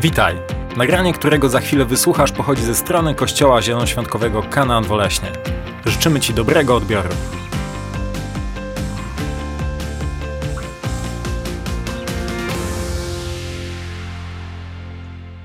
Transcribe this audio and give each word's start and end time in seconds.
Witaj! 0.00 0.36
Nagranie, 0.76 1.12
którego 1.12 1.48
za 1.48 1.60
chwilę 1.60 1.84
wysłuchasz, 1.84 2.32
pochodzi 2.32 2.62
ze 2.62 2.74
strony 2.74 3.14
Kościoła 3.14 3.62
Zielonoświątkowego 3.62 4.42
Kanaan 4.42 4.84
Woleśnie. 4.84 5.32
Życzymy 5.86 6.20
Ci 6.20 6.34
dobrego 6.34 6.76
odbioru. 6.76 7.08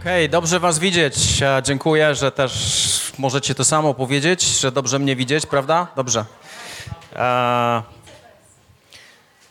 Okej, 0.02 0.30
dobrze 0.30 0.60
Was 0.60 0.80
widzieć. 0.80 1.16
Dziękuję, 1.64 2.16
że 2.16 2.32
też 2.32 3.14
możecie 3.18 3.56
to 3.56 3.64
samo 3.66 3.94
powiedzieć, 3.94 4.44
że 4.60 4.72
dobrze 4.72 5.00
mnie 5.00 5.16
widzieć, 5.16 5.46
prawda? 5.46 5.88
Dobrze. 5.96 6.26
E, 7.16 7.82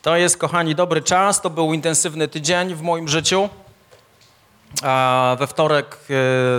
To 0.02 0.16
jest, 0.16 0.36
kochani, 0.38 0.74
dobry 0.74 1.02
czas. 1.02 1.40
To 1.40 1.50
był 1.50 1.72
intensywny 1.72 2.28
tydzień 2.28 2.74
w 2.74 2.82
moim 2.82 3.08
życiu. 3.08 3.48
We 5.38 5.46
wtorek 5.46 5.96
e, 5.96 5.98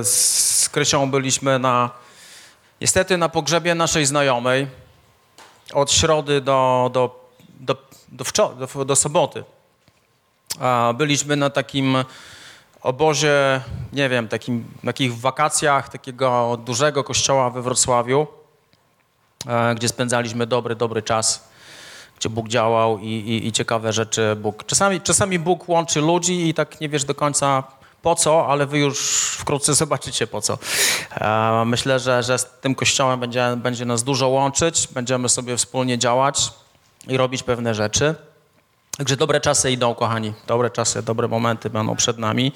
z 0.04 0.70
Krysią 0.72 1.12
byliśmy 1.12 1.60
na, 1.60 1.90
niestety 2.82 3.18
na 3.18 3.30
pogrzebie 3.30 3.76
naszej 3.76 4.06
znajomej. 4.06 4.68
Od 5.74 5.92
środy 5.92 6.42
do, 6.42 6.90
do, 6.94 7.30
do, 7.60 7.76
do, 8.10 8.24
wczor- 8.24 8.56
do, 8.56 8.86
do 8.86 8.96
soboty. 8.96 9.44
Byliśmy 10.96 11.36
na 11.36 11.50
takim 11.50 11.98
obozie, 12.82 13.62
nie 13.94 14.10
wiem, 14.10 14.28
takim, 14.28 14.66
takich 14.86 15.20
wakacjach 15.20 15.90
takiego 15.90 16.58
dużego 16.66 17.04
kościoła 17.04 17.50
we 17.50 17.62
Wrocławiu, 17.62 18.28
e, 19.48 19.76
gdzie 19.76 19.90
spędzaliśmy 19.90 20.48
dobry, 20.48 20.76
dobry 20.76 21.02
czas, 21.04 21.50
gdzie 22.20 22.30
Bóg 22.30 22.48
działał 22.48 23.00
i, 23.00 23.06
i, 23.06 23.48
i 23.48 23.52
ciekawe 23.52 23.94
rzeczy 23.94 24.36
Bóg. 24.36 24.66
Czasami, 24.66 25.02
czasami 25.02 25.40
Bóg 25.40 25.70
łączy 25.70 26.02
ludzi 26.02 26.50
i 26.50 26.54
tak 26.54 26.82
nie 26.82 26.90
wiesz 26.90 27.04
do 27.04 27.16
końca 27.16 27.64
po 28.06 28.16
co, 28.16 28.48
ale 28.48 28.66
wy 28.66 28.80
już 28.80 29.00
wkrótce 29.40 29.74
zobaczycie 29.84 30.28
po 30.28 30.42
co. 30.42 30.58
E, 31.12 31.64
myślę, 31.66 32.00
że, 32.00 32.24
że 32.24 32.40
z 32.40 32.46
tym 32.62 32.76
kościołem 32.76 33.20
będzie, 33.20 33.54
będzie 33.58 33.86
nas 33.86 34.04
dużo 34.04 34.28
łączyć, 34.28 34.88
będziemy 34.88 35.30
sobie 35.30 35.58
wspólnie 35.58 35.98
działać 35.98 36.54
i 37.08 37.18
robić 37.18 37.44
pewne 37.44 37.74
rzeczy. 37.76 38.16
Także 38.98 39.18
dobre 39.18 39.42
czasy 39.42 39.72
idą, 39.72 39.96
kochani. 39.96 40.34
Dobre 40.48 40.70
czasy, 40.70 41.04
dobre 41.04 41.28
momenty 41.28 41.70
będą 41.70 41.96
przed 41.96 42.18
nami. 42.18 42.52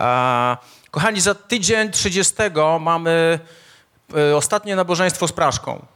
E, 0.00 0.56
kochani, 0.90 1.20
za 1.20 1.34
tydzień 1.34 1.90
30 1.90 2.34
mamy 2.80 3.38
e, 4.16 4.36
ostatnie 4.36 4.76
nabożeństwo 4.76 5.28
z 5.28 5.32
Praszką. 5.32 5.86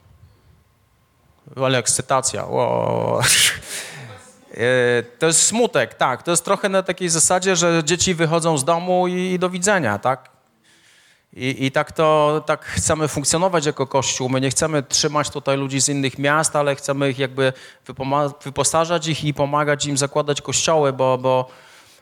Ale 1.57 1.79
ekscytacja. 1.79 2.45
O. 2.45 3.21
E, 4.53 5.03
To 5.19 5.27
jest 5.27 5.47
smutek, 5.47 5.95
tak. 5.95 6.23
To 6.23 6.31
jest 6.31 6.45
trochę 6.45 6.69
na 6.69 6.83
takiej 6.83 7.09
zasadzie, 7.09 7.57
że 7.57 7.83
dzieci 7.85 8.15
wychodzą 8.15 8.59
z 8.59 8.65
domu 8.65 9.09
i, 9.09 9.39
do 9.39 9.51
widzenia, 9.51 9.99
tak? 9.99 10.31
I, 11.37 11.67
I 11.67 11.71
tak 11.71 11.93
to 11.93 12.43
tak 12.47 12.65
chcemy 12.65 13.09
funkcjonować 13.09 13.67
jako 13.67 13.87
Kościół. 13.87 14.29
My 14.29 14.41
nie 14.41 14.51
chcemy 14.51 14.83
trzymać 14.83 15.31
tutaj 15.31 15.57
ludzi 15.57 15.81
z 15.81 15.89
innych 15.89 16.19
miast, 16.19 16.57
ale 16.57 16.77
chcemy 16.77 17.11
ich 17.11 17.19
jakby 17.19 17.53
wyposażać 18.45 19.07
ich 19.07 19.25
i 19.25 19.35
pomagać 19.35 19.87
im 19.87 19.97
zakładać 19.97 20.43
kościoły, 20.43 20.93
bo, 20.93 21.19
bo 21.19 21.49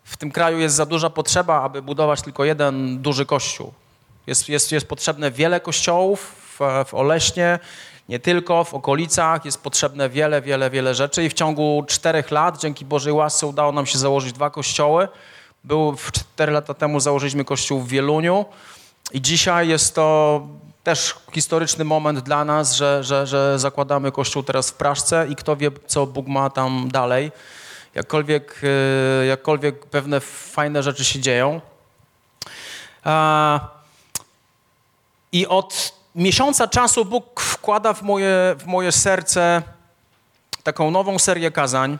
w 0.04 0.16
tym 0.16 0.30
kraju 0.30 0.58
jest 0.58 0.74
za 0.74 0.86
duża 0.86 1.10
potrzeba, 1.10 1.62
aby 1.62 1.82
budować 1.82 2.22
tylko 2.22 2.44
jeden 2.44 3.02
duży 3.02 3.26
kościół. 3.26 3.72
Jest, 4.26 4.48
jest, 4.48 4.72
jest 4.72 4.88
potrzebne 4.88 5.30
wiele 5.30 5.60
kościołów 5.60 6.20
w, 6.58 6.84
w 6.88 6.94
Oleśnie, 6.94 7.58
nie 8.10 8.18
tylko, 8.18 8.64
w 8.64 8.74
okolicach. 8.74 9.44
Jest 9.44 9.62
potrzebne 9.62 10.08
wiele, 10.08 10.42
wiele, 10.42 10.70
wiele 10.70 10.94
rzeczy 10.94 11.24
i 11.24 11.28
w 11.28 11.32
ciągu 11.32 11.84
czterech 11.88 12.30
lat, 12.30 12.58
dzięki 12.58 12.84
Bożej 12.84 13.12
łasce, 13.12 13.46
udało 13.46 13.72
nam 13.72 13.86
się 13.86 13.98
założyć 13.98 14.32
dwa 14.32 14.50
kościoły. 14.50 15.08
Był 15.64 15.96
cztery 16.12 16.52
lata 16.52 16.74
temu 16.74 17.00
założyliśmy 17.00 17.44
kościół 17.44 17.80
w 17.80 17.88
Wieluniu. 17.88 18.44
I 19.12 19.20
dzisiaj 19.20 19.68
jest 19.68 19.94
to 19.94 20.46
też 20.84 21.14
historyczny 21.32 21.84
moment 21.84 22.20
dla 22.20 22.44
nas, 22.44 22.74
że, 22.74 23.04
że, 23.04 23.26
że 23.26 23.58
zakładamy 23.58 24.12
kościół 24.12 24.42
teraz 24.42 24.70
w 24.70 24.74
Praszce 24.74 25.26
i 25.28 25.36
kto 25.36 25.56
wie, 25.56 25.70
co 25.86 26.06
Bóg 26.06 26.26
ma 26.26 26.50
tam 26.50 26.88
dalej. 26.92 27.32
Jakkolwiek, 27.94 28.60
e, 29.22 29.26
jakkolwiek 29.26 29.86
pewne 29.86 30.20
fajne 30.20 30.82
rzeczy 30.82 31.04
się 31.04 31.20
dzieją. 31.20 31.60
I 35.32 35.46
od 35.46 35.99
miesiąca 36.14 36.68
czasu 36.68 37.04
Bóg 37.04 37.40
wkłada 37.40 37.92
w 37.92 38.02
moje, 38.02 38.56
w 38.58 38.66
moje 38.66 38.92
serce 38.92 39.62
taką 40.62 40.90
nową 40.90 41.18
serię 41.18 41.50
kazań. 41.50 41.98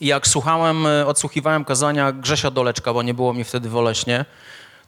I 0.00 0.06
jak 0.06 0.28
słuchałem, 0.28 0.86
e, 0.86 1.06
odsłuchiwałem 1.06 1.64
kazania 1.64 2.12
Grzesia 2.12 2.50
Doleczka, 2.50 2.92
bo 2.92 3.02
nie 3.02 3.14
było 3.14 3.34
mi 3.34 3.44
wtedy 3.44 3.68
w 3.68 3.76
Oleśnie, 3.76 4.24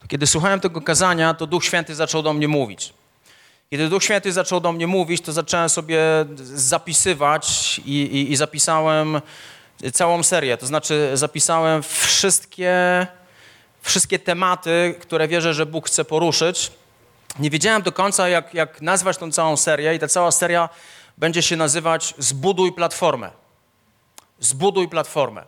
to 0.00 0.09
kiedy 0.09 0.26
słuchałem 0.26 0.60
tego 0.60 0.81
kazania, 0.81 1.34
to 1.34 1.47
Duch 1.47 1.65
Święty 1.65 1.94
zaczął 1.94 2.22
do 2.22 2.32
mnie 2.32 2.48
mówić. 2.48 2.94
Kiedy 3.70 3.88
Duch 3.88 4.04
Święty 4.04 4.32
zaczął 4.32 4.60
do 4.60 4.72
mnie 4.72 4.86
mówić, 4.86 5.22
to 5.22 5.32
zacząłem 5.32 5.69
sobie 5.69 6.00
zapisywać 6.44 7.78
i, 7.84 8.03
i, 8.03 8.32
i 8.32 8.36
zapisałem 8.36 9.21
całą 9.92 10.22
serię. 10.22 10.56
To 10.56 10.66
znaczy 10.66 11.10
zapisałem 11.15 11.82
wszystkie, 11.82 13.06
wszystkie 13.82 14.19
tematy, 14.19 14.94
które 15.00 15.28
wierzę, 15.28 15.54
że 15.54 15.66
Bóg 15.66 15.86
chce 15.86 16.04
poruszyć. 16.04 16.72
Nie 17.39 17.50
wiedziałem 17.50 17.83
do 17.83 17.93
końca, 17.93 18.28
jak, 18.28 18.55
jak 18.55 18.83
nazwać 18.83 19.17
tą 19.19 19.33
całą 19.33 19.56
serię 19.56 19.95
i 19.95 19.99
ta 19.99 20.09
cała 20.09 20.31
seria 20.31 20.69
będzie 21.19 21.43
się 21.43 21.56
nazywać 21.56 22.15
Zbuduj 22.19 22.72
platformę. 22.72 23.31
Zbuduj 24.41 24.89
platformę. 24.89 25.45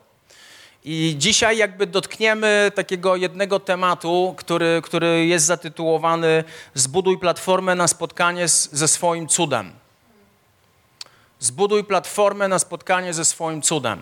I 0.85 1.15
dzisiaj 1.19 1.57
jakby 1.57 1.87
dotkniemy 1.87 2.73
takiego 2.75 3.17
jednego 3.17 3.61
tematu, 3.61 4.35
który, 4.39 4.81
który 4.85 5.27
jest 5.27 5.47
zatytułowany 5.47 6.45
Zbuduj 6.75 7.19
platformę 7.19 7.75
na 7.75 7.89
spotkanie 7.89 8.49
z, 8.49 8.73
ze 8.73 8.89
swoim 8.89 9.29
cudem. 9.29 9.73
Zbuduj 11.39 11.85
platformę 11.85 12.49
na 12.49 12.59
spotkanie 12.59 13.15
ze 13.15 13.25
swoim 13.25 13.63
cudem. 13.63 14.01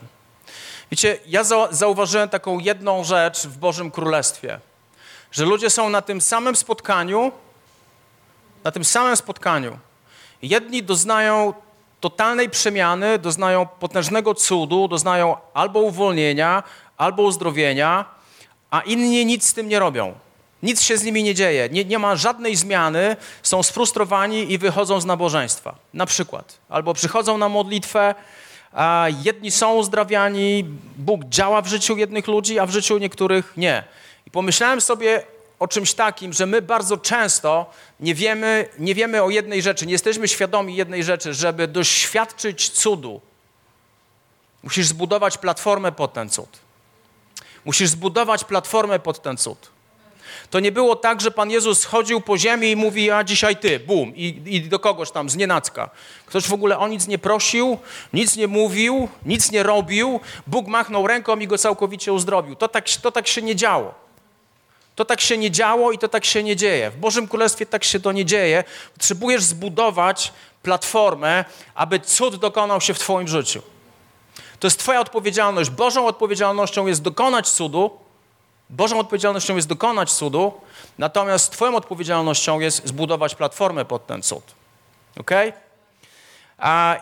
Wiecie, 0.90 1.18
ja 1.26 1.44
za, 1.44 1.68
zauważyłem 1.70 2.28
taką 2.28 2.58
jedną 2.58 3.04
rzecz 3.04 3.46
w 3.46 3.58
Bożym 3.58 3.90
Królestwie, 3.90 4.60
że 5.32 5.44
ludzie 5.44 5.70
są 5.70 5.88
na 5.88 6.02
tym 6.02 6.20
samym 6.20 6.56
spotkaniu, 6.56 7.32
na 8.64 8.70
tym 8.70 8.84
samym 8.84 9.16
spotkaniu. 9.16 9.78
Jedni 10.42 10.82
doznają 10.82 11.54
totalnej 12.00 12.50
przemiany, 12.50 13.18
doznają 13.18 13.66
potężnego 13.66 14.34
cudu, 14.34 14.88
doznają 14.88 15.36
albo 15.54 15.80
uwolnienia, 15.80 16.62
albo 16.96 17.22
uzdrowienia, 17.22 18.04
a 18.70 18.80
inni 18.80 19.26
nic 19.26 19.46
z 19.46 19.54
tym 19.54 19.68
nie 19.68 19.78
robią. 19.78 20.14
Nic 20.62 20.82
się 20.82 20.98
z 20.98 21.04
nimi 21.04 21.22
nie 21.22 21.34
dzieje, 21.34 21.68
nie, 21.72 21.84
nie 21.84 21.98
ma 21.98 22.16
żadnej 22.16 22.56
zmiany, 22.56 23.16
są 23.42 23.62
sfrustrowani 23.62 24.52
i 24.52 24.58
wychodzą 24.58 25.00
z 25.00 25.04
nabożeństwa. 25.04 25.74
Na 25.94 26.06
przykład. 26.06 26.58
Albo 26.68 26.94
przychodzą 26.94 27.38
na 27.38 27.48
modlitwę, 27.48 28.14
a 28.72 29.06
jedni 29.24 29.50
są 29.50 29.74
uzdrawiani, 29.74 30.64
Bóg 30.96 31.24
działa 31.24 31.62
w 31.62 31.66
życiu 31.66 31.96
jednych 31.96 32.26
ludzi, 32.26 32.58
a 32.58 32.66
w 32.66 32.70
życiu 32.70 32.98
niektórych 32.98 33.52
nie. 33.56 33.84
I 34.26 34.30
pomyślałem 34.30 34.80
sobie 34.80 35.22
o 35.58 35.68
czymś 35.68 35.94
takim, 35.94 36.32
że 36.32 36.46
my 36.46 36.62
bardzo 36.62 36.96
często 36.96 37.70
nie 38.00 38.14
wiemy, 38.14 38.68
nie 38.78 38.94
wiemy 38.94 39.22
o 39.22 39.30
jednej 39.30 39.62
rzeczy, 39.62 39.86
nie 39.86 39.92
jesteśmy 39.92 40.28
świadomi 40.28 40.76
jednej 40.76 41.04
rzeczy, 41.04 41.34
żeby 41.34 41.68
doświadczyć 41.68 42.68
cudu. 42.68 43.20
Musisz 44.62 44.86
zbudować 44.86 45.38
platformę 45.38 45.92
pod 45.92 46.12
ten 46.12 46.30
cud. 46.30 46.48
Musisz 47.64 47.88
zbudować 47.88 48.44
platformę 48.44 48.98
pod 48.98 49.22
ten 49.22 49.36
cud. 49.36 49.74
To 50.50 50.60
nie 50.60 50.72
było 50.72 50.96
tak, 50.96 51.20
że 51.20 51.30
Pan 51.30 51.50
Jezus 51.50 51.84
chodził 51.84 52.20
po 52.20 52.38
ziemi 52.38 52.70
i 52.70 52.76
mówi, 52.76 53.10
a 53.10 53.24
dzisiaj 53.24 53.56
ty, 53.56 53.80
bum, 53.80 54.16
i, 54.16 54.42
i 54.46 54.60
do 54.60 54.78
kogoś 54.78 55.10
tam, 55.10 55.30
z 55.30 55.36
nienacka. 55.36 55.90
Ktoś 56.26 56.48
w 56.48 56.52
ogóle 56.52 56.78
o 56.78 56.88
nic 56.88 57.06
nie 57.06 57.18
prosił, 57.18 57.78
nic 58.12 58.36
nie 58.36 58.48
mówił, 58.48 59.08
nic 59.24 59.50
nie 59.50 59.62
robił. 59.62 60.20
Bóg 60.46 60.66
machnął 60.66 61.06
ręką 61.06 61.38
i 61.38 61.46
go 61.46 61.58
całkowicie 61.58 62.12
uzdrowił. 62.12 62.56
To 62.56 62.68
tak, 62.68 62.88
to 63.02 63.12
tak 63.12 63.26
się 63.26 63.42
nie 63.42 63.56
działo. 63.56 64.03
To 64.94 65.04
tak 65.04 65.20
się 65.20 65.38
nie 65.38 65.50
działo 65.50 65.92
i 65.92 65.98
to 65.98 66.08
tak 66.08 66.24
się 66.24 66.42
nie 66.42 66.56
dzieje. 66.56 66.90
W 66.90 66.96
Bożym 66.96 67.28
Królestwie 67.28 67.66
tak 67.66 67.84
się 67.84 68.00
to 68.00 68.12
nie 68.12 68.24
dzieje. 68.24 68.64
Potrzebujesz 68.92 69.42
zbudować 69.42 70.32
platformę, 70.62 71.44
aby 71.74 72.00
cud 72.00 72.36
dokonał 72.36 72.80
się 72.80 72.94
w 72.94 72.98
Twoim 72.98 73.28
życiu. 73.28 73.62
To 74.60 74.66
jest 74.66 74.78
Twoja 74.78 75.00
odpowiedzialność. 75.00 75.70
Bożą 75.70 76.06
odpowiedzialnością 76.06 76.86
jest 76.86 77.02
dokonać 77.02 77.50
cudu. 77.50 77.90
Bożą 78.70 78.98
odpowiedzialnością 78.98 79.56
jest 79.56 79.68
dokonać 79.68 80.12
cudu, 80.12 80.52
natomiast 80.98 81.52
Twoją 81.52 81.76
odpowiedzialnością 81.76 82.60
jest 82.60 82.86
zbudować 82.86 83.34
platformę 83.34 83.84
pod 83.84 84.06
ten 84.06 84.22
cud. 84.22 84.44
Ok? 85.20 85.30
A 86.58 86.96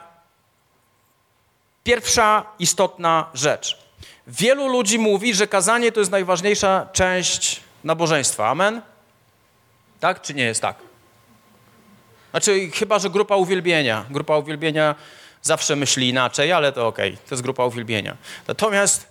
pierwsza 1.85 2.47
istotna 2.59 3.31
rzecz. 3.35 3.79
Wielu 4.27 4.69
ludzi 4.69 4.99
mówi, 4.99 5.35
że 5.35 5.47
kazanie 5.47 5.93
to 5.93 6.01
jest 6.01 6.13
najważniejsza 6.13 6.87
część 6.93 7.61
nabożeństwa. 7.85 8.49
Amen? 8.49 8.83
Tak 10.01 10.23
czy 10.23 10.35
nie 10.35 10.45
jest 10.45 10.63
tak? 10.63 10.77
Znaczy, 12.31 12.71
chyba, 12.71 12.99
że 12.99 13.11
grupa 13.11 13.37
uwielbienia. 13.37 14.05
Grupa 14.11 14.37
uwielbienia 14.37 14.95
zawsze 15.43 15.77
myśli 15.77 16.09
inaczej, 16.09 16.53
ale 16.53 16.73
to 16.73 16.87
okej, 16.87 17.17
to 17.17 17.35
jest 17.35 17.43
grupa 17.43 17.65
uwielbienia. 17.65 18.17
Natomiast 18.49 19.07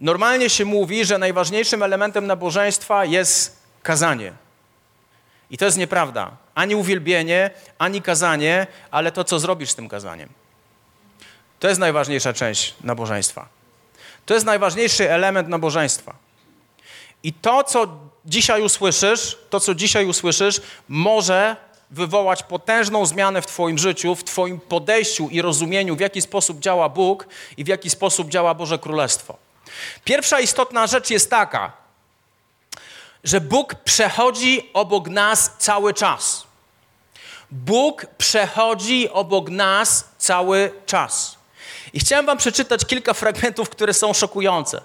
normalnie 0.00 0.50
się 0.50 0.64
mówi, 0.64 1.04
że 1.04 1.18
najważniejszym 1.18 1.82
elementem 1.82 2.26
nabożeństwa 2.26 3.04
jest 3.04 3.62
kazanie. 3.82 4.32
I 5.50 5.58
to 5.58 5.64
jest 5.64 5.78
nieprawda. 5.78 6.30
Ani 6.54 6.74
uwielbienie, 6.74 7.50
ani 7.78 8.02
kazanie, 8.02 8.66
ale 8.90 9.12
to, 9.12 9.24
co 9.24 9.38
zrobisz 9.38 9.70
z 9.70 9.74
tym 9.74 9.88
kazaniem. 9.88 10.28
To 11.60 11.68
jest 11.68 11.80
najważniejsza 11.80 12.32
część 12.32 12.74
nabożeństwa. 12.80 13.48
To 14.26 14.34
jest 14.34 14.46
najważniejszy 14.46 15.10
element 15.10 15.48
nabożeństwa. 15.48 16.14
I 17.22 17.32
to, 17.32 17.64
co 17.64 17.86
dzisiaj 18.24 18.62
usłyszysz, 18.62 19.38
to, 19.50 19.60
co 19.60 19.74
dzisiaj 19.74 20.06
usłyszysz, 20.06 20.60
może 20.88 21.56
wywołać 21.90 22.42
potężną 22.42 23.06
zmianę 23.06 23.42
w 23.42 23.46
Twoim 23.46 23.78
życiu, 23.78 24.14
w 24.14 24.24
Twoim 24.24 24.60
podejściu 24.60 25.28
i 25.28 25.42
rozumieniu, 25.42 25.96
w 25.96 26.00
jaki 26.00 26.22
sposób 26.22 26.60
działa 26.60 26.88
Bóg 26.88 27.26
i 27.56 27.64
w 27.64 27.68
jaki 27.68 27.90
sposób 27.90 28.28
działa 28.28 28.54
Boże 28.54 28.78
Królestwo. 28.78 29.36
Pierwsza 30.04 30.40
istotna 30.40 30.86
rzecz 30.86 31.10
jest 31.10 31.30
taka, 31.30 31.72
że 33.24 33.40
Bóg 33.40 33.74
przechodzi 33.74 34.70
obok 34.72 35.08
nas 35.08 35.50
cały 35.58 35.94
czas. 35.94 36.46
Bóg 37.50 38.06
przechodzi 38.18 39.10
obok 39.10 39.50
nas 39.50 40.04
cały 40.18 40.72
czas. 40.86 41.36
I 41.92 42.00
chciałem 42.00 42.26
Wam 42.26 42.38
przeczytać 42.38 42.84
kilka 42.84 43.14
fragmentów, 43.14 43.70
które 43.70 43.94
są 43.94 44.12
szokujące. 44.12 44.80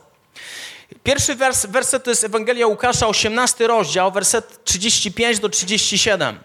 Pierwszy 1.03 1.35
wers, 1.35 1.65
werset 1.65 2.03
to 2.03 2.09
jest 2.09 2.23
Ewangelia 2.23 2.67
Łukasza, 2.67 3.07
18 3.07 3.67
rozdział, 3.67 4.11
werset 4.11 4.63
35 4.63 5.39
do 5.39 5.49
37. 5.49 6.39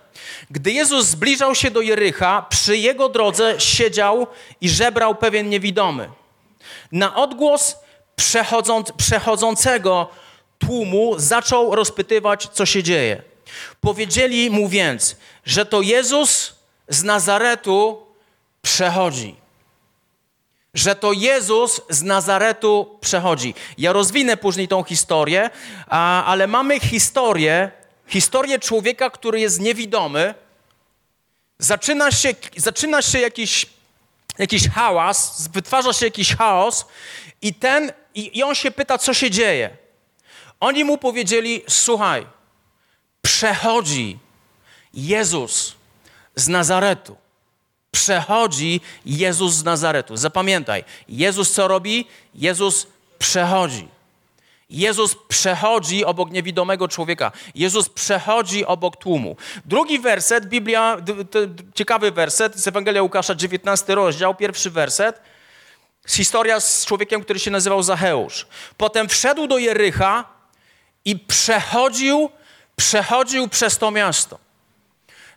Gdy 0.50 0.72
Jezus 0.72 1.06
zbliżał 1.06 1.54
się 1.54 1.70
do 1.70 1.80
Jericha, 1.80 2.46
przy 2.50 2.76
jego 2.76 3.08
drodze 3.08 3.60
siedział 3.60 4.26
i 4.60 4.68
żebrał 4.68 5.14
pewien 5.14 5.48
niewidomy. 5.48 6.10
Na 6.92 7.16
odgłos 7.16 7.76
przechodząc, 8.16 8.92
przechodzącego 8.92 10.08
tłumu 10.58 11.14
zaczął 11.18 11.74
rozpytywać, 11.74 12.48
co 12.52 12.66
się 12.66 12.82
dzieje. 12.82 13.22
Powiedzieli 13.80 14.50
mu 14.50 14.68
więc, 14.68 15.16
że 15.44 15.66
to 15.66 15.80
Jezus 15.80 16.52
z 16.88 17.02
Nazaretu 17.02 18.06
przechodzi. 18.62 19.47
Że 20.74 20.94
to 20.94 21.12
Jezus 21.12 21.80
z 21.90 22.02
Nazaretu 22.02 22.98
przechodzi. 23.00 23.54
Ja 23.78 23.92
rozwinę 23.92 24.36
później 24.36 24.68
tą 24.68 24.82
historię, 24.82 25.50
ale 26.24 26.46
mamy 26.46 26.80
historię, 26.80 27.70
historię 28.06 28.58
człowieka, 28.58 29.10
który 29.10 29.40
jest 29.40 29.60
niewidomy. 29.60 30.34
Zaczyna 31.58 32.10
się, 32.12 32.34
zaczyna 32.56 33.02
się 33.02 33.18
jakiś, 33.18 33.66
jakiś 34.38 34.68
hałas, 34.68 35.48
wytwarza 35.48 35.92
się 35.92 36.06
jakiś 36.06 36.36
chaos 36.36 36.86
i, 37.42 37.54
ten, 37.54 37.92
i, 38.14 38.38
i 38.38 38.42
on 38.42 38.54
się 38.54 38.70
pyta, 38.70 38.98
co 38.98 39.14
się 39.14 39.30
dzieje. 39.30 39.76
Oni 40.60 40.84
mu 40.84 40.98
powiedzieli: 40.98 41.62
Słuchaj, 41.68 42.26
przechodzi 43.22 44.18
Jezus 44.94 45.74
z 46.36 46.48
Nazaretu. 46.48 47.16
Przechodzi 47.90 48.81
Jezus 49.06 49.55
z 49.55 49.64
Nazaretu. 49.64 50.17
Zapamiętaj, 50.17 50.85
Jezus 51.08 51.52
co 51.52 51.69
robi? 51.69 52.06
Jezus 52.35 52.87
przechodzi. 53.19 53.88
Jezus 54.70 55.17
przechodzi 55.29 56.05
obok 56.05 56.31
niewidomego 56.31 56.88
człowieka. 56.88 57.32
Jezus 57.55 57.88
przechodzi 57.88 58.67
obok 58.67 58.96
tłumu. 58.96 59.37
Drugi 59.64 59.99
werset, 59.99 60.46
Biblia, 60.46 60.96
ciekawy 61.75 62.12
werset 62.12 62.56
z 62.56 62.69
Ewangelia 62.69 63.02
Łukasza, 63.02 63.35
19 63.35 63.94
rozdział, 63.94 64.35
pierwszy 64.35 64.70
werset. 64.70 65.20
Historia 66.08 66.61
z 66.61 66.87
człowiekiem, 66.87 67.23
który 67.23 67.38
się 67.38 67.50
nazywał 67.50 67.82
Zacheusz. 67.82 68.46
Potem 68.76 69.08
wszedł 69.08 69.46
do 69.46 69.58
Jericha 69.58 70.25
i 71.05 71.19
przechodził, 71.19 72.31
przechodził 72.76 73.49
przez 73.49 73.79
to 73.79 73.90
miasto. 73.90 74.38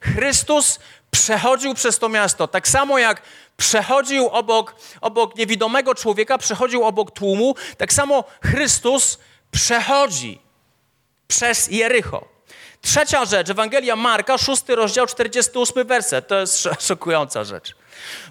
Chrystus 0.02 0.80
przechodził 1.12 1.74
przez 1.74 2.00
to 2.00 2.10
miasto. 2.10 2.48
Tak 2.48 2.68
samo 2.68 3.00
jak 3.00 3.22
przechodził 3.58 4.28
obok, 4.28 4.76
obok 5.02 5.36
niewidomego 5.36 5.96
człowieka, 5.96 6.38
przechodził 6.38 6.84
obok 6.84 7.12
tłumu, 7.12 7.56
tak 7.78 7.94
samo 7.94 8.24
Chrystus 8.44 9.18
przechodzi 9.52 10.42
przez 11.28 11.68
Jericho. 11.68 12.26
Trzecia 12.82 13.26
rzecz, 13.26 13.50
Ewangelia 13.50 13.96
Marka, 13.96 14.38
szósty 14.38 14.76
rozdział, 14.76 15.08
48 15.08 15.88
werset. 15.88 16.28
To 16.28 16.40
jest 16.40 16.68
szokująca 16.80 17.44
rzecz. 17.44 17.76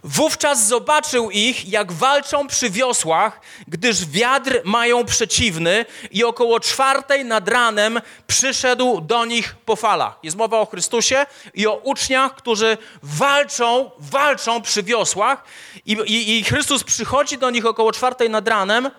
Wówczas 0.04 0.66
zobaczył 0.66 1.30
ich, 1.30 1.68
jak 1.68 1.92
walczą 1.92 2.46
przy 2.46 2.70
wiosłach, 2.70 3.40
gdyż 3.68 4.06
wiatr 4.06 4.60
mają 4.64 5.04
przeciwny 5.04 5.84
i 6.10 6.24
około 6.24 6.60
czwartej 6.60 7.24
nad 7.24 7.48
ranem 7.48 8.00
przyszedł 8.26 9.00
do 9.00 9.24
nich 9.24 9.56
po 9.66 9.76
falach. 9.76 10.18
Jest 10.22 10.36
mowa 10.36 10.58
o 10.58 10.66
Chrystusie 10.66 11.26
i 11.54 11.66
o 11.66 11.74
uczniach, 11.74 12.34
którzy 12.34 12.78
walczą, 13.02 13.90
walczą 13.98 14.62
przy 14.62 14.82
wiosłach 14.82 15.44
i, 15.86 15.92
i, 15.92 16.38
i 16.38 16.44
Chrystus 16.44 16.84
przychodzi 16.84 17.38
do 17.38 17.50
nich 17.50 17.66
około 17.66 17.92
czwartej 17.92 18.30
nad 18.30 18.48
ranem 18.48 18.90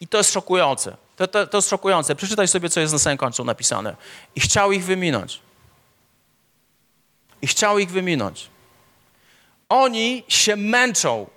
i 0.00 0.08
to 0.08 0.18
jest 0.18 0.32
szokujące. 0.32 0.96
To, 1.16 1.26
to, 1.26 1.46
to 1.46 1.58
jest 1.58 1.70
szokujące. 1.70 2.16
Przeczytaj 2.16 2.48
sobie, 2.48 2.70
co 2.70 2.80
jest 2.80 2.92
na 2.92 2.98
samym 2.98 3.18
końcu 3.18 3.44
napisane. 3.44 3.96
I 4.34 4.40
chciał 4.40 4.72
ich 4.72 4.84
wyminąć. 4.84 5.40
I 7.42 7.46
chciał 7.46 7.78
ich 7.78 7.90
wyminąć. 7.90 8.48
Oni 9.74 10.24
się 10.28 10.56
męczą. 10.56 11.30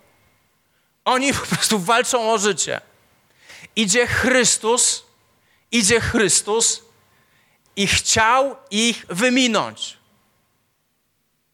Oni 1.06 1.34
po 1.34 1.46
prostu 1.46 1.80
walczą 1.80 2.32
o 2.32 2.38
życie. 2.38 2.82
Idzie 3.76 4.08
Chrystus, 4.08 5.04
idzie 5.72 6.00
Chrystus 6.00 6.82
i 7.76 7.88
chciał 7.88 8.56
ich 8.72 9.06
wyminąć. 9.10 9.98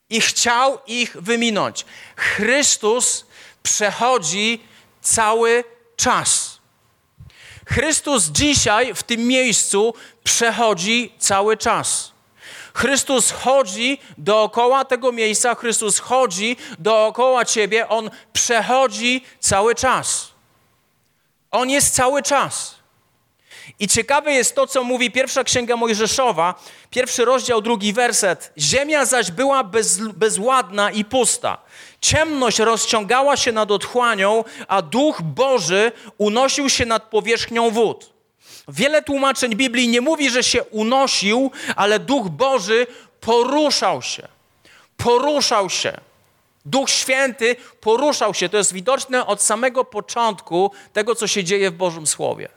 I 0.09 0.21
chciał 0.21 0.79
ich 0.87 1.17
wyminąć. 1.21 1.85
Chrystus 2.15 3.25
przechodzi 3.63 4.63
cały 5.01 5.63
czas. 5.95 6.59
Chrystus 7.65 8.25
dzisiaj 8.25 8.93
w 8.93 9.03
tym 9.03 9.27
miejscu 9.27 9.93
przechodzi 10.23 11.13
cały 11.19 11.57
czas. 11.57 12.12
Chrystus 12.73 13.31
chodzi 13.31 13.99
dookoła 14.17 14.85
tego 14.85 15.11
miejsca, 15.11 15.55
Chrystus 15.55 15.99
chodzi 15.99 16.57
dookoła 16.79 17.45
ciebie, 17.45 17.89
On 17.89 18.09
przechodzi 18.33 19.23
cały 19.39 19.75
czas. 19.75 20.31
On 21.51 21.69
jest 21.69 21.95
cały 21.95 22.23
czas. 22.23 22.75
I 23.79 23.87
ciekawe 23.87 24.33
jest 24.33 24.55
to, 24.55 24.67
co 24.67 24.83
mówi 24.83 25.11
pierwsza 25.11 25.43
księga 25.43 25.75
Mojżeszowa, 25.75 26.55
pierwszy 26.89 27.25
rozdział, 27.25 27.61
drugi 27.61 27.93
werset. 27.93 28.53
Ziemia 28.57 29.05
zaś 29.05 29.31
była 29.31 29.63
bez, 29.63 29.97
bezładna 29.97 30.91
i 30.91 31.05
pusta. 31.05 31.57
Ciemność 32.01 32.59
rozciągała 32.59 33.37
się 33.37 33.51
nad 33.51 33.71
otchłanią, 33.71 34.43
a 34.67 34.81
duch 34.81 35.21
Boży 35.21 35.91
unosił 36.17 36.69
się 36.69 36.85
nad 36.85 37.03
powierzchnią 37.03 37.69
wód. 37.69 38.12
Wiele 38.67 39.01
tłumaczeń 39.01 39.55
Biblii 39.55 39.87
nie 39.87 40.01
mówi, 40.01 40.29
że 40.29 40.43
się 40.43 40.63
unosił, 40.63 41.51
ale 41.75 41.99
Duch 41.99 42.27
Boży 42.27 42.87
poruszał 43.21 44.01
się. 44.01 44.27
Poruszał 44.97 45.69
się. 45.69 45.99
Duch 46.65 46.89
Święty 46.89 47.55
poruszał 47.81 48.33
się. 48.33 48.49
To 48.49 48.57
jest 48.57 48.73
widoczne 48.73 49.25
od 49.25 49.41
samego 49.41 49.85
początku 49.85 50.71
tego, 50.93 51.15
co 51.15 51.27
się 51.27 51.43
dzieje 51.43 51.71
w 51.71 51.73
Bożym 51.73 52.07
Słowie. 52.07 52.49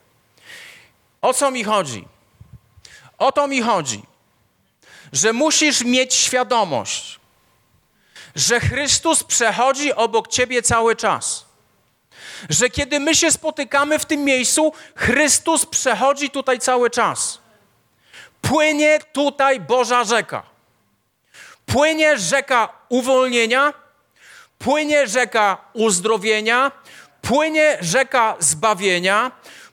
O 1.23 1.35
co 1.35 1.51
mi 1.51 1.65
chodzi? 1.65 2.05
O 3.19 3.33
to 3.33 3.49
mi 3.49 3.63
chodzi, 3.63 4.03
że 5.13 5.33
musisz 5.33 5.85
mieć 5.85 6.15
świadomość, 6.15 7.21
że 8.35 8.61
Chrystus 8.61 9.25
przechodzi 9.25 9.93
obok 9.93 10.29
ciebie 10.29 10.63
cały 10.63 10.97
czas 10.97 11.46
że 12.49 12.71
kiedy 12.71 13.01
my 13.01 13.15
się 13.15 13.31
spotykamy 13.33 13.99
w 13.99 14.05
tym 14.05 14.25
miejscu, 14.25 14.73
Chrystus 14.95 15.67
przechodzi 15.67 16.31
tutaj 16.31 16.59
cały 16.59 16.91
czas. 16.91 17.39
Płynie 18.41 18.99
tutaj 19.13 19.61
Boża 19.61 20.05
rzeka. 20.05 20.43
Płynie 21.67 22.19
rzeka 22.19 22.69
uwolnienia, 22.89 23.73
płynie 24.59 25.07
rzeka 25.07 25.59
uzdrowienia, 25.73 26.73
płynie 27.23 27.79
rzeka 27.81 28.37
zbawienia, 28.39 29.31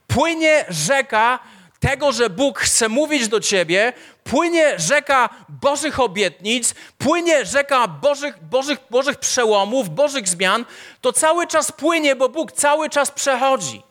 płynie 0.08 0.66
rzeka 0.70 1.40
tego, 1.84 2.12
że 2.12 2.30
Bóg 2.30 2.60
chce 2.60 2.90
mówić 2.90 3.28
do 3.28 3.40
ciebie, 3.40 3.94
płynie 4.24 4.80
rzeka 4.80 5.30
Bożych 5.50 6.00
obietnic, 6.00 6.76
płynie 6.98 7.46
rzeka 7.46 7.88
Bożych, 7.88 8.44
Bożych, 8.44 8.80
Bożych 8.90 9.18
przełomów, 9.18 9.90
Bożych 9.90 10.28
zmian, 10.28 10.66
to 11.02 11.14
cały 11.14 11.48
czas 11.48 11.72
płynie, 11.72 12.16
bo 12.16 12.30
Bóg 12.30 12.52
cały 12.52 12.90
czas 12.90 13.12
przechodzi. 13.12 13.84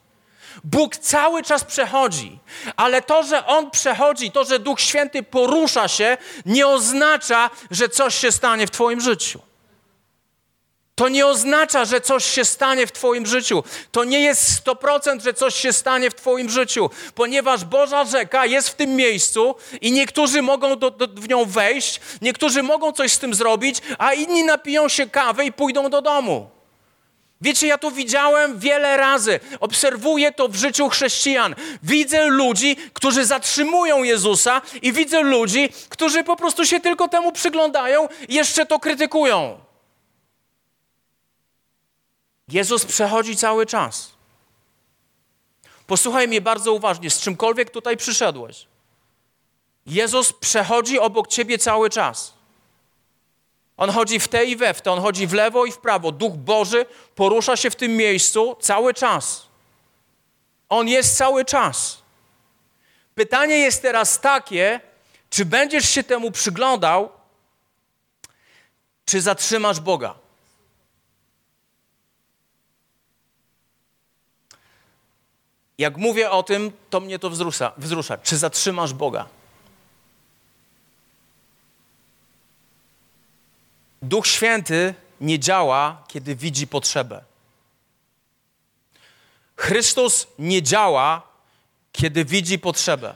Bóg 0.64 0.96
cały 0.96 1.42
czas 1.42 1.64
przechodzi, 1.64 2.38
ale 2.76 3.02
to, 3.02 3.22
że 3.22 3.46
On 3.46 3.70
przechodzi, 3.70 4.30
to, 4.30 4.44
że 4.44 4.58
Duch 4.58 4.80
Święty 4.80 5.22
porusza 5.22 5.88
się, 5.88 6.16
nie 6.46 6.66
oznacza, 6.66 7.50
że 7.70 7.88
coś 7.88 8.14
się 8.14 8.32
stanie 8.32 8.66
w 8.66 8.70
Twoim 8.70 9.00
życiu. 9.00 9.40
To 10.94 11.08
nie 11.08 11.26
oznacza, 11.26 11.84
że 11.84 12.00
coś 12.00 12.25
się 12.25 12.44
stanie 12.44 12.87
w 12.87 12.92
Twoim 12.92 13.26
życiu. 13.26 13.64
To 13.92 14.04
nie 14.04 14.20
jest 14.20 14.64
100%, 14.64 15.20
że 15.22 15.34
coś 15.34 15.54
się 15.54 15.72
stanie 15.72 16.11
w 16.11 16.14
Twoim 16.14 16.50
życiu, 16.50 16.90
ponieważ 17.14 17.64
Boża 17.64 18.04
rzeka 18.04 18.46
jest 18.46 18.68
w 18.68 18.75
tym 18.75 18.96
miejscu 18.96 19.54
i 19.80 19.92
niektórzy 19.92 20.42
mogą 20.42 20.76
do, 20.76 20.90
do, 20.90 21.06
w 21.08 21.28
nią 21.28 21.44
wejść, 21.44 22.00
niektórzy 22.22 22.62
mogą 22.62 22.92
coś 22.92 23.12
z 23.12 23.18
tym 23.18 23.34
zrobić, 23.34 23.76
a 23.99 24.14
inni 24.14 24.44
napiją 24.44 24.88
się 24.88 25.06
kawy 25.06 25.44
i 25.44 25.52
pójdą 25.52 25.90
do 25.90 26.02
domu. 26.02 26.50
Wiecie, 27.40 27.66
ja 27.66 27.78
to 27.78 27.90
widziałem 27.90 28.58
wiele 28.58 28.96
razy. 28.96 29.40
Obserwuję 29.61 30.32
to 30.32 30.49
w 30.49 30.56
życiu 30.56 30.88
chrześcijan. 30.88 31.54
Widzę 31.82 32.26
ludzi, 32.26 32.76
którzy 32.92 33.25
zatrzymują 33.25 34.02
Jezusa, 34.02 34.62
i 34.82 34.92
widzę 34.92 35.20
ludzi, 35.20 35.68
którzy 35.88 36.25
po 36.25 36.37
prostu 36.37 36.66
się 36.66 36.80
tylko 36.80 37.08
temu 37.08 37.32
przyglądają 37.32 38.08
i 38.28 38.34
jeszcze 38.34 38.66
to 38.66 38.78
krytykują. 38.78 39.72
Jezus 42.52 42.85
przechodzi 42.85 43.37
cały 43.37 43.66
czas. 43.66 44.12
Posłuchaj 45.87 46.28
mnie 46.28 46.40
bardzo 46.40 46.73
uważnie, 46.73 47.11
z 47.11 47.21
czymkolwiek 47.21 47.71
tutaj 47.71 47.97
przyszedłeś. 47.97 48.66
Jezus 49.87 50.32
przechodzi 50.32 50.99
obok 50.99 51.28
ciebie 51.28 51.59
cały 51.59 51.90
czas. 51.90 52.32
On 53.76 53.90
chodzi 53.90 54.21
w 54.21 54.28
te 54.28 54.44
i 54.44 54.56
we 54.56 54.75
w 54.75 54.82
te, 54.82 54.92
on 54.92 55.00
chodzi 55.00 55.26
w 55.26 55.32
lewo 55.32 55.64
i 55.64 55.73
w 55.73 55.78
prawo. 55.78 56.12
Duch 56.12 56.35
Boży 56.35 56.87
porusza 57.14 57.56
się 57.56 57.71
w 57.71 57.76
tym 57.76 57.97
miejscu 57.97 58.56
cały 58.61 58.94
czas. 58.94 59.47
On 60.68 60.88
jest 60.88 61.16
cały 61.16 61.44
czas. 61.44 62.02
Pytanie 63.14 63.59
jest 63.59 63.82
teraz 63.82 64.21
takie, 64.21 64.80
czy 65.30 65.44
będziesz 65.44 65.88
się 65.88 66.02
temu 66.02 66.30
przyglądał, 66.30 67.11
czy 69.04 69.21
zatrzymasz 69.21 69.80
Boga? 69.80 70.22
Jak 75.79 75.97
mówię 75.97 76.31
o 76.31 76.43
tym, 76.43 76.73
to 76.91 77.00
mnie 77.00 77.19
to 77.19 77.31
wzrusza. 77.31 77.73
wzrusza. 77.76 78.19
Czy 78.19 78.37
zatrzymasz 78.37 78.93
Boga? 78.93 79.29
Duch 84.02 84.26
Święty 84.26 84.95
nie 85.21 85.38
działa, 85.38 86.05
kiedy 86.09 86.37
widzi 86.37 86.67
potrzebę. 86.67 87.25
Chrystus 89.57 90.26
nie 90.38 90.62
działa, 90.62 91.23
kiedy 91.93 92.25
widzi 92.25 92.59
potrzebę. 92.59 93.14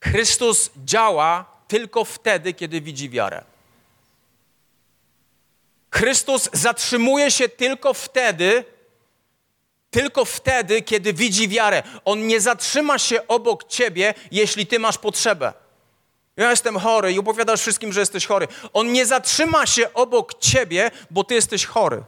Chrystus 0.00 0.70
działa 0.84 1.44
tylko 1.68 2.04
wtedy, 2.04 2.54
kiedy 2.54 2.80
widzi 2.80 3.10
wiarę. 3.10 3.44
Chrystus 5.90 6.48
zatrzymuje 6.52 7.30
się 7.30 7.48
tylko 7.48 7.94
wtedy, 7.94 8.64
tylko 9.90 10.24
wtedy, 10.24 10.82
kiedy 10.82 11.12
widzi 11.12 11.48
wiarę. 11.48 11.82
On 12.04 12.26
nie 12.26 12.40
zatrzyma 12.40 12.98
się 12.98 13.26
obok 13.26 13.64
ciebie, 13.64 14.14
jeśli 14.30 14.66
ty 14.66 14.78
masz 14.78 14.98
potrzebę. 14.98 15.52
Ja 16.36 16.50
jestem 16.50 16.78
chory 16.78 17.12
i 17.12 17.18
opowiadasz 17.18 17.60
wszystkim, 17.60 17.92
że 17.92 18.00
jesteś 18.00 18.26
chory. 18.26 18.48
On 18.72 18.92
nie 18.92 19.06
zatrzyma 19.06 19.66
się 19.66 19.94
obok 19.94 20.34
ciebie, 20.34 20.90
bo 21.10 21.24
ty 21.24 21.34
jesteś 21.34 21.66
chory. 21.66 22.02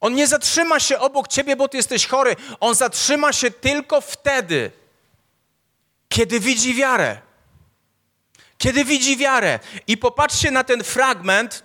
On 0.00 0.14
nie 0.14 0.26
zatrzyma 0.26 0.80
się 0.80 0.98
obok 0.98 1.28
ciebie, 1.28 1.56
bo 1.56 1.68
ty 1.68 1.76
jesteś 1.76 2.06
chory. 2.06 2.36
On 2.60 2.74
zatrzyma 2.74 3.32
się 3.32 3.50
tylko 3.50 4.00
wtedy, 4.00 4.70
kiedy 6.08 6.40
widzi 6.40 6.74
wiarę. 6.74 7.20
Kiedy 8.58 8.84
widzi 8.84 9.16
wiarę. 9.16 9.58
I 9.86 9.96
popatrzcie 9.96 10.50
na 10.50 10.64
ten 10.64 10.84
fragment, 10.84 11.64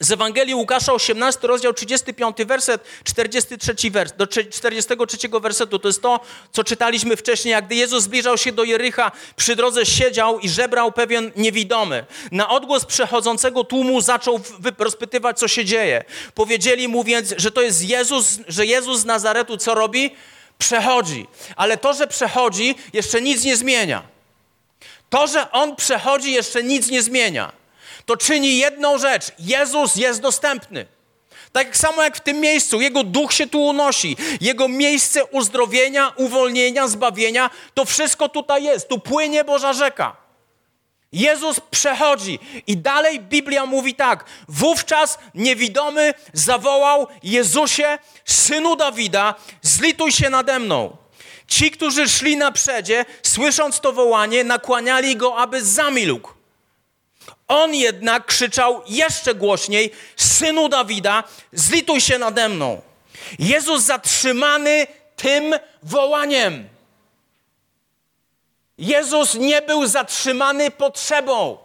z 0.00 0.10
Ewangelii 0.10 0.54
Łukasza, 0.54 0.92
18 0.92 1.48
rozdział, 1.48 1.74
35 1.74 2.36
werset, 2.46 2.84
43 3.04 3.90
wers, 3.90 4.12
do 4.16 4.26
43 4.26 5.16
wersetu. 5.40 5.78
To 5.78 5.88
jest 5.88 6.02
to, 6.02 6.20
co 6.52 6.64
czytaliśmy 6.64 7.16
wcześniej. 7.16 7.52
Jak 7.52 7.66
gdy 7.66 7.74
Jezus 7.74 8.04
zbliżał 8.04 8.38
się 8.38 8.52
do 8.52 8.64
Jericha, 8.64 9.12
przy 9.36 9.56
drodze 9.56 9.86
siedział 9.86 10.38
i 10.38 10.48
żebrał 10.48 10.92
pewien 10.92 11.32
niewidomy. 11.36 12.06
Na 12.32 12.48
odgłos 12.48 12.84
przechodzącego 12.84 13.64
tłumu 13.64 14.00
zaczął 14.00 14.40
rozpytywać, 14.78 15.38
co 15.38 15.48
się 15.48 15.64
dzieje. 15.64 16.04
Powiedzieli 16.34 16.88
mu 16.88 17.04
więc, 17.04 17.34
że 17.36 17.50
to 17.50 17.62
jest 17.62 17.84
Jezus, 17.84 18.38
że 18.48 18.66
Jezus 18.66 19.00
z 19.00 19.04
Nazaretu 19.04 19.56
co 19.56 19.74
robi? 19.74 20.14
Przechodzi. 20.58 21.26
Ale 21.56 21.76
to, 21.76 21.94
że 21.94 22.06
przechodzi, 22.06 22.74
jeszcze 22.92 23.20
nic 23.20 23.44
nie 23.44 23.56
zmienia. 23.56 24.02
To, 25.10 25.26
że 25.26 25.50
On 25.52 25.76
przechodzi, 25.76 26.32
jeszcze 26.32 26.62
nic 26.62 26.88
nie 26.88 27.02
zmienia 27.02 27.57
to 28.08 28.16
czyni 28.16 28.58
jedną 28.58 28.98
rzecz. 28.98 29.32
Jezus 29.38 29.96
jest 29.96 30.20
dostępny. 30.20 30.86
Tak 31.52 31.76
samo 31.76 32.02
jak 32.02 32.16
w 32.16 32.20
tym 32.20 32.40
miejscu, 32.40 32.80
Jego 32.80 33.04
duch 33.04 33.32
się 33.32 33.46
tu 33.46 33.64
unosi, 33.64 34.16
Jego 34.40 34.68
miejsce 34.68 35.24
uzdrowienia, 35.24 36.12
uwolnienia, 36.16 36.88
zbawienia, 36.88 37.50
to 37.74 37.84
wszystko 37.84 38.28
tutaj 38.28 38.64
jest. 38.64 38.88
Tu 38.88 38.98
płynie 38.98 39.44
Boża 39.44 39.72
rzeka. 39.72 40.16
Jezus 41.12 41.60
przechodzi 41.70 42.38
i 42.66 42.76
dalej 42.76 43.20
Biblia 43.20 43.66
mówi 43.66 43.94
tak. 43.94 44.24
Wówczas 44.48 45.18
niewidomy 45.34 46.14
zawołał 46.32 47.06
Jezusie, 47.22 47.98
synu 48.24 48.76
Dawida, 48.76 49.34
zlituj 49.62 50.12
się 50.12 50.30
nade 50.30 50.58
mną. 50.58 50.96
Ci, 51.46 51.70
którzy 51.70 52.08
szli 52.08 52.36
na 52.36 52.52
przedzie, 52.52 53.04
słysząc 53.22 53.80
to 53.80 53.92
wołanie, 53.92 54.44
nakłaniali 54.44 55.16
go, 55.16 55.36
aby 55.36 55.64
zamilkł. 55.64 56.37
On 57.48 57.74
jednak 57.74 58.26
krzyczał 58.26 58.82
jeszcze 58.86 59.34
głośniej: 59.34 59.90
Synu 60.16 60.68
Dawida, 60.68 61.24
zlituj 61.52 62.00
się 62.00 62.18
nade 62.18 62.48
mną. 62.48 62.80
Jezus 63.38 63.82
zatrzymany 63.82 64.86
tym 65.16 65.54
wołaniem. 65.82 66.68
Jezus 68.78 69.34
nie 69.34 69.62
był 69.62 69.86
zatrzymany 69.86 70.70
potrzebą. 70.70 71.58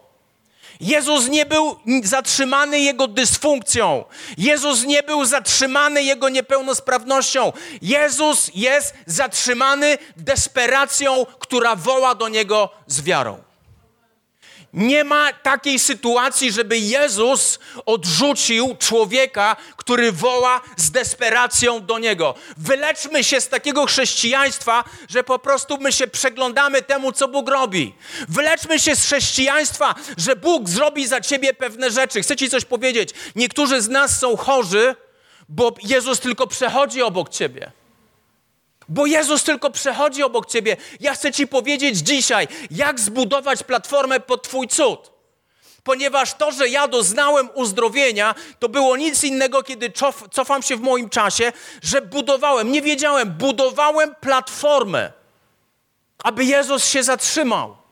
Jezus 0.80 1.28
nie 1.28 1.46
był 1.46 1.80
zatrzymany 2.04 2.80
jego 2.80 3.08
dysfunkcją. 3.08 4.04
Jezus 4.38 4.84
nie 4.84 5.04
był 5.04 5.26
zatrzymany 5.26 6.04
jego 6.04 6.30
niepełnosprawnością. 6.30 7.52
Jezus 7.82 8.52
jest 8.56 8.94
zatrzymany 9.06 9.98
desperacją, 10.18 11.26
która 11.40 11.76
woła 11.76 12.16
do 12.16 12.30
niego 12.30 12.70
z 12.88 13.02
wiarą. 13.02 13.53
Nie 14.74 15.04
ma 15.04 15.34
takiej 15.34 15.80
sytuacji, 15.80 16.52
żeby 16.52 16.78
Jezus 16.78 17.60
odrzucił 17.86 18.76
człowieka, 18.80 19.56
który 19.78 20.12
woła 20.12 20.62
z 20.78 20.92
desperacją 20.92 21.86
do 21.86 22.00
niego. 22.00 22.36
Wyleczmy 22.58 23.24
się 23.24 23.42
z 23.42 23.50
takiego 23.50 23.86
chrześcijaństwa, 23.86 24.84
że 25.10 25.24
po 25.24 25.40
prostu 25.40 25.78
my 25.78 25.92
się 25.92 26.08
przeglądamy 26.08 26.82
temu, 26.82 27.12
co 27.12 27.28
Bóg 27.28 27.50
robi. 27.50 27.96
Wyleczmy 28.30 28.80
się 28.80 28.96
z 28.96 29.06
chrześcijaństwa, 29.06 29.96
że 30.18 30.36
Bóg 30.36 30.70
zrobi 30.70 31.08
za 31.08 31.22
ciebie 31.22 31.54
pewne 31.54 31.92
rzeczy. 31.92 32.22
Chcę 32.22 32.36
ci 32.36 32.50
coś 32.50 32.66
powiedzieć. 32.66 33.10
Niektórzy 33.36 33.82
z 33.82 33.90
nas 33.90 34.20
są 34.20 34.38
chorzy, 34.38 34.96
bo 35.50 35.76
Jezus 35.84 36.20
tylko 36.20 36.48
przechodzi 36.48 37.02
obok 37.02 37.30
ciebie. 37.30 37.72
Bo 38.90 39.06
Jezus 39.06 39.44
tylko 39.44 39.70
przechodzi 39.70 40.24
obok 40.24 40.46
ciebie. 40.46 40.78
Ja 41.00 41.14
chcę 41.14 41.32
ci 41.32 41.48
powiedzieć 41.48 41.98
dzisiaj, 41.98 42.48
jak 42.72 43.00
zbudować 43.00 43.64
platformę 43.64 44.20
pod 44.20 44.44
Twój 44.44 44.68
cud. 44.68 45.14
Ponieważ 45.84 46.34
to, 46.34 46.52
że 46.52 46.68
ja 46.70 46.88
doznałem 46.88 47.50
uzdrowienia, 47.54 48.36
to 48.60 48.70
było 48.70 48.98
nic 48.98 49.24
innego, 49.24 49.64
kiedy 49.64 49.92
cof, 49.92 50.24
cofam 50.32 50.62
się 50.62 50.76
w 50.78 50.82
moim 50.82 51.10
czasie, 51.10 51.52
że 51.82 52.02
budowałem, 52.02 52.72
nie 52.72 52.82
wiedziałem, 52.82 53.32
budowałem 53.32 54.16
platformę, 54.22 55.12
aby 56.24 56.46
Jezus 56.46 56.86
się 56.86 57.04
zatrzymał. 57.04 57.83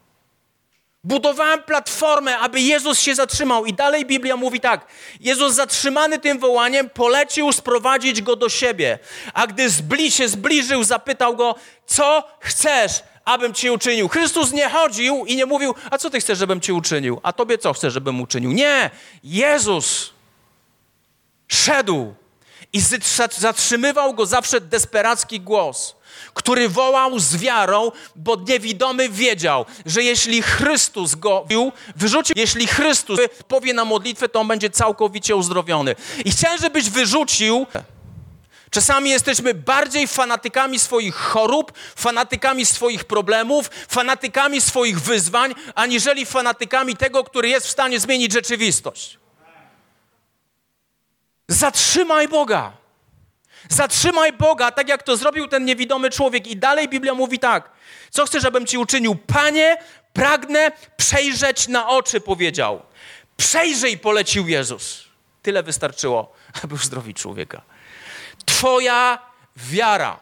Budowałem 1.03 1.63
platformę, 1.63 2.39
aby 2.39 2.61
Jezus 2.61 2.99
się 2.99 3.15
zatrzymał. 3.15 3.65
I 3.65 3.73
dalej 3.73 4.05
Biblia 4.05 4.35
mówi 4.35 4.59
tak: 4.59 4.85
Jezus 5.19 5.53
zatrzymany 5.53 6.19
tym 6.19 6.39
wołaniem 6.39 6.89
polecił 6.89 7.51
sprowadzić 7.51 8.21
go 8.21 8.35
do 8.35 8.49
siebie. 8.49 8.99
A 9.33 9.47
gdy 9.47 9.69
zbli 9.69 10.11
się 10.11 10.27
zbliżył, 10.27 10.83
zapytał 10.83 11.35
go: 11.35 11.55
Co 11.85 12.27
chcesz, 12.39 13.03
abym 13.25 13.53
ci 13.53 13.69
uczynił? 13.69 14.09
Chrystus 14.09 14.51
nie 14.51 14.69
chodził 14.69 15.25
i 15.25 15.35
nie 15.35 15.45
mówił: 15.45 15.75
A 15.91 15.97
co 15.97 16.09
ty 16.09 16.19
chcesz, 16.19 16.37
żebym 16.37 16.61
ci 16.61 16.71
uczynił? 16.71 17.19
A 17.23 17.33
tobie 17.33 17.57
co 17.57 17.73
chcesz, 17.73 17.93
żebym 17.93 18.21
uczynił? 18.21 18.51
Nie! 18.51 18.89
Jezus 19.23 20.13
szedł 21.47 22.13
i 22.73 22.81
zatrzymywał 23.37 24.13
go 24.13 24.25
zawsze 24.25 24.61
desperacki 24.61 25.39
głos 25.39 25.95
który 26.33 26.69
wołał 26.69 27.19
z 27.19 27.37
wiarą, 27.37 27.91
bo 28.15 28.35
niewidomy 28.47 29.09
wiedział, 29.09 29.65
że 29.85 30.03
jeśli 30.03 30.41
Chrystus 30.41 31.15
go 31.15 31.45
wyrzucił, 31.95 32.33
jeśli 32.37 32.67
Chrystus 32.67 33.19
powie 33.47 33.73
na 33.73 33.85
modlitwę, 33.85 34.29
to 34.29 34.39
on 34.39 34.47
będzie 34.47 34.69
całkowicie 34.69 35.35
uzdrowiony. 35.35 35.95
I 36.25 36.31
chciałem, 36.31 36.59
żebyś 36.59 36.89
wyrzucił 36.89 37.65
Czasami 38.71 39.09
jesteśmy 39.09 39.53
bardziej 39.53 40.07
fanatykami 40.07 40.79
swoich 40.79 41.15
chorób, 41.15 41.71
fanatykami 41.95 42.65
swoich 42.65 43.03
problemów, 43.03 43.69
fanatykami 43.89 44.61
swoich 44.61 45.01
wyzwań, 45.01 45.55
aniżeli 45.75 46.25
fanatykami 46.25 46.95
tego, 46.97 47.23
który 47.23 47.49
jest 47.49 47.67
w 47.67 47.69
stanie 47.69 47.99
zmienić 47.99 48.33
rzeczywistość. 48.33 49.19
Zatrzymaj 51.47 52.27
Boga. 52.27 52.80
Zatrzymaj 53.69 54.33
Boga, 54.33 54.71
tak 54.71 54.89
jak 54.89 55.03
to 55.03 55.17
zrobił 55.17 55.47
ten 55.47 55.65
niewidomy 55.65 56.09
człowiek. 56.09 56.47
I 56.47 56.57
dalej 56.57 56.89
Biblia 56.89 57.13
mówi 57.13 57.39
tak. 57.39 57.69
Co 58.09 58.25
chcesz, 58.25 58.41
żebym 58.43 58.65
ci 58.65 58.77
uczynił? 58.77 59.15
Panie, 59.15 59.77
pragnę 60.13 60.71
przejrzeć 60.97 61.67
na 61.67 61.87
oczy, 61.89 62.21
powiedział. 62.21 62.81
Przejrzyj, 63.37 63.97
polecił 63.97 64.47
Jezus. 64.47 65.03
Tyle 65.41 65.63
wystarczyło, 65.63 66.33
aby 66.63 66.75
uzdrowić 66.75 67.17
człowieka. 67.17 67.61
Twoja 68.45 69.19
wiara. 69.55 70.19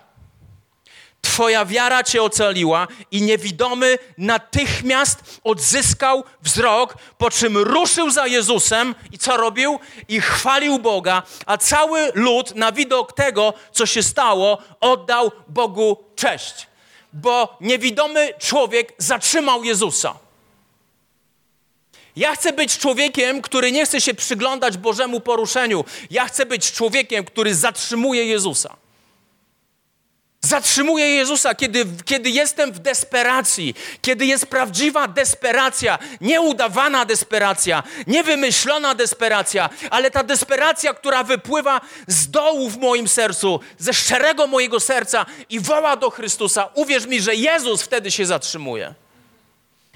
Twoja 1.21 1.65
wiara 1.65 2.03
cię 2.03 2.23
ocaliła 2.23 2.87
i 3.11 3.21
niewidomy 3.21 3.97
natychmiast 4.17 5.39
odzyskał 5.43 6.23
wzrok, 6.41 6.97
po 7.17 7.31
czym 7.31 7.57
ruszył 7.57 8.09
za 8.09 8.27
Jezusem 8.27 8.95
i 9.11 9.17
co 9.17 9.37
robił? 9.37 9.79
I 10.07 10.21
chwalił 10.21 10.79
Boga, 10.79 11.23
a 11.45 11.57
cały 11.57 12.11
lud 12.15 12.55
na 12.55 12.71
widok 12.71 13.13
tego, 13.13 13.53
co 13.71 13.85
się 13.85 14.03
stało, 14.03 14.57
oddał 14.79 15.31
Bogu 15.47 15.97
cześć. 16.15 16.67
Bo 17.13 17.57
niewidomy 17.61 18.33
człowiek 18.39 18.93
zatrzymał 18.97 19.63
Jezusa. 19.63 20.15
Ja 22.15 22.35
chcę 22.35 22.53
być 22.53 22.77
człowiekiem, 22.77 23.41
który 23.41 23.71
nie 23.71 23.85
chce 23.85 24.01
się 24.01 24.13
przyglądać 24.13 24.77
Bożemu 24.77 25.19
poruszeniu. 25.19 25.85
Ja 26.11 26.25
chcę 26.25 26.45
być 26.45 26.71
człowiekiem, 26.71 27.25
który 27.25 27.55
zatrzymuje 27.55 28.25
Jezusa. 28.25 28.75
Zatrzymuję 30.41 31.15
Jezusa, 31.15 31.55
kiedy, 31.55 31.85
kiedy 32.05 32.29
jestem 32.29 32.71
w 32.71 32.79
desperacji, 32.79 33.75
kiedy 34.01 34.25
jest 34.25 34.45
prawdziwa 34.45 35.07
desperacja, 35.07 35.99
nieudawana 36.21 37.05
desperacja, 37.05 37.83
niewymyślona 38.07 38.95
desperacja, 38.95 39.69
ale 39.89 40.11
ta 40.11 40.23
desperacja, 40.23 40.93
która 40.93 41.23
wypływa 41.23 41.81
z 42.07 42.29
dołu 42.29 42.69
w 42.69 42.77
moim 42.77 43.07
sercu, 43.07 43.59
ze 43.77 43.93
szczerego 43.93 44.47
mojego 44.47 44.79
serca 44.79 45.25
i 45.49 45.59
woła 45.59 45.95
do 45.95 46.09
Chrystusa. 46.09 46.69
Uwierz 46.73 47.05
mi, 47.05 47.21
że 47.21 47.35
Jezus 47.35 47.81
wtedy 47.81 48.11
się 48.11 48.25
zatrzymuje. 48.25 48.93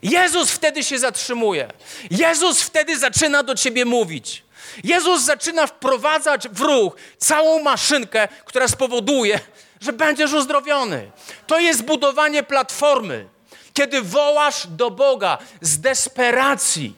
Jezus 0.03 0.51
wtedy 0.51 0.83
się 0.83 1.00
zatrzymuje. 1.00 1.67
Jezus 2.12 2.62
wtedy 2.62 3.00
zaczyna 3.00 3.43
do 3.43 3.55
ciebie 3.55 3.85
mówić. 3.85 4.43
Jezus 4.83 5.21
zaczyna 5.21 5.67
wprowadzać 5.67 6.47
w 6.50 6.62
ruch 6.62 6.95
całą 7.17 7.63
maszynkę, 7.63 8.27
która 8.45 8.67
spowoduje, 8.67 9.39
że 9.83 9.93
będziesz 9.93 10.33
uzdrowiony. 10.33 11.11
To 11.47 11.59
jest 11.59 11.83
budowanie 11.83 12.43
platformy, 12.43 13.27
kiedy 13.73 14.01
wołasz 14.01 14.67
do 14.67 14.91
Boga 14.91 15.37
z 15.61 15.79
desperacji. 15.79 16.95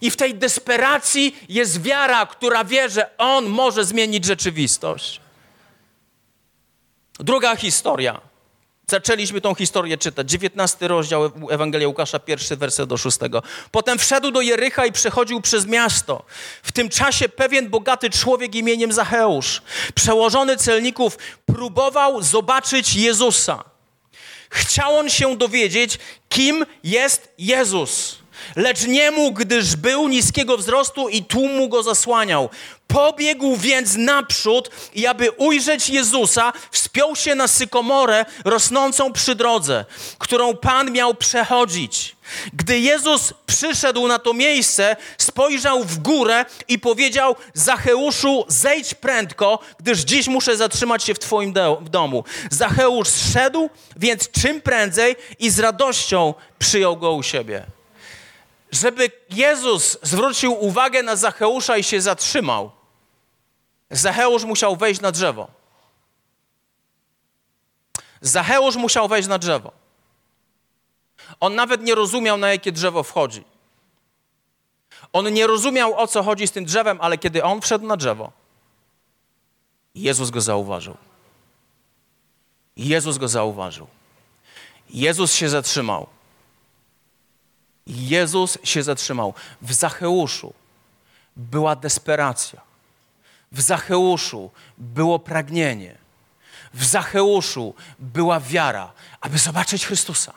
I 0.00 0.10
w 0.10 0.16
tej 0.16 0.34
desperacji 0.34 1.36
jest 1.48 1.82
wiara, 1.82 2.26
która 2.26 2.64
wie, 2.64 2.88
że 2.88 3.18
On 3.18 3.46
może 3.46 3.84
zmienić 3.84 4.24
rzeczywistość. 4.24 5.20
Druga 7.18 7.56
historia. 7.56 8.20
Zaczęliśmy 8.90 9.40
tą 9.40 9.54
historię 9.54 9.98
czytać. 9.98 10.30
19 10.30 10.88
rozdział 10.88 11.30
Ewangelia 11.50 11.88
Łukasza, 11.88 12.18
pierwszy 12.18 12.56
werset 12.56 12.88
do 12.88 12.96
szóstego. 12.96 13.42
Potem 13.70 13.98
wszedł 13.98 14.30
do 14.30 14.40
Jericha 14.40 14.86
i 14.86 14.92
przechodził 14.92 15.40
przez 15.40 15.66
miasto. 15.66 16.24
W 16.62 16.72
tym 16.72 16.88
czasie 16.88 17.28
pewien 17.28 17.70
bogaty 17.70 18.10
człowiek 18.10 18.54
imieniem 18.54 18.92
Zacheusz, 18.92 19.62
przełożony 19.94 20.56
celników, 20.56 21.18
próbował 21.46 22.22
zobaczyć 22.22 22.94
Jezusa. 22.94 23.64
Chciał 24.50 24.96
on 24.96 25.10
się 25.10 25.36
dowiedzieć, 25.36 25.98
kim 26.28 26.66
jest 26.84 27.28
Jezus. 27.38 28.18
Lecz 28.56 28.86
nie 28.86 29.10
mógł, 29.10 29.38
gdyż 29.38 29.76
był 29.76 30.08
niskiego 30.08 30.56
wzrostu 30.56 31.08
i 31.08 31.24
tłum 31.24 31.56
mu 31.56 31.68
go 31.68 31.82
zasłaniał. 31.82 32.50
Pobiegł 32.88 33.56
więc 33.56 33.94
naprzód 33.96 34.70
i 34.94 35.06
aby 35.06 35.30
ujrzeć 35.30 35.88
Jezusa, 35.88 36.52
wspiął 36.70 37.16
się 37.16 37.34
na 37.34 37.48
sykomorę 37.48 38.24
rosnącą 38.44 39.12
przy 39.12 39.34
drodze, 39.34 39.84
którą 40.18 40.56
Pan 40.56 40.90
miał 40.90 41.14
przechodzić. 41.14 42.16
Gdy 42.52 42.78
Jezus 42.78 43.34
przyszedł 43.46 44.08
na 44.08 44.18
to 44.18 44.34
miejsce, 44.34 44.96
spojrzał 45.18 45.84
w 45.84 45.98
górę 45.98 46.44
i 46.68 46.78
powiedział: 46.78 47.36
Zacheuszu, 47.54 48.44
zejdź 48.48 48.94
prędko, 48.94 49.58
gdyż 49.78 50.00
dziś 50.00 50.28
muszę 50.28 50.56
zatrzymać 50.56 51.04
się 51.04 51.14
w 51.14 51.18
Twoim 51.18 51.54
domu. 51.82 52.24
Zacheusz 52.50 53.08
szedł 53.32 53.70
więc 53.96 54.30
czym 54.30 54.60
prędzej 54.60 55.16
i 55.38 55.50
z 55.50 55.58
radością 55.58 56.34
przyjął 56.58 56.96
go 56.96 57.12
u 57.12 57.22
siebie 57.22 57.66
żeby 58.72 59.10
Jezus 59.30 59.98
zwrócił 60.02 60.64
uwagę 60.64 61.02
na 61.02 61.16
Zacheusza 61.16 61.76
i 61.76 61.84
się 61.84 62.00
zatrzymał, 62.00 62.70
Zacheusz 63.90 64.44
musiał 64.44 64.76
wejść 64.76 65.00
na 65.00 65.12
drzewo. 65.12 65.48
Zacheusz 68.20 68.76
musiał 68.76 69.08
wejść 69.08 69.28
na 69.28 69.38
drzewo. 69.38 69.72
On 71.40 71.54
nawet 71.54 71.82
nie 71.82 71.94
rozumiał, 71.94 72.36
na 72.36 72.48
jakie 72.48 72.72
drzewo 72.72 73.02
wchodzi. 73.02 73.44
On 75.12 75.32
nie 75.32 75.46
rozumiał, 75.46 75.98
o 75.98 76.06
co 76.06 76.22
chodzi 76.22 76.46
z 76.46 76.52
tym 76.52 76.64
drzewem, 76.64 76.98
ale 77.00 77.18
kiedy 77.18 77.44
on 77.44 77.60
wszedł 77.60 77.86
na 77.86 77.96
drzewo, 77.96 78.32
Jezus 79.94 80.30
go 80.30 80.40
zauważył. 80.40 80.96
Jezus 82.76 83.18
go 83.18 83.28
zauważył. 83.28 83.86
Jezus 84.90 85.32
się 85.32 85.48
zatrzymał. 85.48 86.06
Jezus 87.86 88.58
się 88.64 88.82
zatrzymał. 88.82 89.34
W 89.62 89.72
Zacheuszu 89.72 90.52
była 91.36 91.76
desperacja. 91.76 92.65
W 93.52 93.60
Zacheuszu 93.60 94.50
było 94.78 95.18
pragnienie. 95.18 95.98
W 96.74 96.84
Zacheuszu 96.84 97.74
była 97.98 98.40
wiara, 98.40 98.92
aby 99.20 99.38
zobaczyć 99.38 99.86
Chrystusa. 99.86 100.32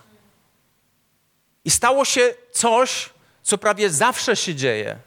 I 1.66 1.72
stało 1.72 2.06
się 2.06 2.34
coś, 2.52 3.10
co 3.44 3.58
prawie 3.58 3.90
zawsze 3.90 4.36
się 4.36 4.56
dzieje, 4.56 5.00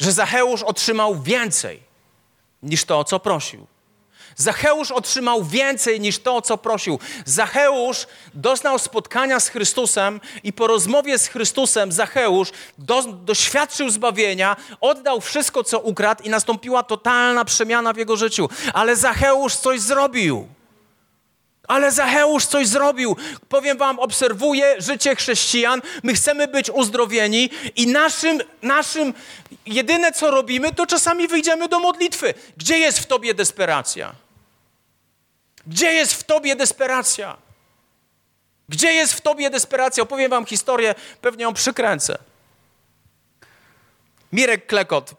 że 0.00 0.12
Zacheusz 0.12 0.62
otrzymał 0.62 1.22
więcej 1.22 1.82
niż 2.62 2.84
to, 2.84 2.98
o 2.98 3.04
co 3.04 3.20
prosił. 3.20 3.66
Zacheusz 4.36 4.90
otrzymał 4.90 5.44
więcej 5.44 6.00
niż 6.00 6.18
to, 6.18 6.42
co 6.42 6.58
prosił. 6.58 6.98
Zacheusz 7.24 8.06
doznał 8.34 8.78
spotkania 8.78 9.40
z 9.40 9.48
Chrystusem 9.48 10.20
i 10.42 10.52
po 10.52 10.66
rozmowie 10.66 11.18
z 11.18 11.26
Chrystusem 11.26 11.92
Zacheusz 11.92 12.48
do, 12.78 13.02
doświadczył 13.02 13.90
zbawienia, 13.90 14.56
oddał 14.80 15.20
wszystko, 15.20 15.64
co 15.64 15.80
ukradł 15.80 16.22
i 16.22 16.30
nastąpiła 16.30 16.82
totalna 16.82 17.44
przemiana 17.44 17.92
w 17.92 17.96
jego 17.96 18.16
życiu. 18.16 18.48
Ale 18.72 18.96
Zacheusz 18.96 19.56
coś 19.56 19.80
zrobił. 19.80 20.48
Ale 21.68 21.92
Zacheusz 21.92 22.46
coś 22.46 22.66
zrobił. 22.66 23.16
Powiem 23.48 23.78
wam, 23.78 23.98
obserwuję 23.98 24.74
życie 24.78 25.16
chrześcijan. 25.16 25.82
My 26.02 26.14
chcemy 26.14 26.48
być 26.48 26.70
uzdrowieni 26.70 27.50
i 27.76 27.86
naszym, 27.86 28.40
naszym 28.62 29.14
jedyne 29.66 30.12
co 30.12 30.30
robimy, 30.30 30.74
to 30.74 30.86
czasami 30.86 31.28
wyjdziemy 31.28 31.68
do 31.68 31.80
modlitwy. 31.80 32.34
Gdzie 32.56 32.78
jest 32.78 32.98
w 32.98 33.06
tobie 33.06 33.34
desperacja? 33.34 34.25
Gdzie 35.66 35.92
jest 35.92 36.14
w 36.14 36.24
tobie 36.24 36.56
desperacja? 36.56 37.36
Gdzie 38.68 38.92
jest 38.92 39.12
w 39.12 39.20
tobie 39.20 39.50
desperacja? 39.50 40.02
Opowiem 40.02 40.30
wam 40.30 40.46
historię, 40.46 40.94
pewnie 41.20 41.42
ją 41.42 41.54
przykręcę. 41.54 42.18
Mirek 44.32 44.66
Klekot, 44.66 45.14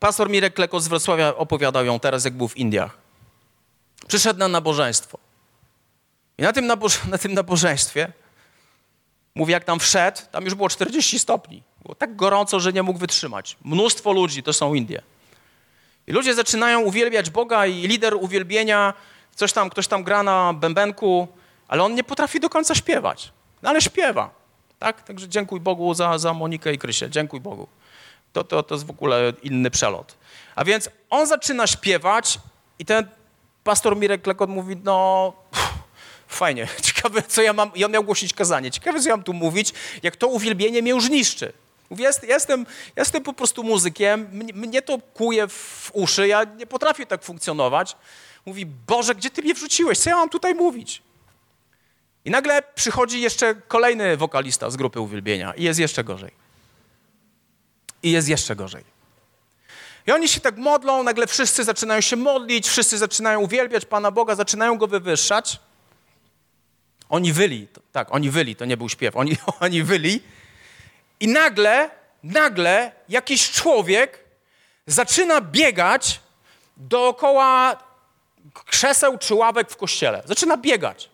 pastor 0.00 0.30
Mirek 0.30 0.54
Klekot 0.54 0.82
z 0.82 0.88
Wrocławia 0.88 1.36
opowiadał 1.36 1.84
ją 1.84 2.00
teraz, 2.00 2.24
jak 2.24 2.34
był 2.34 2.48
w 2.48 2.56
Indiach. 2.56 2.98
Przyszedł 4.06 4.38
na 4.38 4.48
nabożeństwo. 4.48 5.18
I 6.38 6.42
na 6.42 6.52
tym, 6.52 6.66
naboż 6.66 7.04
na 7.12 7.18
tym 7.18 7.34
nabożeństwie, 7.34 8.12
mówi, 9.34 9.52
jak 9.52 9.64
tam 9.64 9.80
wszedł, 9.80 10.20
tam 10.32 10.44
już 10.44 10.54
było 10.54 10.68
40 10.68 11.18
stopni. 11.18 11.62
Było 11.82 11.94
tak 11.94 12.16
gorąco, 12.16 12.60
że 12.60 12.72
nie 12.72 12.82
mógł 12.82 12.98
wytrzymać. 12.98 13.56
Mnóstwo 13.64 14.12
ludzi, 14.12 14.42
to 14.42 14.52
są 14.52 14.74
Indie. 14.74 15.02
I 16.06 16.12
ludzie 16.12 16.34
zaczynają 16.34 16.80
uwielbiać 16.80 17.30
Boga 17.30 17.66
i 17.66 17.88
lider 17.88 18.14
uwielbienia 18.14 18.94
coś 19.38 19.52
tam, 19.52 19.70
ktoś 19.70 19.86
tam 19.86 20.04
gra 20.04 20.22
na 20.22 20.52
bębenku, 20.52 21.28
ale 21.68 21.82
on 21.82 21.94
nie 21.94 22.04
potrafi 22.04 22.40
do 22.40 22.50
końca 22.50 22.74
śpiewać. 22.74 23.32
No 23.62 23.70
ale 23.70 23.80
śpiewa. 23.80 24.30
Tak? 24.78 25.02
Także 25.02 25.28
dziękuję 25.28 25.60
Bogu 25.60 25.94
za, 25.94 26.18
za 26.18 26.34
Monikę 26.34 26.72
i 26.72 26.78
Krysię. 26.78 27.10
Dziękuję 27.10 27.40
Bogu. 27.40 27.68
To, 28.32 28.44
to, 28.44 28.62
to 28.62 28.74
jest 28.74 28.86
w 28.86 28.90
ogóle 28.90 29.32
inny 29.42 29.70
przelot. 29.70 30.16
A 30.54 30.64
więc 30.64 30.90
on 31.10 31.26
zaczyna 31.26 31.66
śpiewać 31.66 32.38
i 32.78 32.84
ten 32.84 33.08
pastor 33.64 33.96
Mirek 33.96 34.26
Lekot 34.26 34.50
mówi, 34.50 34.76
no 34.84 35.32
fajnie, 36.28 36.68
ciekawe 36.82 37.22
co 37.22 37.42
ja 37.42 37.52
mam, 37.52 37.70
ja 37.76 37.88
miał 37.88 38.04
głosić 38.04 38.34
kazanie, 38.34 38.70
ciekawe 38.70 39.00
co 39.00 39.08
ja 39.08 39.16
mam 39.16 39.24
tu 39.24 39.32
mówić, 39.32 39.72
jak 40.02 40.16
to 40.16 40.28
uwielbienie 40.28 40.82
mnie 40.82 40.90
już 40.90 41.10
niszczy. 41.10 41.52
Mówi, 41.90 42.02
jest, 42.02 42.22
jestem, 42.22 42.66
jestem 42.96 43.22
po 43.22 43.32
prostu 43.32 43.64
muzykiem, 43.64 44.28
mnie, 44.32 44.52
mnie 44.52 44.82
to 44.82 44.98
kuje 45.14 45.48
w 45.48 45.90
uszy, 45.92 46.28
ja 46.28 46.44
nie 46.44 46.66
potrafię 46.66 47.06
tak 47.06 47.22
funkcjonować 47.22 47.96
mówi: 48.48 48.66
Boże, 48.66 49.14
gdzie 49.14 49.30
ty 49.30 49.42
mnie 49.42 49.54
wrzuciłeś? 49.54 49.98
Co 49.98 50.10
ja 50.10 50.16
mam 50.16 50.28
tutaj 50.28 50.54
mówić? 50.54 51.02
I 52.24 52.30
nagle 52.30 52.62
przychodzi 52.74 53.20
jeszcze 53.20 53.54
kolejny 53.54 54.16
wokalista 54.16 54.70
z 54.70 54.76
grupy 54.76 55.00
uwielbienia 55.00 55.54
i 55.54 55.62
jest 55.62 55.80
jeszcze 55.80 56.04
gorzej. 56.04 56.30
I 58.02 58.10
jest 58.10 58.28
jeszcze 58.28 58.56
gorzej. 58.56 58.84
I 60.06 60.12
oni 60.12 60.28
się 60.28 60.40
tak 60.40 60.56
modlą, 60.56 61.02
nagle 61.02 61.26
wszyscy 61.26 61.64
zaczynają 61.64 62.00
się 62.00 62.16
modlić, 62.16 62.68
wszyscy 62.68 62.98
zaczynają 62.98 63.40
uwielbiać 63.40 63.84
Pana 63.84 64.10
Boga, 64.10 64.34
zaczynają 64.34 64.78
Go 64.78 64.86
wywyższać. 64.86 65.60
Oni 67.08 67.32
wyli, 67.32 67.68
tak, 67.92 68.14
oni 68.14 68.30
wyli, 68.30 68.56
to 68.56 68.64
nie 68.64 68.76
był 68.76 68.88
śpiew, 68.88 69.16
oni, 69.16 69.36
oni 69.60 69.82
wyli. 69.82 70.20
I 71.20 71.28
nagle, 71.28 71.90
nagle 72.22 72.92
jakiś 73.08 73.50
człowiek 73.50 74.24
zaczyna 74.86 75.40
biegać 75.40 76.20
dookoła 76.76 77.76
krzeseł 78.66 79.18
czy 79.18 79.34
ławek 79.34 79.70
w 79.70 79.76
kościele. 79.76 80.22
Zaczyna 80.24 80.56
biegać. 80.56 81.10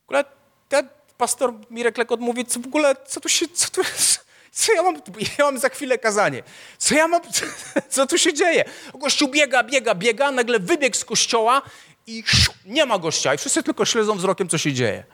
W 0.00 0.04
ogóle 0.04 0.24
ten 0.68 0.88
pastor 1.18 1.54
Mirek 1.70 1.98
Lekot 1.98 2.20
mówi, 2.20 2.44
co 2.44 2.60
w 2.60 2.66
ogóle, 2.66 2.94
co 3.06 3.20
tu 3.20 3.28
się, 3.28 3.48
co 3.48 3.70
tu, 3.70 3.80
co 4.52 4.72
ja 4.72 4.82
mam, 4.82 4.94
ja 5.38 5.44
mam 5.44 5.58
za 5.58 5.68
chwilę 5.68 5.98
kazanie. 5.98 6.42
Co 6.78 6.94
ja 6.94 7.08
mam, 7.08 7.22
co, 7.32 7.46
co 7.94 8.06
tu 8.06 8.18
się 8.18 8.32
dzieje? 8.34 8.64
Gościu 8.94 9.28
biega, 9.28 9.62
biega, 9.62 9.94
biega, 9.94 10.30
nagle 10.30 10.58
wybiegł 10.58 10.96
z 10.96 11.04
kościoła 11.04 11.62
i 12.06 12.24
nie 12.64 12.86
ma 12.86 12.98
gościa. 12.98 13.34
I 13.34 13.38
wszyscy 13.38 13.62
tylko 13.62 13.84
śledzą 13.84 14.14
wzrokiem, 14.14 14.48
co 14.48 14.58
się 14.58 14.72
dzieje. 14.72 15.04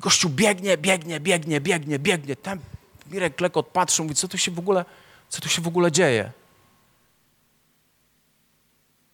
I 0.00 0.02
gościu 0.02 0.28
biegnie, 0.28 0.78
biegnie, 0.78 1.20
biegnie, 1.20 1.60
biegnie, 1.60 1.98
biegnie. 1.98 2.36
Tam 2.36 2.58
Mirek 3.10 3.36
Klekot 3.36 3.66
patrzy, 3.66 4.02
mówi, 4.02 4.14
co 4.14 4.28
tu 4.28 4.38
się 4.38 4.50
w 4.50 4.58
ogóle, 4.58 4.84
co 5.28 5.40
tu 5.40 5.48
się 5.48 5.62
w 5.62 5.68
ogóle 5.68 5.92
dzieje? 5.92 6.32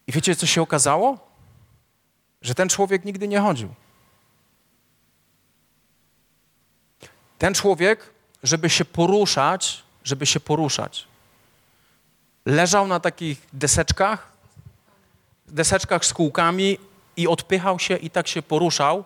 I 0.07 0.11
wiecie, 0.11 0.35
co 0.35 0.45
się 0.45 0.61
okazało? 0.61 1.17
Że 2.41 2.55
ten 2.55 2.69
człowiek 2.69 3.05
nigdy 3.05 3.27
nie 3.27 3.39
chodził. 3.39 3.69
Ten 7.37 7.53
człowiek, 7.53 8.13
żeby 8.43 8.69
się 8.69 8.85
poruszać, 8.85 9.83
żeby 10.03 10.25
się 10.25 10.39
poruszać, 10.39 11.07
leżał 12.45 12.87
na 12.87 12.99
takich 12.99 13.47
deseczkach, 13.53 14.31
deseczkach 15.47 16.05
z 16.05 16.13
kółkami 16.13 16.77
i 17.17 17.27
odpychał 17.27 17.79
się 17.79 17.97
i 17.97 18.09
tak 18.09 18.27
się 18.27 18.41
poruszał, 18.41 19.03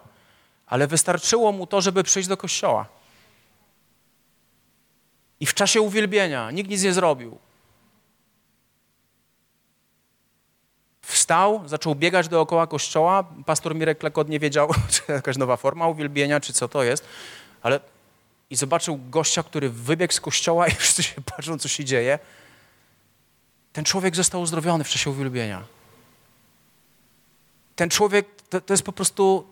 ale 0.71 0.87
wystarczyło 0.87 1.51
mu 1.51 1.67
to, 1.67 1.81
żeby 1.81 2.03
przyjść 2.03 2.29
do 2.29 2.37
kościoła. 2.37 2.85
I 5.39 5.45
w 5.45 5.53
czasie 5.53 5.81
uwielbienia 5.81 6.51
nikt 6.51 6.69
nic 6.69 6.83
nie 6.83 6.93
zrobił. 6.93 7.37
Wstał, 11.01 11.61
zaczął 11.65 11.95
biegać 11.95 12.27
dookoła 12.27 12.67
kościoła. 12.67 13.23
Pastor 13.45 13.75
Mirek 13.75 13.97
Klekot 13.97 14.29
nie 14.29 14.39
wiedział, 14.39 14.69
czy 14.91 15.11
jakaś 15.11 15.37
nowa 15.37 15.57
forma 15.57 15.87
uwielbienia, 15.87 16.39
czy 16.39 16.53
co 16.53 16.67
to 16.67 16.83
jest, 16.83 17.05
ale 17.61 17.79
i 18.49 18.55
zobaczył 18.55 18.99
gościa, 19.09 19.43
który 19.43 19.69
wybiegł 19.69 20.13
z 20.13 20.21
kościoła 20.21 20.67
i 20.67 20.71
wszyscy 20.81 21.03
się 21.03 21.21
patrzą, 21.21 21.59
co 21.59 21.67
się 21.67 21.85
dzieje. 21.85 22.19
Ten 23.73 23.85
człowiek 23.85 24.15
został 24.15 24.41
uzdrowiony 24.41 24.83
w 24.83 24.89
czasie 24.89 25.09
uwielbienia. 25.09 25.63
Ten 27.75 27.89
człowiek, 27.89 28.27
to, 28.49 28.61
to 28.61 28.73
jest 28.73 28.83
po 28.83 28.91
prostu, 28.91 29.51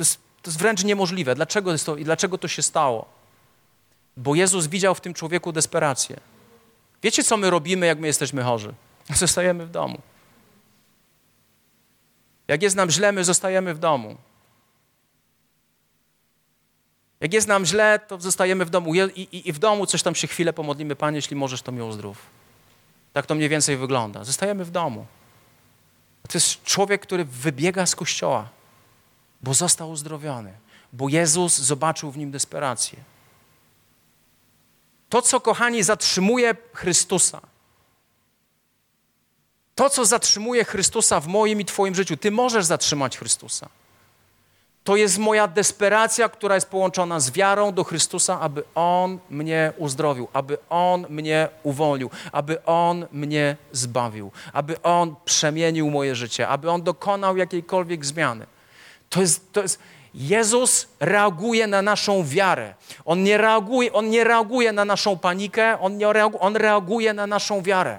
to 0.00 0.02
jest, 0.02 0.18
to 0.42 0.50
jest 0.50 0.58
wręcz 0.58 0.84
niemożliwe. 0.84 1.34
Dlaczego, 1.34 1.78
to, 1.78 1.96
i 1.96 2.04
dlaczego 2.04 2.38
to 2.38 2.48
się 2.48 2.62
stało? 2.62 3.06
Bo 4.16 4.34
Jezus 4.34 4.66
widział 4.66 4.94
w 4.94 5.00
tym 5.00 5.14
człowieku 5.14 5.52
desperację. 5.52 6.20
Wiecie, 7.02 7.24
co 7.24 7.36
my 7.36 7.50
robimy, 7.50 7.86
jak 7.86 7.98
my 7.98 8.06
jesteśmy 8.06 8.42
chorzy? 8.42 8.74
Zostajemy 9.14 9.66
w 9.66 9.70
domu. 9.70 10.00
Jak 12.48 12.62
jest 12.62 12.76
nam 12.76 12.90
źle, 12.90 13.12
my 13.12 13.24
zostajemy 13.24 13.74
w 13.74 13.78
domu. 13.78 14.16
Jak 17.20 17.32
jest 17.32 17.48
nam 17.48 17.64
źle, 17.64 17.98
to 18.08 18.20
zostajemy 18.20 18.64
w 18.64 18.70
domu 18.70 18.94
I, 18.94 18.98
i, 19.00 19.48
i, 19.48 19.52
w 19.52 19.58
domu 19.58 19.86
coś 19.86 20.02
tam 20.02 20.14
się 20.14 20.26
chwilę 20.26 20.52
pomodlimy, 20.52 20.96
Panie, 20.96 21.16
jeśli 21.16 21.36
możesz, 21.36 21.62
to 21.62 21.72
mnie 21.72 21.84
uzdrów. 21.84 22.16
Tak 23.12 23.26
to 23.26 23.34
mniej 23.34 23.48
więcej 23.48 23.76
wygląda. 23.76 24.24
Zostajemy 24.24 24.64
w 24.64 24.70
domu. 24.70 25.06
To 26.28 26.38
jest 26.38 26.64
człowiek, 26.64 27.02
który 27.02 27.24
wybiega 27.24 27.86
z 27.86 27.96
kościoła, 27.96 28.48
bo 29.42 29.54
został 29.54 29.90
uzdrowiony, 29.90 30.52
bo 30.92 31.08
Jezus 31.08 31.58
zobaczył 31.58 32.10
w 32.10 32.18
nim 32.18 32.30
desperację. 32.30 32.98
To, 35.08 35.22
co, 35.22 35.40
kochani, 35.40 35.82
zatrzymuje 35.82 36.56
Chrystusa, 36.72 37.40
to, 39.74 39.90
co 39.90 40.04
zatrzymuje 40.04 40.64
Chrystusa 40.64 41.20
w 41.20 41.26
moim 41.26 41.60
i 41.60 41.64
Twoim 41.64 41.94
życiu, 41.94 42.16
Ty 42.16 42.30
możesz 42.30 42.64
zatrzymać 42.64 43.18
Chrystusa. 43.18 43.68
To 44.84 44.96
jest 44.96 45.18
moja 45.18 45.48
desperacja, 45.48 46.28
która 46.28 46.54
jest 46.54 46.68
połączona 46.68 47.20
z 47.20 47.30
wiarą 47.30 47.72
do 47.72 47.84
Chrystusa, 47.84 48.40
aby 48.40 48.62
On 48.74 49.18
mnie 49.30 49.72
uzdrowił, 49.76 50.28
aby 50.32 50.58
On 50.70 51.06
mnie 51.08 51.48
uwolnił, 51.62 52.10
aby 52.32 52.64
On 52.64 53.06
mnie 53.12 53.56
zbawił, 53.72 54.30
aby 54.52 54.82
On 54.82 55.14
przemienił 55.24 55.90
moje 55.90 56.14
życie, 56.14 56.48
aby 56.48 56.70
On 56.70 56.82
dokonał 56.82 57.36
jakiejkolwiek 57.36 58.04
zmiany. 58.04 58.46
To 59.10 59.20
jest, 59.20 59.52
to 59.52 59.62
jest, 59.62 59.78
Jezus 60.14 60.88
reaguje 61.00 61.66
na 61.66 61.82
naszą 61.82 62.24
wiarę. 62.26 62.74
On 63.04 63.22
nie 63.22 63.38
reaguje, 63.38 63.92
on 63.92 64.10
nie 64.10 64.24
reaguje 64.24 64.72
na 64.72 64.84
naszą 64.84 65.18
panikę, 65.18 65.80
on, 65.80 65.96
nie 65.96 66.12
reaguje, 66.12 66.40
on 66.40 66.56
reaguje 66.56 67.14
na 67.14 67.26
naszą 67.26 67.62
wiarę. 67.62 67.98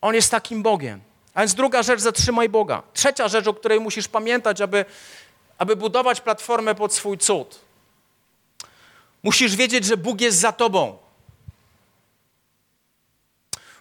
On 0.00 0.14
jest 0.14 0.30
takim 0.30 0.62
Bogiem. 0.62 1.00
A 1.34 1.40
więc 1.40 1.54
druga 1.54 1.82
rzecz, 1.82 2.00
zatrzymaj 2.00 2.48
Boga. 2.48 2.82
Trzecia 2.92 3.28
rzecz, 3.28 3.46
o 3.46 3.54
której 3.54 3.80
musisz 3.80 4.08
pamiętać, 4.08 4.60
aby, 4.60 4.84
aby 5.58 5.76
budować 5.76 6.20
platformę 6.20 6.74
pod 6.74 6.94
swój 6.94 7.18
cud. 7.18 7.60
Musisz 9.22 9.56
wiedzieć, 9.56 9.84
że 9.84 9.96
Bóg 9.96 10.20
jest 10.20 10.38
za 10.38 10.52
tobą. 10.52 10.98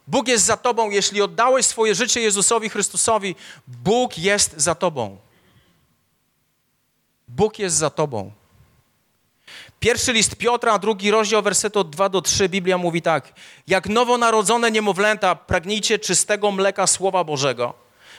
Bóg 0.07 0.27
jest 0.27 0.45
za 0.45 0.57
tobą, 0.57 0.89
jeśli 0.89 1.21
oddałeś 1.21 1.65
swoje 1.65 1.95
życie 1.95 2.21
Jezusowi 2.21 2.69
Chrystusowi, 2.69 3.35
Bóg 3.67 4.17
jest 4.17 4.53
za 4.57 4.75
tobą. 4.75 5.17
Bóg 7.35 7.59
jest 7.59 7.75
za 7.75 7.89
tobą. 7.89 8.31
Pierwszy 9.79 10.13
list 10.13 10.35
Piotra, 10.35 10.79
drugi 10.79 11.11
rozdział, 11.11 11.41
wersety 11.41 11.79
od 11.79 11.89
2 11.89 12.09
do 12.09 12.21
3, 12.21 12.49
Biblia 12.49 12.77
mówi 12.77 13.01
tak. 13.01 13.33
Jak 13.67 13.89
nowonarodzone 13.89 14.71
niemowlęta, 14.71 15.35
pragnijcie 15.35 15.99
czystego 15.99 16.51
mleka 16.51 16.87
Słowa 16.87 17.23
Bożego, 17.23 17.73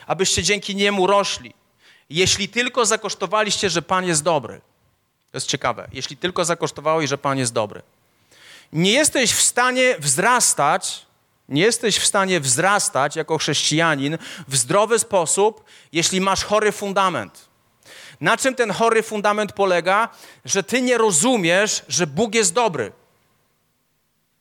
abyście 0.07 0.43
dzięki 0.43 0.75
niemu 0.75 1.07
rośli. 1.07 1.53
Jeśli 2.09 2.49
tylko 2.49 2.85
zakosztowaliście, 2.85 3.69
że 3.69 3.81
Pan 3.81 4.05
jest 4.05 4.23
dobry. 4.23 4.61
To 5.31 5.37
jest 5.37 5.47
ciekawe. 5.47 5.87
Jeśli 5.93 6.17
tylko 6.17 6.45
zakosztowałeś, 6.45 7.09
że 7.09 7.17
Pan 7.17 7.37
jest 7.37 7.53
dobry. 7.53 7.81
Nie 8.73 8.91
jesteś 8.91 9.33
w 9.33 9.41
stanie 9.41 9.95
wzrastać, 9.99 11.05
nie 11.49 11.61
jesteś 11.61 11.97
w 11.97 12.05
stanie 12.05 12.39
wzrastać 12.39 13.15
jako 13.15 13.37
chrześcijanin 13.37 14.17
w 14.47 14.55
zdrowy 14.55 14.99
sposób, 14.99 15.63
jeśli 15.91 16.21
masz 16.21 16.43
chory 16.43 16.71
fundament. 16.71 17.44
Na 18.21 18.37
czym 18.37 18.55
ten 18.55 18.71
chory 18.71 19.03
fundament 19.03 19.53
polega? 19.53 20.09
Że 20.45 20.63
ty 20.63 20.81
nie 20.81 20.97
rozumiesz, 20.97 21.83
że 21.87 22.07
Bóg 22.07 22.35
jest 22.35 22.53
dobry. 22.53 22.91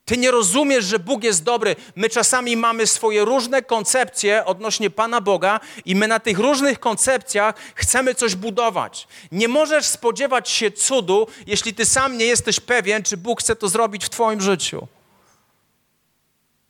Ty 0.04 0.16
nie 0.16 0.30
rozumiesz, 0.30 0.84
że 0.84 0.98
Bóg 0.98 1.24
jest 1.24 1.44
dobry. 1.44 1.76
My 1.96 2.10
czasami 2.10 2.56
mamy 2.56 2.86
swoje 2.86 3.24
różne 3.24 3.62
koncepcje 3.62 4.44
odnośnie 4.44 4.90
Pana 4.90 5.20
Boga 5.20 5.60
i 5.84 5.96
my 5.96 6.08
na 6.08 6.20
tych 6.20 6.38
różnych 6.38 6.80
koncepcjach 6.80 7.54
chcemy 7.74 8.14
coś 8.14 8.34
budować. 8.34 9.08
Nie 9.32 9.48
możesz 9.48 9.86
spodziewać 9.86 10.48
się 10.48 10.70
cudu, 10.70 11.26
jeśli 11.46 11.74
ty 11.74 11.84
sam 11.84 12.18
nie 12.18 12.24
jesteś 12.24 12.60
pewien, 12.60 13.02
czy 13.02 13.16
Bóg 13.16 13.40
chce 13.40 13.56
to 13.56 13.68
zrobić 13.68 14.04
w 14.04 14.10
Twoim 14.10 14.40
życiu. 14.40 14.86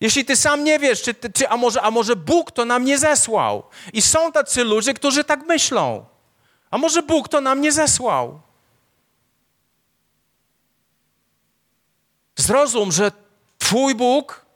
Jeśli 0.01 0.25
ty 0.25 0.37
sam 0.37 0.65
nie 0.65 0.79
wiesz, 0.79 1.03
czy, 1.03 1.15
czy 1.35 1.49
a, 1.49 1.57
może, 1.57 1.83
a 1.83 1.91
może 1.91 2.17
Bóg 2.17 2.53
to 2.53 2.65
nam 2.65 2.85
nie 2.85 2.99
zesłał. 2.99 3.63
I 3.93 4.03
są 4.03 4.33
tacy 4.33 4.65
ludzie, 4.65 4.95
którzy 4.95 5.25
tak 5.25 5.47
myślą. 5.47 6.05
A 6.75 6.79
może 6.79 7.03
Bóg 7.03 7.29
to 7.29 7.41
nam 7.41 7.61
nie 7.61 7.73
zesłał? 7.73 8.41
Zrozum, 12.37 12.93
że 12.93 13.13
Twój 13.59 13.95
Bóg 13.95 14.47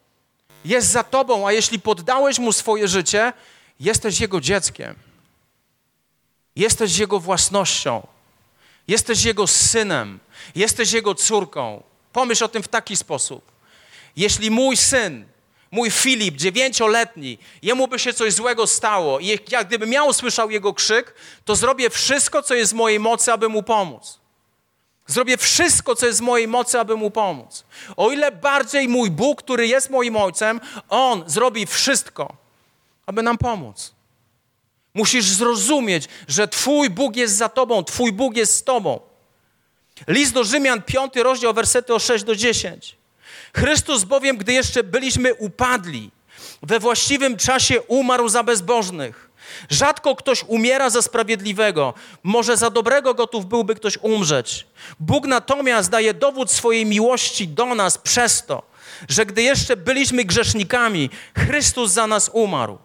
jest 0.65 0.89
za 0.89 1.05
Tobą, 1.05 1.47
a 1.47 1.53
jeśli 1.53 1.81
poddałeś 1.81 2.39
Mu 2.39 2.53
swoje 2.53 2.89
życie, 2.89 3.33
jesteś 3.81 4.21
Jego 4.21 4.41
dzieckiem. 4.41 4.95
Jesteś 6.57 6.99
Jego 6.99 7.21
własnością. 7.21 8.07
Jesteś 8.89 9.25
Jego 9.25 9.47
synem. 9.47 10.19
Jesteś 10.55 10.93
Jego 10.93 11.15
córką. 11.15 11.83
Pomyśl 12.13 12.45
o 12.45 12.49
tym 12.49 12.63
w 12.63 12.69
taki 12.69 12.97
sposób. 12.97 13.53
Jeśli 14.17 14.51
mój 14.51 14.77
syn 14.77 15.27
mój 15.71 15.91
Filip, 15.91 16.37
dziewięcioletni, 16.37 17.39
jemu 17.63 17.89
by 17.89 17.99
się 17.99 18.13
coś 18.13 18.33
złego 18.33 18.67
stało 18.67 19.19
i 19.21 19.39
jak 19.51 19.67
gdyby 19.69 19.87
miał 19.87 20.13
słyszał 20.13 20.51
jego 20.51 20.75
krzyk, 20.75 21.15
to 21.45 21.57
zrobię 21.57 21.91
wszystko, 21.91 22.43
co 22.43 22.55
jest 22.55 22.73
w 22.73 22.77
mojej 22.77 23.01
mocy, 23.01 23.33
aby 23.33 23.49
mu 23.49 23.63
pomóc. 23.63 24.19
Zrobię 25.07 25.37
wszystko, 25.37 25.95
co 25.95 26.07
jest 26.07 26.19
w 26.19 26.23
mojej 26.23 26.49
mocy, 26.49 26.81
aby 26.81 26.97
mu 26.97 27.11
pomóc. 27.11 27.65
O 27.97 28.11
ile 28.11 28.33
bardziej 28.33 28.89
mój 28.89 29.11
Bóg, 29.11 29.43
który 29.43 29.67
jest 29.67 29.91
moim 29.91 30.17
ojcem, 30.17 30.61
on 30.89 31.25
zrobi 31.27 31.67
wszystko, 31.67 32.37
aby 33.07 33.23
nam 33.23 33.39
pomóc. 33.39 33.95
Musisz 34.95 35.25
zrozumieć, 35.25 36.09
że 36.29 36.49
Twój 36.49 36.91
Bóg 36.91 37.17
jest 37.17 37.37
za 37.37 37.49
Tobą, 37.49 37.85
Twój 37.85 38.13
Bóg 38.13 38.37
jest 38.37 38.57
z 38.57 38.65
Tobą. 38.65 39.01
List 40.09 40.33
do 40.33 40.45
Rzymian, 40.45 40.83
5 40.83 41.17
rozdział, 41.17 41.55
wersety 41.55 41.95
o 41.95 41.99
6 41.99 42.25
do 42.25 42.37
10. 42.37 42.98
Chrystus 43.55 44.05
bowiem, 44.05 44.37
gdy 44.37 44.53
jeszcze 44.53 44.85
byliśmy 44.85 45.35
upadli, 45.35 46.11
we 46.63 46.81
właściwym 46.81 47.37
czasie 47.37 47.81
umarł 47.83 48.29
za 48.29 48.43
bezbożnych. 48.43 49.29
Rzadko 49.71 50.17
ktoś 50.17 50.45
umiera 50.47 50.91
za 50.91 51.03
sprawiedliwego, 51.03 51.95
może 52.23 52.57
za 52.57 52.71
dobrego 52.71 53.15
gotów 53.15 53.47
byłby 53.47 53.75
ktoś 53.75 53.99
umrzeć. 54.03 54.67
Bóg 55.01 55.27
natomiast 55.27 55.91
daje 55.91 56.15
dowód 56.15 56.51
swojej 56.51 56.87
miłości 56.87 57.49
do 57.49 57.75
nas 57.75 57.99
przez 57.99 58.47
to, 58.47 58.63
że 59.09 59.27
gdy 59.27 59.43
jeszcze 59.43 59.77
byliśmy 59.77 60.25
grzesznikami, 60.25 61.11
Chrystus 61.35 61.93
za 61.93 62.07
nas 62.07 62.31
umarł. 62.33 62.79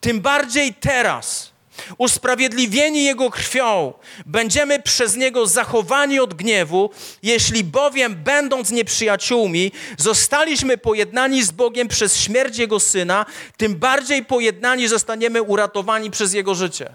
Tym 0.00 0.20
bardziej 0.20 0.74
teraz, 0.74 1.52
usprawiedliwieni 1.98 3.04
Jego 3.04 3.30
krwią, 3.30 3.92
będziemy 4.26 4.82
przez 4.82 5.16
Niego 5.16 5.46
zachowani 5.46 6.20
od 6.20 6.34
gniewu, 6.34 6.90
jeśli 7.22 7.64
bowiem, 7.64 8.14
będąc 8.14 8.70
nieprzyjaciółmi, 8.70 9.72
zostaliśmy 9.98 10.78
pojednani 10.78 11.42
z 11.42 11.50
Bogiem 11.50 11.88
przez 11.88 12.16
śmierć 12.16 12.58
Jego 12.58 12.80
Syna, 12.80 13.26
tym 13.56 13.76
bardziej 13.76 14.24
pojednani 14.24 14.88
zostaniemy 14.88 15.42
uratowani 15.42 16.10
przez 16.10 16.32
Jego 16.34 16.54
życie. 16.54 16.90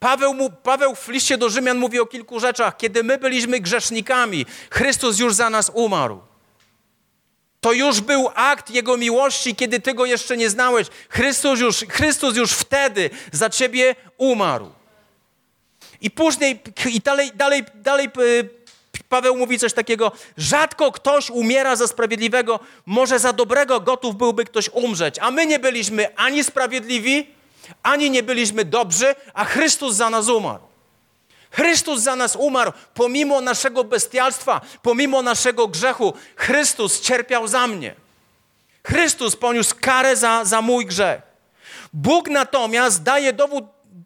Paweł, 0.00 0.34
mu, 0.34 0.50
Paweł 0.50 0.94
w 0.94 1.08
liście 1.08 1.38
do 1.38 1.50
Rzymian 1.50 1.78
mówi 1.78 2.00
o 2.00 2.06
kilku 2.06 2.40
rzeczach. 2.40 2.76
Kiedy 2.76 3.02
my 3.02 3.18
byliśmy 3.18 3.60
grzesznikami, 3.60 4.46
Chrystus 4.70 5.18
już 5.18 5.34
za 5.34 5.50
nas 5.50 5.70
umarł. 5.74 6.20
To 7.60 7.72
już 7.72 8.00
był 8.00 8.30
akt 8.34 8.70
Jego 8.70 8.96
miłości, 8.96 9.54
kiedy 9.54 9.80
Ty 9.80 9.94
Go 9.94 10.06
jeszcze 10.06 10.36
nie 10.36 10.50
znałeś. 10.50 10.86
Chrystus 11.08 11.60
już, 11.60 11.76
Chrystus 11.76 12.36
już 12.36 12.52
wtedy 12.52 13.10
za 13.32 13.50
Ciebie 13.50 13.96
umarł. 14.18 14.70
I 16.00 16.10
później, 16.10 16.60
i 16.90 17.00
dalej, 17.00 17.32
dalej, 17.34 17.64
dalej 17.74 18.08
y, 18.18 18.48
Paweł 19.08 19.36
mówi 19.36 19.58
coś 19.58 19.72
takiego, 19.72 20.12
rzadko 20.36 20.92
ktoś 20.92 21.30
umiera 21.30 21.76
za 21.76 21.86
sprawiedliwego, 21.86 22.60
może 22.86 23.18
za 23.18 23.32
dobrego 23.32 23.80
gotów 23.80 24.16
byłby 24.16 24.44
ktoś 24.44 24.70
umrzeć. 24.72 25.18
A 25.18 25.30
my 25.30 25.46
nie 25.46 25.58
byliśmy 25.58 26.16
ani 26.16 26.44
sprawiedliwi, 26.44 27.26
ani 27.82 28.10
nie 28.10 28.22
byliśmy 28.22 28.64
dobrzy, 28.64 29.14
a 29.34 29.44
Chrystus 29.44 29.94
za 29.94 30.10
nas 30.10 30.28
umarł. 30.28 30.67
Chrystus 31.50 32.00
za 32.00 32.16
nas 32.16 32.36
umarł, 32.36 32.72
pomimo 32.94 33.40
naszego 33.40 33.84
bestialstwa, 33.84 34.60
pomimo 34.82 35.22
naszego 35.22 35.68
grzechu. 35.68 36.14
Chrystus 36.36 37.00
cierpiał 37.00 37.48
za 37.48 37.66
mnie. 37.66 37.94
Chrystus 38.86 39.36
poniósł 39.36 39.74
karę 39.80 40.16
za, 40.16 40.44
za 40.44 40.62
mój 40.62 40.86
grzech. 40.86 41.22
Bóg 41.92 42.28
natomiast 42.28 43.02
daje 43.02 43.32
dowód, 43.32 43.64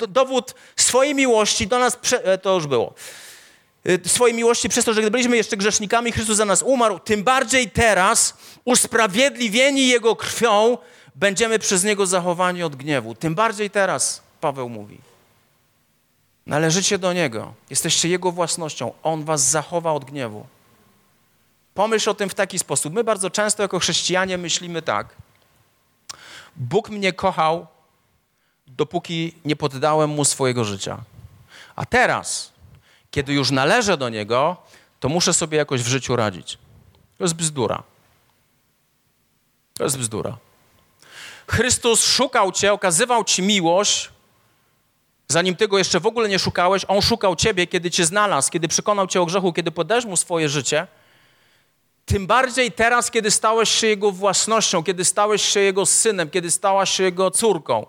dowód 0.09 0.55
swojej 0.77 1.15
miłości 1.15 1.67
do 1.67 1.79
nas, 1.79 1.99
e, 2.13 2.39
to 2.39 2.55
już 2.55 2.67
było, 2.67 2.95
e, 3.87 4.09
swojej 4.09 4.37
miłości 4.37 4.69
przez 4.69 4.85
to, 4.85 4.95
że 4.95 5.01
gdy 5.01 5.11
byliśmy 5.11 5.37
jeszcze 5.37 5.57
grzesznikami, 5.57 6.13
Chrystus 6.13 6.37
za 6.37 6.45
nas 6.45 6.63
umarł, 6.63 6.99
tym 6.99 7.25
bardziej 7.25 7.71
teraz, 7.71 8.35
usprawiedliwieni 8.65 9.89
Jego 9.89 10.17
krwią, 10.17 10.79
będziemy 11.15 11.59
przez 11.59 11.85
Niego 11.85 12.07
zachowani 12.07 12.63
od 12.63 12.77
gniewu. 12.77 13.15
Tym 13.15 13.35
bardziej 13.35 13.71
teraz, 13.71 14.23
Paweł 14.41 14.69
mówi. 14.69 15.12
Należycie 16.47 16.99
do 16.99 17.13
Niego. 17.13 17.55
Jesteście 17.71 18.09
Jego 18.09 18.33
własnością. 18.33 18.93
On 19.03 19.25
was 19.25 19.51
zachowa 19.51 19.93
od 19.93 20.05
gniewu. 20.05 20.47
Pomyśl 21.75 22.11
o 22.11 22.15
tym 22.15 22.29
w 22.29 22.35
taki 22.35 22.59
sposób. 22.59 22.95
My 22.95 23.05
bardzo 23.05 23.31
często 23.31 23.63
jako 23.63 23.79
chrześcijanie 23.79 24.39
myślimy 24.39 24.83
tak. 24.83 25.15
Bóg 26.57 26.91
mnie 26.91 27.13
kochał, 27.13 27.67
dopóki 28.67 29.35
nie 29.45 29.57
poddałem 29.57 30.11
Mu 30.11 30.25
swojego 30.25 30.65
życia. 30.65 30.99
A 31.77 31.87
teraz, 31.87 32.53
kiedy 33.11 33.33
już 33.33 33.51
należę 33.51 33.97
do 33.97 34.09
Niego, 34.09 34.57
to 35.01 35.09
muszę 35.09 35.33
sobie 35.33 35.59
jakoś 35.59 35.83
w 35.83 35.87
życiu 35.87 36.17
radzić. 36.17 36.59
To 37.19 37.25
jest 37.25 37.35
bzdura. 37.35 37.83
To 39.75 39.85
jest 39.85 39.99
bzdura. 39.99 40.37
Chrystus 41.47 42.05
szukał 42.05 42.53
Cię, 42.53 42.73
okazywał 42.73 43.25
Ci 43.25 43.43
miłość, 43.43 44.11
Zanim 45.33 45.57
tego 45.57 45.79
jeszcze 45.79 46.01
w 46.01 46.07
ogóle 46.07 46.29
nie 46.29 46.39
szukałeś, 46.39 46.85
On 46.89 47.03
szukał 47.03 47.37
Ciebie, 47.37 47.67
kiedy 47.67 47.91
Cię 47.91 48.05
znalazł, 48.05 48.51
kiedy 48.51 48.69
przekonał 48.69 49.07
Cię 49.07 49.21
o 49.21 49.27
grzechu, 49.27 49.53
kiedy 49.53 49.71
podesz 49.71 50.05
Mu 50.05 50.17
swoje 50.17 50.49
życie. 50.49 50.87
Tym 52.07 52.27
bardziej 52.27 52.73
teraz, 52.73 53.11
kiedy 53.11 53.31
stałeś 53.31 53.71
się 53.71 53.87
Jego 53.87 54.13
własnością, 54.13 54.83
kiedy 54.83 55.05
stałeś 55.05 55.43
się 55.43 55.61
Jego 55.61 55.87
synem, 55.87 56.31
kiedy 56.31 56.51
stałaś 56.51 56.91
się 56.91 57.03
Jego 57.03 57.31
córką, 57.31 57.87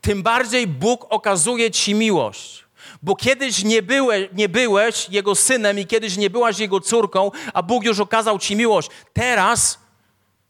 tym 0.00 0.22
bardziej 0.22 0.66
Bóg 0.66 1.06
okazuje 1.10 1.70
Ci 1.70 1.94
miłość. 1.94 2.64
Bo 3.02 3.16
kiedyś 3.16 3.64
nie, 3.64 3.82
byłeś, 3.82 4.28
nie 4.32 4.48
byłeś 4.48 5.08
Jego 5.10 5.34
synem 5.34 5.78
i 5.78 5.86
kiedyś 5.86 6.16
nie 6.16 6.30
byłaś 6.30 6.58
Jego 6.58 6.80
córką, 6.80 7.30
a 7.54 7.62
Bóg 7.62 7.84
już 7.84 8.00
okazał 8.00 8.38
Ci 8.38 8.56
miłość. 8.56 8.90
Teraz 9.12 9.78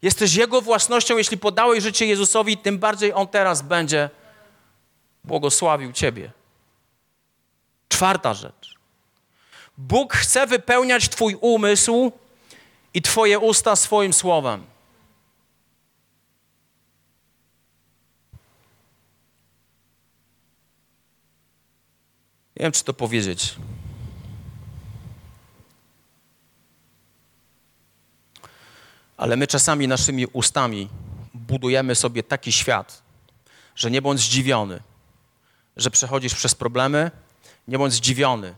jesteś 0.01 0.35
Jego 0.35 0.61
własnością, 0.61 1.17
jeśli 1.17 1.37
podałeś 1.37 1.83
życie 1.83 2.05
Jezusowi, 2.05 2.57
tym 2.57 2.79
bardziej 2.79 3.13
On 3.13 3.27
teraz 3.27 3.61
będzie 3.61 4.09
błogosławił 5.23 5.91
Ciebie. 5.91 6.31
Czwarta 7.89 8.33
rzecz. 8.33 8.75
Bóg 9.77 10.13
chce 10.13 10.47
wypełniać 10.47 11.09
Twój 11.09 11.37
umysł 11.41 12.11
i 12.93 13.01
Twoje 13.01 13.39
usta 13.39 13.75
swoim 13.75 14.13
słowem. 14.13 14.65
Nie 22.55 22.63
wiem, 22.63 22.71
czy 22.71 22.83
to 22.83 22.93
powiedzieć. 22.93 23.55
Ale 29.17 29.37
my 29.37 29.47
czasami 29.47 29.87
naszymi 29.87 30.25
ustami 30.25 30.89
budujemy 31.33 31.95
sobie 31.95 32.23
taki 32.23 32.51
świat, 32.51 33.01
że 33.75 33.91
nie 33.91 34.01
bądź 34.01 34.19
zdziwiony, 34.19 34.79
że 35.77 35.91
przechodzisz 35.91 36.35
przez 36.35 36.55
problemy, 36.55 37.11
nie 37.67 37.77
bądź 37.77 37.93
zdziwiony, 37.93 38.55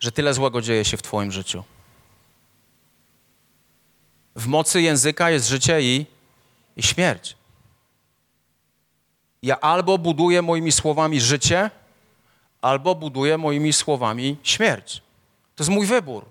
że 0.00 0.12
tyle 0.12 0.34
złego 0.34 0.60
dzieje 0.60 0.84
się 0.84 0.96
w 0.96 1.02
Twoim 1.02 1.32
życiu. 1.32 1.64
W 4.36 4.46
mocy 4.46 4.82
języka 4.82 5.30
jest 5.30 5.48
życie 5.48 5.82
i, 5.82 6.06
i 6.76 6.82
śmierć. 6.82 7.36
Ja 9.42 9.60
albo 9.60 9.98
buduję 9.98 10.42
moimi 10.42 10.72
słowami 10.72 11.20
życie, 11.20 11.70
albo 12.60 12.94
buduję 12.94 13.38
moimi 13.38 13.72
słowami 13.72 14.36
śmierć. 14.42 15.02
To 15.56 15.62
jest 15.62 15.70
mój 15.70 15.86
wybór. 15.86 16.24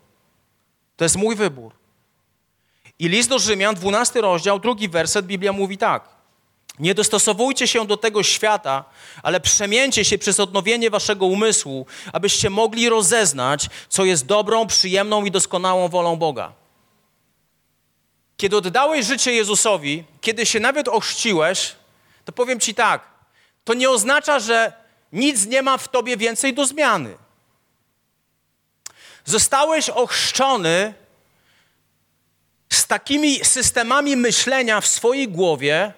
To 0.98 1.06
jest 1.06 1.16
mój 1.16 1.36
wybór. 1.36 1.74
I 3.00 3.10
list 3.10 3.30
do 3.30 3.40
Rzymian, 3.40 3.76
12 3.76 4.22
rozdział, 4.22 4.60
drugi 4.60 4.90
werset, 4.90 5.26
Biblia 5.26 5.54
mówi 5.54 5.78
tak. 5.78 6.15
Nie 6.80 6.96
dostosowujcie 6.96 7.68
się 7.68 7.88
do 7.88 7.98
tego 7.98 8.24
świata, 8.24 8.84
ale 9.24 9.40
przemieńcie 9.40 10.06
się 10.06 10.18
przez 10.18 10.40
odnowienie 10.40 10.90
waszego 10.90 11.26
umysłu, 11.26 11.86
abyście 12.14 12.50
mogli 12.50 12.90
rozeznać, 12.90 13.70
co 13.90 14.06
jest 14.06 14.26
dobrą, 14.26 14.68
przyjemną 14.68 15.26
i 15.26 15.32
doskonałą 15.32 15.88
wolą 15.88 16.16
Boga. 16.16 16.54
Kiedy 18.38 18.58
oddałeś 18.58 19.06
życie 19.06 19.32
Jezusowi, 19.32 20.04
kiedy 20.22 20.46
się 20.46 20.60
nawet 20.60 20.88
ochrzciłeś, 20.88 21.76
to 22.26 22.32
powiem 22.32 22.60
ci 22.60 22.74
tak, 22.74 23.02
to 23.64 23.74
nie 23.74 23.90
oznacza, 23.90 24.40
że 24.40 24.74
nic 25.14 25.46
nie 25.46 25.62
ma 25.62 25.78
w 25.78 25.88
tobie 25.88 26.18
więcej 26.18 26.54
do 26.54 26.66
zmiany. 26.66 27.18
Zostałeś 29.26 29.90
ochrzczony 29.90 30.94
z 32.70 32.88
takimi 32.88 33.46
systemami 33.46 34.16
myślenia 34.16 34.82
w 34.82 34.88
swojej 34.88 35.28
głowie, 35.28 35.94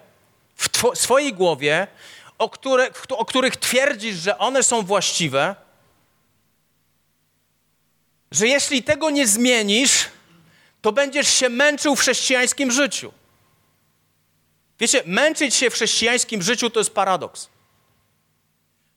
w 0.78 0.98
swojej 0.98 1.32
głowie, 1.32 1.86
o, 2.38 2.50
które, 2.50 2.90
o 3.10 3.24
których 3.24 3.56
twierdzisz, 3.56 4.16
że 4.16 4.38
one 4.38 4.62
są 4.62 4.82
właściwe, 4.82 5.54
że 8.30 8.48
jeśli 8.48 8.82
tego 8.82 9.10
nie 9.10 9.26
zmienisz, 9.26 10.04
to 10.82 10.92
będziesz 10.92 11.28
się 11.28 11.48
męczył 11.48 11.96
w 11.96 12.00
chrześcijańskim 12.00 12.70
życiu. 12.70 13.12
Wiecie, 14.80 15.02
męczyć 15.06 15.54
się 15.54 15.70
w 15.70 15.74
chrześcijańskim 15.74 16.42
życiu 16.42 16.70
to 16.70 16.80
jest 16.80 16.90
paradoks. 16.90 17.48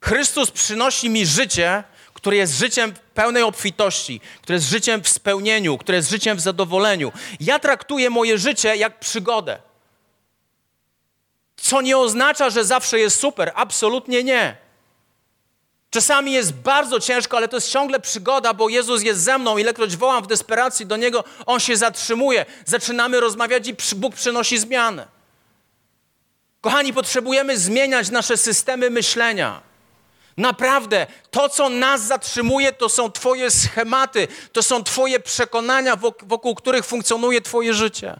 Chrystus 0.01 0.51
przynosi 0.51 1.09
mi 1.09 1.25
życie, 1.25 1.83
które 2.13 2.37
jest 2.37 2.57
życiem 2.57 2.93
pełnej 3.13 3.43
obfitości, 3.43 4.21
które 4.41 4.55
jest 4.55 4.69
życiem 4.69 5.03
w 5.03 5.09
spełnieniu, 5.09 5.77
które 5.77 5.95
jest 5.95 6.09
życiem 6.09 6.37
w 6.37 6.41
zadowoleniu. 6.41 7.11
Ja 7.39 7.59
traktuję 7.59 8.09
moje 8.09 8.37
życie 8.37 8.75
jak 8.75 8.99
przygodę. 8.99 9.70
Co 11.61 11.81
nie 11.81 11.97
oznacza, 11.97 12.49
że 12.49 12.65
zawsze 12.65 12.99
jest 12.99 13.19
super. 13.19 13.51
Absolutnie 13.55 14.23
nie. 14.23 14.57
Czasami 15.89 16.31
jest 16.31 16.53
bardzo 16.53 16.99
ciężko, 16.99 17.37
ale 17.37 17.47
to 17.47 17.57
jest 17.57 17.71
ciągle 17.71 17.99
przygoda, 17.99 18.53
bo 18.53 18.69
Jezus 18.69 19.03
jest 19.03 19.21
ze 19.21 19.37
mną. 19.37 19.57
Ilekroć 19.57 19.97
wołam 19.97 20.23
w 20.23 20.27
desperacji 20.27 20.85
do 20.85 20.97
Niego, 20.97 21.23
On 21.45 21.59
się 21.59 21.77
zatrzymuje. 21.77 22.45
Zaczynamy 22.65 23.19
rozmawiać 23.19 23.67
i 23.67 23.75
Bóg 23.95 24.15
przynosi 24.15 24.57
zmianę. 24.57 25.07
Kochani, 26.61 26.93
potrzebujemy 26.93 27.57
zmieniać 27.57 28.09
nasze 28.09 28.37
systemy 28.37 28.89
myślenia. 28.89 29.61
Naprawdę, 30.37 31.07
to, 31.31 31.49
co 31.49 31.69
nas 31.69 32.01
zatrzymuje, 32.01 32.73
to 32.73 32.89
są 32.89 33.11
Twoje 33.11 33.51
schematy, 33.51 34.27
to 34.51 34.63
są 34.63 34.83
Twoje 34.83 35.19
przekonania, 35.19 35.95
wokół 36.23 36.55
których 36.55 36.85
funkcjonuje 36.85 37.41
Twoje 37.41 37.73
życie. 37.73 38.19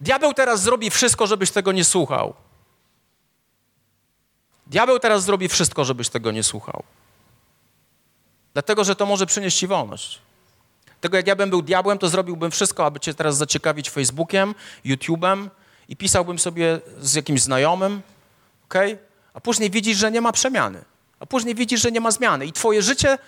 Diabeł 0.00 0.34
teraz 0.34 0.62
zrobi 0.62 0.90
wszystko, 0.90 1.26
żebyś 1.26 1.50
tego 1.50 1.72
nie 1.72 1.84
słuchał. 1.84 2.34
Diabeł 4.66 4.98
teraz 4.98 5.24
zrobi 5.24 5.48
wszystko, 5.48 5.84
żebyś 5.84 6.08
tego 6.08 6.32
nie 6.32 6.42
słuchał. 6.42 6.82
Dlatego, 8.52 8.84
że 8.84 8.96
to 8.96 9.06
może 9.06 9.26
przynieść 9.26 9.58
ci 9.58 9.66
wolność. 9.66 10.18
Tego 11.00 11.16
jak 11.16 11.26
ja 11.26 11.36
bym 11.36 11.50
był 11.50 11.62
diabłem, 11.62 11.98
to 11.98 12.08
zrobiłbym 12.08 12.50
wszystko, 12.50 12.86
aby 12.86 13.00
cię 13.00 13.14
teraz 13.14 13.36
zaciekawić 13.36 13.90
Facebookiem, 13.90 14.54
YouTube'em 14.84 15.48
i 15.88 15.96
pisałbym 15.96 16.38
sobie 16.38 16.80
z 17.00 17.14
jakimś 17.14 17.42
znajomym, 17.42 18.02
ok? 18.64 18.74
A 19.34 19.40
później 19.40 19.70
widzisz, 19.70 19.98
że 19.98 20.10
nie 20.10 20.20
ma 20.20 20.32
przemiany. 20.32 20.84
A 21.20 21.26
później 21.26 21.54
widzisz, 21.54 21.80
że 21.80 21.92
nie 21.92 22.00
ma 22.00 22.10
zmiany. 22.10 22.46
I 22.46 22.52
twoje 22.52 22.82
życie 22.82 23.18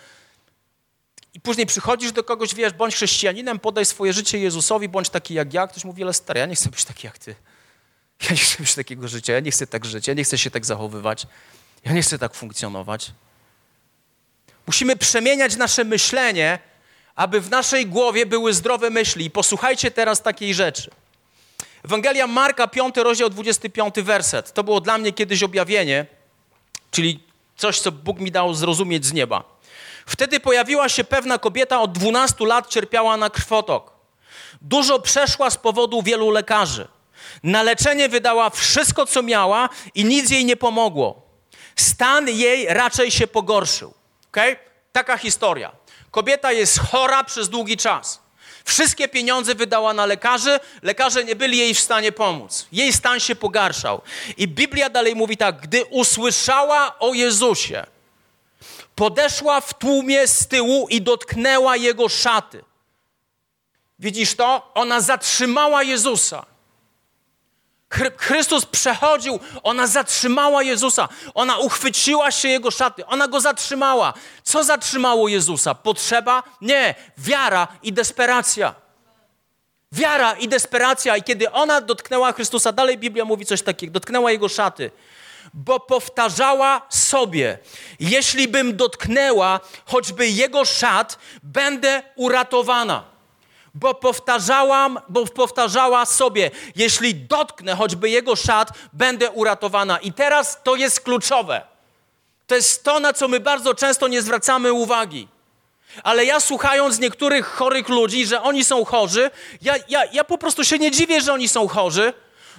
i 1.37 1.40
później 1.40 1.66
przychodzisz 1.66 2.12
do 2.12 2.25
kogoś, 2.25 2.55
wiesz, 2.55 2.72
bądź 2.72 2.94
chrześcijaninem, 2.94 3.59
podaj 3.59 3.85
swoje 3.85 4.12
życie 4.12 4.38
Jezusowi, 4.38 4.88
bądź 4.88 5.09
taki 5.11 5.35
jak 5.35 5.55
ja. 5.55 5.66
Ktoś 5.66 5.85
mówi, 5.85 6.03
ale 6.03 6.12
stary, 6.12 6.40
ja 6.40 6.46
nie 6.46 6.55
chcę 6.55 6.70
być 6.70 6.85
taki 6.85 7.07
jak 7.07 7.18
ty. 7.18 7.35
Ja 8.22 8.31
nie 8.31 8.37
chcę 8.37 8.57
mieć 8.62 8.75
takiego 8.75 9.09
życia, 9.09 9.33
ja 9.33 9.40
nie 9.40 9.51
chcę 9.51 9.66
tak 9.66 9.85
żyć, 9.85 10.07
ja 10.07 10.14
nie 10.14 10.25
chcę 10.25 10.38
się 10.38 10.51
tak 10.51 10.66
zachowywać, 10.66 11.27
ja 11.85 11.92
nie 11.92 12.03
chcę 12.03 12.18
tak 12.18 12.35
funkcjonować. 12.35 13.12
Musimy 14.66 14.96
przemieniać 14.96 15.57
nasze 15.57 15.85
myślenie, 15.85 16.59
aby 17.14 17.40
w 17.40 17.51
naszej 17.51 17.87
głowie 17.87 18.27
były 18.27 18.55
zdrowe 18.55 18.90
myśli. 18.90 19.25
I 19.25 19.31
posłuchajcie 19.31 19.90
teraz 19.90 20.22
takiej 20.22 20.55
rzeczy. 20.55 20.90
Ewangelia 21.85 22.27
Marka, 22.27 22.68
5 22.68 22.96
rozdział, 22.96 23.31
25 23.31 23.94
werset. 23.94 24.53
To 24.53 24.64
było 24.64 24.81
dla 24.81 24.99
mnie 24.99 25.12
kiedyś 25.12 25.42
objawienie, 25.42 26.07
czyli 26.90 27.20
coś, 27.57 27.81
co 27.81 27.92
Bóg 27.92 28.20
mi 28.20 28.31
dał 28.31 28.55
zrozumieć 28.55 29.07
z 29.07 29.12
nieba. 29.12 29.55
Wtedy 30.06 30.40
pojawiła 30.40 30.88
się 30.88 31.04
pewna 31.04 31.38
kobieta, 31.38 31.80
od 31.80 31.92
12 31.92 32.46
lat 32.46 32.68
cierpiała 32.68 33.16
na 33.16 33.30
krwotok. 33.30 33.92
Dużo 34.62 34.98
przeszła 34.98 35.50
z 35.50 35.56
powodu 35.56 36.02
wielu 36.02 36.30
lekarzy. 36.30 36.88
Na 37.42 37.62
leczenie 37.62 38.08
wydała 38.08 38.50
wszystko, 38.50 39.06
co 39.06 39.22
miała 39.22 39.68
i 39.94 40.04
nic 40.04 40.30
jej 40.30 40.44
nie 40.44 40.56
pomogło. 40.56 41.22
Stan 41.76 42.28
jej 42.28 42.66
raczej 42.68 43.10
się 43.10 43.26
pogorszył. 43.26 43.94
Okay? 44.28 44.56
Taka 44.92 45.18
historia. 45.18 45.72
Kobieta 46.10 46.52
jest 46.52 46.78
chora 46.78 47.24
przez 47.24 47.48
długi 47.48 47.76
czas. 47.76 48.20
Wszystkie 48.64 49.08
pieniądze 49.08 49.54
wydała 49.54 49.92
na 49.92 50.06
lekarzy, 50.06 50.60
lekarze 50.82 51.24
nie 51.24 51.36
byli 51.36 51.58
jej 51.58 51.74
w 51.74 51.80
stanie 51.80 52.12
pomóc. 52.12 52.66
Jej 52.72 52.92
stan 52.92 53.20
się 53.20 53.36
pogarszał. 53.36 54.00
I 54.36 54.48
Biblia 54.48 54.90
dalej 54.90 55.14
mówi 55.14 55.36
tak: 55.36 55.60
gdy 55.60 55.84
usłyszała 55.84 56.98
o 56.98 57.14
Jezusie, 57.14 57.86
podeszła 58.96 59.61
w 59.61 59.74
tłumie 59.74 60.28
z 60.28 60.46
tyłu 60.46 60.88
i 60.88 61.02
dotknęła 61.02 61.76
jego 61.76 62.09
szaty. 62.09 62.64
Widzisz 63.98 64.35
to? 64.35 64.70
Ona 64.74 65.00
zatrzymała 65.00 65.82
Jezusa. 65.82 66.46
Chrystus 68.16 68.66
przechodził, 68.66 69.40
ona 69.62 69.87
zatrzymała 69.87 70.62
Jezusa, 70.62 71.09
ona 71.35 71.59
uchwyciła 71.59 72.30
się 72.30 72.48
Jego 72.48 72.70
szaty, 72.70 73.06
ona 73.06 73.28
Go 73.28 73.40
zatrzymała. 73.40 74.14
Co 74.42 74.64
zatrzymało 74.64 75.28
Jezusa? 75.28 75.74
Potrzeba? 75.74 76.42
Nie, 76.61 76.94
wiara 77.18 77.68
i 77.82 77.92
desperacja. 77.92 78.74
Wiara 79.92 80.32
i 80.32 80.48
desperacja. 80.48 81.16
I 81.16 81.22
kiedy 81.22 81.50
ona 81.50 81.80
dotknęła 81.80 82.32
Chrystusa, 82.32 82.72
dalej 82.72 82.98
Biblia 82.98 83.24
mówi 83.24 83.46
coś 83.46 83.62
takiego, 83.62 83.92
dotknęła 83.92 84.30
Jego 84.30 84.48
szaty, 84.48 84.90
bo 85.56 85.80
powtarzała 85.80 86.82
sobie, 86.88 87.58
jeśli 88.00 88.48
bym 88.48 88.76
dotknęła 88.76 89.60
choćby 89.86 90.28
Jego 90.28 90.64
szat, 90.64 91.18
będę 91.42 92.02
uratowana 92.16 93.16
bo 93.76 93.94
powtarzałam, 93.94 94.98
bo 95.08 95.26
powtarzała 95.26 96.06
sobie, 96.06 96.50
jeśli 96.76 97.14
dotknę 97.14 97.74
choćby 97.74 98.10
jego 98.10 98.36
szat, 98.36 98.68
będę 98.92 99.30
uratowana. 99.30 99.98
I 99.98 100.12
teraz 100.12 100.58
to 100.62 100.76
jest 100.76 101.00
kluczowe. 101.00 101.62
To 102.46 102.54
jest 102.54 102.84
to, 102.84 103.00
na 103.00 103.12
co 103.12 103.28
my 103.28 103.40
bardzo 103.40 103.74
często 103.74 104.08
nie 104.08 104.22
zwracamy 104.22 104.72
uwagi. 104.72 105.28
Ale 106.02 106.24
ja 106.24 106.40
słuchając 106.40 106.98
niektórych 106.98 107.46
chorych 107.46 107.88
ludzi, 107.88 108.26
że 108.26 108.42
oni 108.42 108.64
są 108.64 108.84
chorzy, 108.84 109.30
ja, 109.62 109.74
ja, 109.88 110.04
ja 110.12 110.24
po 110.24 110.38
prostu 110.38 110.64
się 110.64 110.78
nie 110.78 110.90
dziwię, 110.90 111.20
że 111.20 111.32
oni 111.32 111.48
są 111.48 111.68
chorzy, 111.68 112.12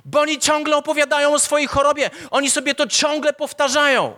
bo 0.07 0.19
oni 0.19 0.39
ciągle 0.39 0.77
opowiadają 0.77 1.33
o 1.33 1.39
swojej 1.39 1.67
chorobie. 1.67 2.09
Oni 2.31 2.51
sobie 2.51 2.75
to 2.75 2.87
ciągle 2.87 3.33
powtarzają. 3.33 4.17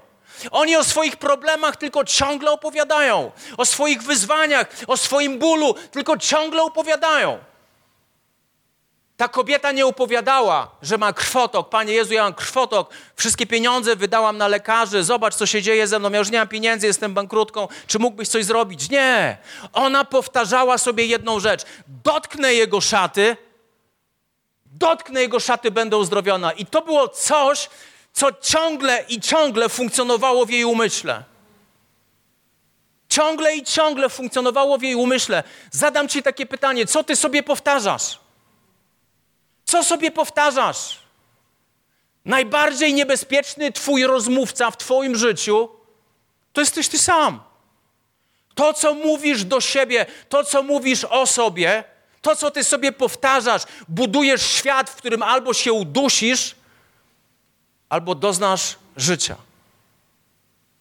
Oni 0.51 0.75
o 0.75 0.83
swoich 0.83 1.17
problemach 1.17 1.75
tylko 1.75 2.05
ciągle 2.05 2.51
opowiadają, 2.51 3.31
o 3.57 3.65
swoich 3.65 4.03
wyzwaniach, 4.03 4.67
o 4.87 4.97
swoim 4.97 5.39
bólu 5.39 5.75
tylko 5.91 6.17
ciągle 6.17 6.63
opowiadają. 6.63 7.37
Ta 9.17 9.27
kobieta 9.27 9.71
nie 9.71 9.85
opowiadała, 9.85 10.71
że 10.81 10.97
ma 10.97 11.13
krwotok. 11.13 11.69
Panie 11.69 11.93
Jezu, 11.93 12.13
ja 12.13 12.23
mam 12.23 12.33
krwotok. 12.33 12.89
Wszystkie 13.15 13.47
pieniądze 13.47 13.95
wydałam 13.95 14.37
na 14.37 14.47
lekarzy. 14.47 15.03
Zobacz, 15.03 15.35
co 15.35 15.45
się 15.45 15.61
dzieje 15.61 15.87
ze 15.87 15.99
mną. 15.99 16.11
Ja 16.11 16.19
już 16.19 16.31
nie 16.31 16.39
mam 16.39 16.47
pieniędzy, 16.47 16.87
jestem 16.87 17.13
bankrutką. 17.13 17.67
Czy 17.87 17.99
mógłbyś 17.99 18.27
coś 18.27 18.45
zrobić? 18.45 18.89
Nie. 18.89 19.37
Ona 19.73 20.05
powtarzała 20.05 20.77
sobie 20.77 21.05
jedną 21.05 21.39
rzecz. 21.39 21.65
Dotknę 22.03 22.53
jego 22.53 22.81
szaty, 22.81 23.37
dotknę 24.69 25.21
jego 25.21 25.39
szaty, 25.39 25.71
będę 25.71 25.97
uzdrowiona. 25.97 26.51
I 26.51 26.65
to 26.65 26.81
było 26.81 27.07
coś, 27.07 27.69
co 28.13 28.31
ciągle 28.31 29.05
i 29.09 29.21
ciągle 29.21 29.69
funkcjonowało 29.69 30.45
w 30.45 30.49
jej 30.49 30.65
umyśle. 30.65 31.23
Ciągle 33.09 33.55
i 33.55 33.63
ciągle 33.63 34.09
funkcjonowało 34.09 34.77
w 34.77 34.83
jej 34.83 34.95
umyśle. 34.95 35.43
Zadam 35.71 36.07
ci 36.07 36.23
takie 36.23 36.45
pytanie: 36.45 36.85
co 36.85 37.03
ty 37.03 37.15
sobie 37.15 37.43
powtarzasz? 37.43 38.19
Co 39.65 39.83
sobie 39.83 40.11
powtarzasz? 40.11 40.99
Najbardziej 42.25 42.93
niebezpieczny 42.93 43.71
twój 43.71 44.03
rozmówca 44.03 44.71
w 44.71 44.77
twoim 44.77 45.15
życiu 45.15 45.69
to 46.53 46.61
jesteś 46.61 46.87
ty 46.87 46.97
sam. 46.97 47.43
To, 48.55 48.73
co 48.73 48.93
mówisz 48.93 49.43
do 49.43 49.61
siebie, 49.61 50.05
to, 50.29 50.43
co 50.43 50.63
mówisz 50.63 51.03
o 51.05 51.25
sobie, 51.25 51.83
to, 52.21 52.35
co 52.35 52.51
ty 52.51 52.63
sobie 52.63 52.91
powtarzasz, 52.91 53.63
budujesz 53.87 54.41
świat, 54.41 54.89
w 54.89 54.95
którym 54.95 55.23
albo 55.23 55.53
się 55.53 55.73
udusisz, 55.73 56.55
albo 57.89 58.15
doznasz 58.15 58.75
życia. 58.97 59.35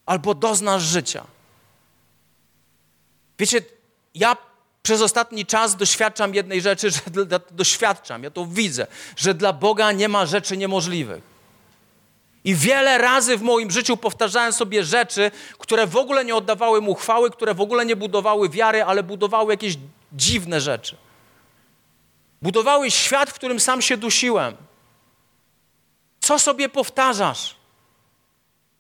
Albo 0.07 0.35
doznasz 0.35 0.83
życia. 0.83 1.25
Wiecie, 3.39 3.63
ja 4.15 4.37
przez 4.83 5.01
ostatni 5.01 5.47
czas 5.47 5.77
doświadczam 5.77 6.35
jednej 6.35 6.61
rzeczy, 6.61 6.91
że 6.91 7.01
doświadczam, 7.51 8.23
ja 8.23 8.31
to 8.31 8.47
widzę, 8.47 8.87
że 9.17 9.35
dla 9.35 9.53
Boga 9.53 9.93
nie 9.93 10.09
ma 10.09 10.27
rzeczy 10.27 10.57
niemożliwych. 10.57 11.23
I 12.45 12.55
wiele 12.55 12.99
razy 12.99 13.37
w 13.37 13.43
moim 13.43 13.71
życiu 13.71 13.97
powtarzałem 13.97 14.53
sobie 14.53 14.85
rzeczy, 14.85 15.31
które 15.59 15.87
w 15.87 15.97
ogóle 15.97 16.25
nie 16.25 16.37
oddawały 16.37 16.81
mu 16.81 16.95
chwały, 16.95 17.31
które 17.31 17.55
w 17.55 17.61
ogóle 17.61 17.87
nie 17.87 17.97
budowały 17.97 18.49
wiary, 18.49 18.85
ale 18.85 19.03
budowały 19.03 19.53
jakieś 19.53 19.75
dziwne 20.13 20.61
rzeczy. 20.61 20.97
Budowały 22.43 22.91
świat, 22.91 23.31
w 23.31 23.35
którym 23.35 23.61
sam 23.61 23.83
się 23.83 23.97
dusiłem. 23.97 24.57
Co 26.21 26.39
sobie 26.39 26.69
powtarzasz? 26.69 27.58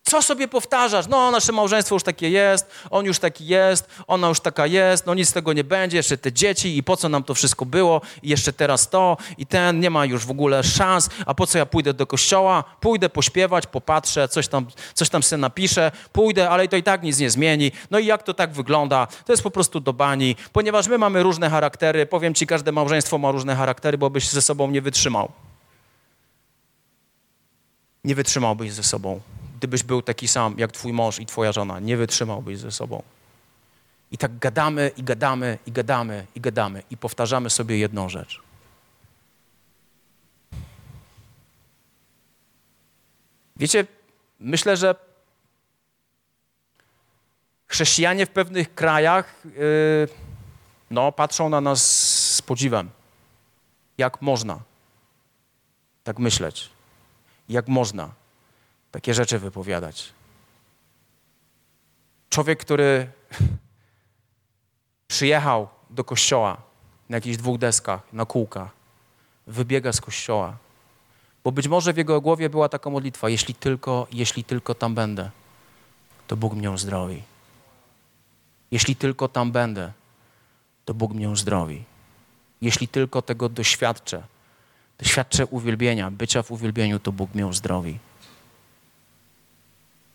Co 0.09 0.23
sobie 0.23 0.49
powtarzasz? 0.49 1.07
No, 1.07 1.31
nasze 1.31 1.53
małżeństwo 1.53 1.95
już 1.95 2.03
takie 2.03 2.31
jest, 2.31 2.71
on 2.91 3.05
już 3.07 3.19
taki 3.19 3.47
jest, 3.47 3.89
ona 4.07 4.29
już 4.29 4.41
taka 4.41 4.67
jest, 4.67 5.07
no 5.07 5.15
nic 5.15 5.29
z 5.29 5.33
tego 5.33 5.53
nie 5.53 5.65
będzie, 5.65 5.97
jeszcze 5.97 6.19
te 6.19 6.33
dzieci 6.33 6.77
i 6.77 6.83
po 6.83 6.97
co 6.97 7.09
nam 7.09 7.25
to 7.25 7.35
wszystko 7.35 7.67
było, 7.67 8.01
i 8.23 8.29
jeszcze 8.29 8.53
teraz 8.53 8.91
to, 8.91 9.17
i 9.39 9.47
ten, 9.47 9.81
nie 9.81 9.91
ma 9.91 10.05
już 10.05 10.27
w 10.27 10.31
ogóle 10.31 10.63
szans, 10.63 11.11
a 11.27 11.35
po 11.35 11.47
co 11.47 11.59
ja 11.59 11.67
pójdę 11.67 11.95
do 11.95 12.07
kościoła? 12.07 12.65
Pójdę 12.81 13.09
pośpiewać, 13.09 13.67
popatrzę, 13.67 14.29
coś 14.29 14.49
tam, 14.49 14.67
coś 14.95 15.09
tam 15.09 15.23
sobie 15.23 15.41
napiszę, 15.41 15.93
pójdę, 16.13 16.51
ale 16.51 16.69
to 16.69 16.77
i 16.77 16.83
tak 16.83 17.03
nic 17.03 17.19
nie 17.19 17.31
zmieni. 17.31 17.73
No 17.91 17.99
i 17.99 18.07
jak 18.07 18.23
to 18.23 18.35
tak 18.35 18.53
wygląda? 18.53 19.07
To 19.27 19.33
jest 19.33 19.43
po 19.43 19.51
prostu 19.51 19.81
do 19.81 19.93
bani, 19.93 20.37
ponieważ 20.53 20.89
my 20.89 20.99
mamy 20.99 21.23
różne 21.23 21.51
charaktery, 21.51 22.07
powiem 22.07 22.35
ci, 22.35 22.47
każde 22.47 22.73
małżeństwo 22.73 23.19
ma 23.19 23.31
różne 23.31 23.57
charaktery, 23.57 23.99
bo 23.99 24.11
byś 24.11 24.29
ze 24.29 24.43
sobą 24.43 24.71
nie 24.71 24.83
wytrzymał 24.83 25.33
nie 28.05 28.15
wytrzymałbyś 28.15 28.73
ze 28.73 28.83
sobą. 28.83 29.21
Gdybyś 29.59 29.83
był 29.83 30.03
taki 30.03 30.29
sam 30.29 30.55
jak 30.59 30.73
twój 30.73 30.93
mąż 30.93 31.19
i 31.19 31.27
twoja 31.27 31.53
żona, 31.53 31.81
nie 31.81 31.97
wytrzymałbyś 31.97 32.59
ze 32.59 32.73
sobą. 32.73 33.03
I 34.11 34.19
tak 34.19 34.39
gadamy, 34.39 34.91
i 34.97 35.03
gadamy, 35.03 35.59
i 35.67 35.73
gadamy, 35.73 36.27
i 36.35 36.41
gadamy, 36.41 36.83
i 36.91 36.97
powtarzamy 36.97 37.51
sobie 37.51 37.79
jedną 37.79 38.09
rzecz. 38.09 38.41
Wiecie, 43.57 43.87
myślę, 44.41 44.77
że 44.77 44.95
chrześcijanie 47.67 48.27
w 48.27 48.31
pewnych 48.31 48.75
krajach 48.75 49.35
yy, 49.45 50.09
no, 50.91 51.13
patrzą 51.13 51.49
na 51.49 51.61
nas 51.61 51.83
z 52.35 52.43
podziwem. 52.43 52.91
Jak 53.99 54.23
można 54.23 54.61
tak 56.05 56.19
myśleć? 56.19 56.71
jak 57.49 57.69
można 57.69 58.11
takie 58.91 59.15
rzeczy 59.15 59.39
wypowiadać. 59.39 60.13
Człowiek, 62.31 62.59
który 62.59 63.11
przyjechał 65.09 65.69
do 65.91 66.05
kościoła 66.05 66.57
na 67.09 67.17
jakichś 67.17 67.37
dwóch 67.37 67.59
deskach, 67.59 68.01
na 68.13 68.25
kółkach, 68.27 68.71
wybiega 69.47 69.93
z 69.93 70.01
kościoła. 70.01 70.57
Bo 71.45 71.53
być 71.53 71.69
może 71.69 71.93
w 71.93 71.97
jego 71.97 72.21
głowie 72.21 72.51
była 72.51 72.69
taka 72.69 72.91
modlitwa, 72.91 73.29
jeśli 73.29 73.55
tylko, 73.55 74.07
jeśli 74.13 74.45
tylko 74.45 74.75
tam 74.75 74.95
będę, 74.95 75.31
to 76.27 76.37
Bóg 76.37 76.55
mnie 76.55 76.71
uzdrowi. 76.71 77.23
Jeśli 78.71 78.97
tylko 78.97 79.29
tam 79.29 79.53
będę, 79.53 79.93
to 80.85 80.95
Bóg 80.95 81.13
mnie 81.13 81.31
uzdrowi. 81.31 81.85
Jeśli 82.61 82.89
tylko 82.89 83.23
tego 83.23 83.49
doświadczę, 83.49 84.23
doświadczę 84.99 85.47
uwielbienia, 85.47 86.11
bycia 86.11 86.43
w 86.43 86.51
uwielbieniu, 86.51 86.99
to 86.99 87.13
Bóg 87.13 87.35
mnie 87.35 87.47
uzdrowi. 87.47 87.99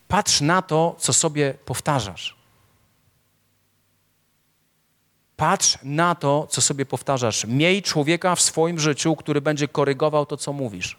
Patrz 0.08 0.40
na 0.40 0.62
to, 0.62 0.96
co 0.98 1.12
sobie 1.12 1.54
powtarzasz. 1.64 2.36
Patrz 5.36 5.78
na 5.82 6.14
to, 6.14 6.46
co 6.50 6.60
sobie 6.60 6.86
powtarzasz. 6.86 7.44
Miej 7.44 7.82
człowieka 7.82 8.34
w 8.34 8.40
swoim 8.40 8.78
życiu, 8.78 9.16
który 9.16 9.40
będzie 9.40 9.68
korygował 9.68 10.26
to, 10.26 10.36
co 10.36 10.52
mówisz. 10.52 10.96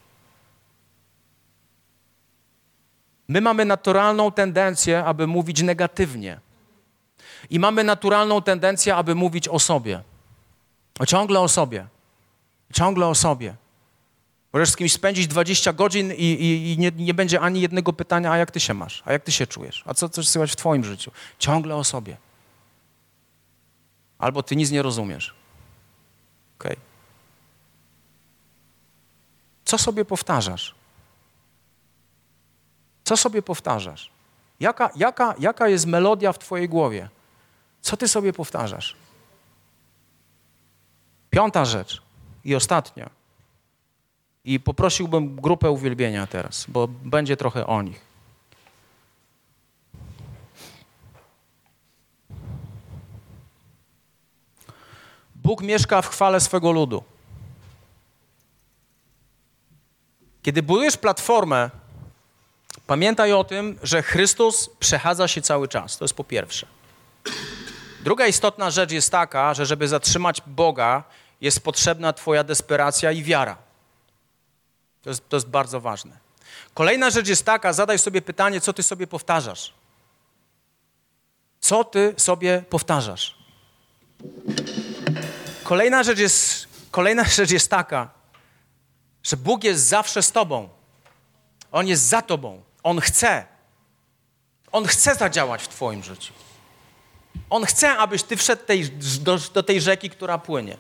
My 3.28 3.42
mamy 3.42 3.66
naturalną 3.66 4.32
tendencję, 4.32 5.04
aby 5.04 5.28
mówić 5.28 5.62
negatywnie. 5.62 6.40
I 7.50 7.60
mamy 7.60 7.84
naturalną 7.84 8.42
tendencję, 8.42 8.96
aby 8.96 9.16
mówić 9.16 9.48
o 9.48 9.60
sobie. 9.60 10.04
Ciągle 11.08 11.40
o 11.40 11.48
sobie. 11.48 11.88
Ciągle 12.74 13.08
o 13.08 13.16
sobie. 13.16 13.56
Możesz 14.56 14.70
z 14.70 14.76
kimś 14.76 14.94
spędzić 14.94 15.28
20 15.28 15.74
godzin 15.74 16.12
i, 16.12 16.24
i, 16.24 16.72
i 16.74 16.78
nie, 16.78 16.92
nie, 16.92 17.14
będzie 17.14 17.42
ani 17.42 17.62
jednego 17.62 17.94
pytania, 17.94 18.32
a 18.32 18.38
jak 18.38 18.52
ty 18.52 18.60
się 18.60 18.74
masz, 18.74 19.04
a 19.06 19.14
jak 19.14 19.24
ty 19.24 19.32
się 19.32 19.48
czujesz, 19.48 19.84
a 19.86 19.94
co 19.94 20.10
coś 20.10 20.28
słychać 20.28 20.52
w 20.52 20.56
twoim 20.56 20.84
życiu. 20.84 21.12
Ciągle 21.40 21.76
o 21.76 21.84
sobie. 21.84 22.18
Albo 24.18 24.44
ty 24.44 24.56
nic 24.56 24.72
nie 24.72 24.82
rozumiesz. 24.82 25.36
Okay. 26.60 26.76
Co 29.66 29.78
sobie 29.78 30.06
powtarzasz? 30.06 30.76
Co 33.04 33.18
sobie 33.18 33.42
powtarzasz? 33.42 34.10
Jaka, 34.60 34.90
jaka, 34.96 35.36
jaka 35.40 35.68
jest 35.68 35.86
melodia 35.86 36.34
w 36.34 36.40
twojej 36.40 36.70
głowie? 36.70 37.10
Co 37.82 37.98
ty 37.98 38.08
sobie 38.08 38.34
powtarzasz? 38.34 38.96
Piąta 41.30 41.66
rzecz 41.66 42.02
i 42.44 42.56
ostatnia. 42.56 43.25
I 44.46 44.60
poprosiłbym 44.60 45.36
grupę 45.36 45.72
uwielbienia 45.72 46.28
teraz, 46.28 46.66
bo 46.68 46.88
będzie 46.88 47.38
trochę 47.38 47.68
o 47.68 47.82
nich. 47.82 48.02
Bóg 55.36 55.62
mieszka 55.62 56.02
w 56.02 56.10
chwale 56.10 56.40
swego 56.40 56.72
ludu. 56.72 57.04
Kiedy 60.42 60.64
budujesz 60.64 60.98
platformę, 60.98 61.70
pamiętaj 62.88 63.34
o 63.34 63.44
tym, 63.44 63.80
że 63.84 64.04
Chrystus 64.04 64.70
przechadza 64.80 65.28
się 65.28 65.42
cały 65.42 65.68
czas. 65.68 65.98
To 65.98 66.06
jest 66.06 66.14
po 66.14 66.24
pierwsze. 66.24 66.68
Druga 68.04 68.28
istotna 68.28 68.72
rzecz 68.72 68.92
jest 68.92 69.12
taka, 69.12 69.54
że 69.54 69.66
żeby 69.66 69.88
zatrzymać 69.88 70.42
Boga, 70.48 71.04
jest 71.42 71.64
potrzebna 71.64 72.14
Twoja 72.14 72.44
desperacja 72.44 73.12
i 73.12 73.24
wiara. 73.24 73.65
To 75.06 75.10
jest, 75.10 75.30
to 75.30 75.38
jest 75.38 75.48
bardzo 75.48 75.82
ważne. 75.82 76.18
Kolejna 76.74 77.10
rzecz 77.10 77.28
jest 77.28 77.46
taka, 77.46 77.74
zadaj 77.74 78.00
sobie 78.00 78.22
pytanie, 78.22 78.62
co 78.62 78.74
Ty 78.74 78.84
sobie 78.84 79.08
powtarzasz. 79.08 79.74
Co 81.60 81.84
Ty 81.84 82.14
sobie 82.18 82.64
powtarzasz? 82.70 83.38
Kolejna 85.64 86.04
rzecz 86.04 86.20
jest, 86.20 86.68
kolejna 86.92 87.24
rzecz 87.40 87.52
jest 87.52 87.70
taka, 87.70 88.10
że 89.24 89.38
Bóg 89.38 89.64
jest 89.64 89.84
zawsze 89.88 90.24
z 90.24 90.32
Tobą. 90.32 90.70
On 91.72 91.88
jest 91.88 92.04
za 92.04 92.22
Tobą. 92.22 92.64
On 92.84 93.02
chce. 93.02 93.46
On 94.72 94.86
chce 94.86 95.16
zadziałać 95.16 95.64
w 95.64 95.68
Twoim 95.68 96.04
życiu. 96.04 96.34
On 97.50 97.66
chce, 97.66 97.98
abyś 97.98 98.24
Ty 98.24 98.38
wszedł 98.38 98.66
tej, 98.66 98.90
do, 99.20 99.38
do 99.54 99.64
tej 99.64 99.82
rzeki, 99.82 100.10
która 100.10 100.38
płynie. 100.38 100.78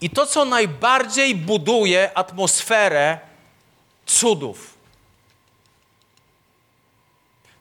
I 0.00 0.10
to, 0.10 0.26
co 0.26 0.44
najbardziej 0.44 1.34
buduje 1.34 2.18
atmosferę 2.18 3.18
cudów, 4.06 4.74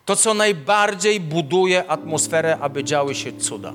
to, 0.06 0.16
co 0.16 0.34
najbardziej 0.34 1.20
buduje 1.20 1.90
atmosferę, 1.90 2.58
aby 2.62 2.84
działy 2.84 3.16
się 3.16 3.38
cuda, 3.38 3.74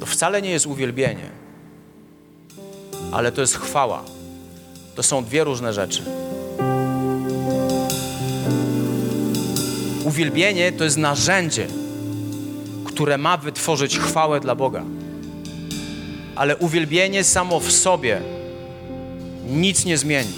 to 0.00 0.06
wcale 0.06 0.42
nie 0.42 0.50
jest 0.50 0.66
uwielbienie, 0.66 1.30
ale 3.12 3.32
to 3.32 3.40
jest 3.40 3.56
chwała. 3.56 4.04
To 4.94 5.02
są 5.02 5.24
dwie 5.24 5.44
różne 5.44 5.72
rzeczy. 5.72 6.02
Uwielbienie 10.04 10.72
to 10.72 10.84
jest 10.84 10.96
narzędzie 10.96 11.66
które 13.00 13.18
ma 13.18 13.36
wytworzyć 13.36 13.98
chwałę 13.98 14.40
dla 14.40 14.54
Boga. 14.54 14.82
Ale 16.36 16.56
uwielbienie 16.56 17.24
samo 17.24 17.60
w 17.60 17.72
sobie 17.72 18.20
nic 19.46 19.84
nie 19.84 19.98
zmieni. 19.98 20.32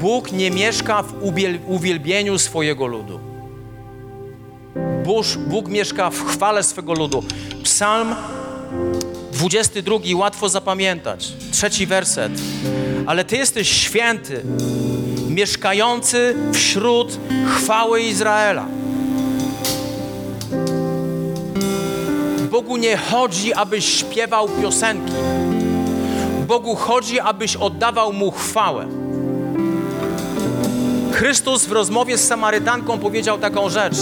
Bóg 0.00 0.32
nie 0.32 0.50
mieszka 0.50 1.02
w 1.02 1.14
uwielbieniu 1.66 2.38
swojego 2.38 2.86
ludu. 2.86 3.20
Bóg, 5.04 5.26
Bóg 5.46 5.68
mieszka 5.68 6.10
w 6.10 6.26
chwale 6.26 6.62
swego 6.62 6.92
ludu. 6.92 7.24
Psalm 7.62 8.14
22, 9.32 9.96
łatwo 10.14 10.48
zapamiętać. 10.48 11.32
Trzeci 11.52 11.86
werset. 11.86 12.32
Ale 13.06 13.24
Ty 13.24 13.36
jesteś 13.36 13.68
święty, 13.68 14.42
mieszkający 15.28 16.34
wśród 16.52 17.18
chwały 17.56 18.02
Izraela. 18.02 18.79
Bogu 22.60 22.76
nie 22.76 22.96
chodzi, 22.96 23.54
abyś 23.54 23.98
śpiewał 23.98 24.48
piosenki. 24.48 25.12
Bogu 26.46 26.76
chodzi, 26.76 27.20
abyś 27.20 27.56
oddawał 27.56 28.12
Mu 28.12 28.30
chwałę. 28.30 28.86
Chrystus 31.12 31.66
w 31.66 31.72
rozmowie 31.72 32.18
z 32.18 32.28
Samarytanką 32.28 32.98
powiedział 32.98 33.38
taką 33.38 33.68
rzecz, 33.68 33.96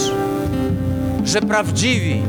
że 1.25 1.41
prawdziwi, 1.41 2.21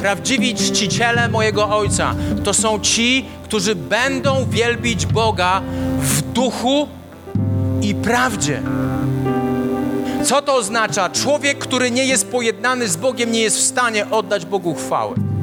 prawdziwi 0.00 0.54
czciciele 0.54 1.28
mojego 1.28 1.76
Ojca 1.76 2.14
to 2.44 2.54
są 2.54 2.80
ci, 2.80 3.24
którzy 3.44 3.74
będą 3.74 4.46
wielbić 4.50 5.06
Boga 5.06 5.62
w 6.00 6.22
duchu 6.22 6.88
i 7.82 7.94
prawdzie. 7.94 8.62
Co 10.24 10.42
to 10.42 10.54
oznacza? 10.54 11.10
Człowiek, 11.10 11.58
który 11.58 11.90
nie 11.90 12.04
jest 12.04 12.30
pojednany 12.30 12.88
z 12.88 12.96
Bogiem, 12.96 13.32
nie 13.32 13.40
jest 13.40 13.56
w 13.56 13.62
stanie 13.62 14.10
oddać 14.10 14.46
Bogu 14.46 14.74
chwały. 14.74 15.35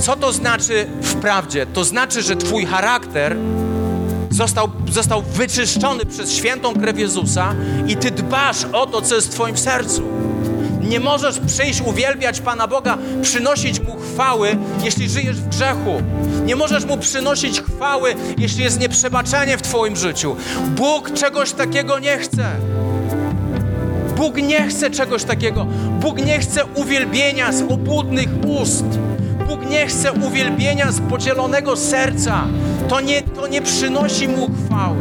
Co 0.00 0.16
to 0.16 0.32
znaczy 0.32 0.86
w 1.02 1.14
prawdzie? 1.14 1.66
To 1.66 1.84
znaczy, 1.84 2.22
że 2.22 2.36
Twój 2.36 2.66
charakter 2.66 3.36
został, 4.30 4.68
został 4.90 5.22
wyczyszczony 5.22 6.06
przez 6.06 6.32
świętą 6.32 6.74
krew 6.74 6.98
Jezusa 6.98 7.54
i 7.86 7.96
Ty 7.96 8.10
dbasz 8.10 8.64
o 8.72 8.86
to, 8.86 9.02
co 9.02 9.14
jest 9.14 9.28
w 9.28 9.30
Twoim 9.30 9.58
sercu. 9.58 10.02
Nie 10.80 11.00
możesz 11.00 11.40
przyjść 11.46 11.80
uwielbiać 11.80 12.40
Pana 12.40 12.68
Boga, 12.68 12.98
przynosić 13.22 13.80
Mu 13.80 13.96
chwały, 13.96 14.56
jeśli 14.84 15.08
żyjesz 15.08 15.36
w 15.36 15.48
grzechu. 15.48 16.02
Nie 16.44 16.56
możesz 16.56 16.84
Mu 16.84 16.96
przynosić 16.96 17.62
chwały, 17.62 18.14
jeśli 18.38 18.64
jest 18.64 18.80
nieprzebaczenie 18.80 19.58
w 19.58 19.62
Twoim 19.62 19.96
życiu. 19.96 20.36
Bóg 20.66 21.12
czegoś 21.12 21.52
takiego 21.52 21.98
nie 21.98 22.18
chce. 22.18 22.50
Bóg 24.16 24.36
nie 24.36 24.68
chce 24.68 24.90
czegoś 24.90 25.24
takiego. 25.24 25.66
Bóg 26.00 26.24
nie 26.24 26.38
chce 26.38 26.64
uwielbienia 26.64 27.52
z 27.52 27.62
obłudnych 27.62 28.28
ust. 28.46 28.84
Bóg 29.50 29.70
nie 29.70 29.86
chce 29.86 30.12
uwielbienia 30.12 30.92
z 30.92 31.00
podzielonego 31.00 31.76
serca. 31.76 32.44
To 32.88 33.00
nie, 33.00 33.22
to 33.22 33.46
nie 33.46 33.62
przynosi 33.62 34.28
Mu 34.28 34.50
chwały. 34.66 34.96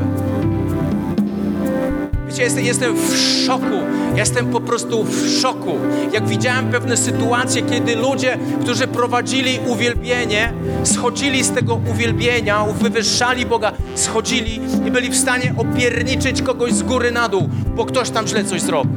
Wiecie, 2.28 2.44
jestem, 2.44 2.66
jestem 2.66 2.96
w 2.96 3.18
szoku. 3.46 3.84
Jestem 4.16 4.48
po 4.48 4.62
prostu 4.62 5.04
w 5.04 5.30
szoku. 5.42 5.78
Jak 6.14 6.28
widziałem 6.28 6.72
pewne 6.72 6.98
sytuacje, 6.98 7.62
kiedy 7.62 7.96
ludzie, 7.96 8.38
którzy 8.62 8.88
prowadzili 8.88 9.60
uwielbienie, 9.68 10.54
schodzili 10.84 11.44
z 11.44 11.52
tego 11.52 11.80
uwielbienia, 11.92 12.66
wywyższali 12.66 13.46
Boga, 13.46 13.72
schodzili 13.96 14.60
i 14.88 14.92
byli 14.92 15.10
w 15.10 15.18
stanie 15.18 15.54
opierniczyć 15.58 16.42
kogoś 16.42 16.74
z 16.74 16.84
góry 16.84 17.12
na 17.12 17.30
dół, 17.30 17.50
bo 17.76 17.86
ktoś 17.86 18.10
tam 18.10 18.28
źle 18.28 18.44
coś 18.44 18.62
zrobił. 18.62 18.94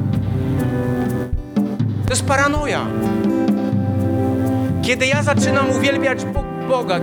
To 2.05 2.09
jest 2.09 2.25
paranoja. 2.25 2.87
Kiedy 4.83 5.05
ja 5.07 5.23
zaczynam 5.23 5.69
uwielbiać 5.69 6.25
Boga, 6.25 6.42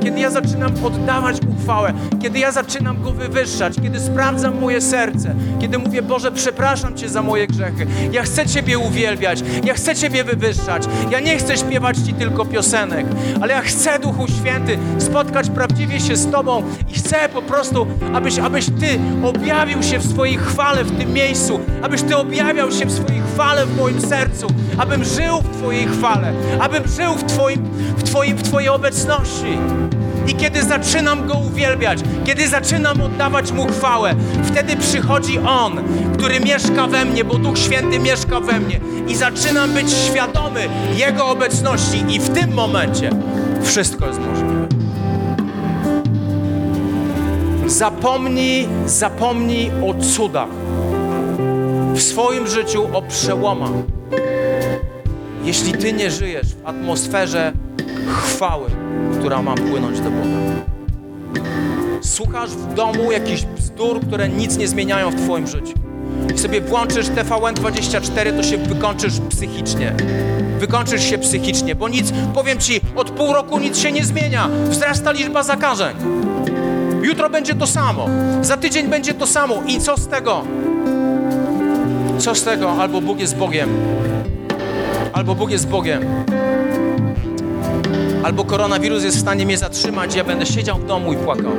kiedy 0.00 0.20
ja 0.20 0.30
zaczynam 0.30 0.84
oddawać 0.84 1.42
Mu 1.42 1.54
chwałę, 1.62 1.92
kiedy 2.22 2.38
ja 2.38 2.52
zaczynam 2.52 3.02
Go 3.02 3.12
wywyższać, 3.12 3.74
kiedy 3.82 4.00
sprawdzam 4.00 4.61
moje 4.61 4.80
serce, 4.80 5.34
kiedy 5.61 5.78
mówię, 5.78 6.02
Boże, 6.02 6.32
przepraszam 6.32 6.96
Cię 6.96 7.08
za 7.08 7.22
moje 7.22 7.46
grzechy, 7.46 7.86
ja 8.12 8.22
chcę 8.22 8.46
Ciebie 8.46 8.78
uwielbiać, 8.78 9.42
ja 9.64 9.74
chcę 9.74 9.96
Ciebie 9.96 10.24
wywyższać, 10.24 10.82
ja 11.11 11.20
nie 11.20 11.38
chcę 11.38 11.56
śpiewać 11.56 11.96
Ci 12.06 12.14
tylko 12.14 12.44
piosenek, 12.44 13.06
ale 13.40 13.54
ja 13.54 13.61
chcę, 13.61 13.98
Duchu 13.98 14.26
Święty, 14.28 14.78
spotkać 14.98 15.50
prawdziwie 15.50 16.00
się 16.00 16.16
z 16.16 16.30
Tobą 16.30 16.62
i 16.88 16.94
chcę 16.94 17.28
po 17.28 17.42
prostu, 17.42 17.86
abyś, 18.14 18.38
abyś 18.38 18.66
Ty 18.66 18.98
objawił 19.24 19.82
się 19.82 19.98
w 19.98 20.11
swojej 20.11 20.36
chwale 20.36 20.84
w 20.84 20.98
tym 20.98 21.12
miejscu, 21.12 21.61
abyś 21.82 22.02
Ty 22.02 22.16
objawiał 22.16 22.72
się 22.72 22.86
w 22.86 22.92
swojej 22.92 23.20
chwale 23.34 23.66
w 23.66 23.76
moim 23.76 24.00
sercu, 24.00 24.46
abym 24.78 25.04
żył 25.04 25.40
w 25.42 25.56
Twojej 25.56 25.86
chwale, 25.86 26.32
abym 26.61 26.88
żył 26.88 27.14
w, 27.14 27.24
twoim, 27.24 27.68
w, 27.96 28.02
twoim, 28.02 28.36
w 28.36 28.42
Twojej 28.42 28.68
obecności. 28.68 29.49
I 30.26 30.34
kiedy 30.34 30.62
zaczynam 30.62 31.26
Go 31.26 31.34
uwielbiać, 31.34 31.98
kiedy 32.24 32.48
zaczynam 32.48 33.01
oddawać 33.01 33.53
Mu 33.53 33.66
chwałę, 33.66 34.14
wtedy 34.44 34.76
przychodzi 34.76 35.38
On, 35.38 35.80
który 36.12 36.40
mieszka 36.40 36.86
we 36.86 37.05
mnie, 37.05 37.24
bo 37.24 37.34
Duch 37.34 37.59
Święty 37.59 37.98
mieszka 37.98 38.40
we 38.40 38.61
mnie. 38.61 38.80
I 39.09 39.16
zaczynam 39.16 39.72
być 39.72 39.92
świadomy 39.92 40.68
Jego 40.96 41.26
obecności 41.26 42.05
i 42.09 42.18
w 42.18 42.28
tym 42.28 42.55
momencie 42.55 43.11
wszystko 43.62 44.07
jest 44.07 44.20
możliwe. 44.20 44.68
Zapomnij, 47.66 48.68
zapomnij 48.86 49.70
o 49.70 49.94
cudach 49.94 50.48
w 51.94 52.03
swoim 52.03 52.46
życiu, 52.46 52.88
o 52.92 53.03
przełomach. 53.03 53.70
Jeśli 55.44 55.72
Ty 55.72 55.92
nie 55.92 56.11
żyjesz 56.11 56.46
w 56.46 56.66
atmosferze 56.66 57.53
chwały, 58.11 58.66
która 59.18 59.42
ma 59.42 59.54
płynąć 59.54 60.00
do 60.00 60.11
Boga. 60.11 60.61
Słuchasz 62.00 62.50
w 62.50 62.74
domu 62.74 63.12
jakichś 63.12 63.42
bzdur, 63.42 64.00
które 64.00 64.28
nic 64.28 64.56
nie 64.56 64.68
zmieniają 64.68 65.11
w 65.11 65.14
Twoim 65.14 65.46
życiu. 65.46 65.74
I 66.34 66.38
sobie 66.38 66.61
włączysz 66.61 67.06
TVN24, 67.06 68.36
to 68.36 68.42
się 68.42 68.58
wykończysz 68.58 69.20
psychicznie. 69.28 69.94
Wykończysz 70.58 71.04
się 71.04 71.18
psychicznie, 71.18 71.74
bo 71.74 71.88
nic, 71.88 72.12
powiem 72.34 72.58
Ci, 72.58 72.80
od 72.96 73.11
pół 73.11 73.32
roku 73.32 73.58
nic 73.58 73.78
się 73.78 73.92
nie 73.92 74.04
zmienia. 74.04 74.48
Wzrasta 74.68 75.12
liczba 75.12 75.42
zakażeń. 75.42 75.96
Jutro 77.02 77.30
będzie 77.30 77.54
to 77.54 77.66
samo. 77.66 78.08
Za 78.42 78.56
tydzień 78.56 78.88
będzie 78.88 79.14
to 79.14 79.26
samo. 79.26 79.62
I 79.66 79.80
co 79.80 79.96
z 79.96 80.08
tego? 80.08 80.44
Co 82.18 82.34
z 82.34 82.44
tego? 82.44 82.72
Albo 82.72 83.00
Bóg 83.00 83.20
jest 83.20 83.36
Bogiem. 83.36 83.68
Albo 85.12 85.34
Bóg 85.34 85.50
jest 85.50 85.68
Bogiem 85.68 86.02
albo 88.22 88.44
koronawirus 88.44 89.04
jest 89.04 89.16
w 89.16 89.20
stanie 89.20 89.46
mnie 89.46 89.58
zatrzymać, 89.58 90.14
ja 90.14 90.24
będę 90.24 90.46
siedział 90.46 90.78
w 90.78 90.86
domu 90.86 91.12
i 91.12 91.16
płakał. 91.16 91.52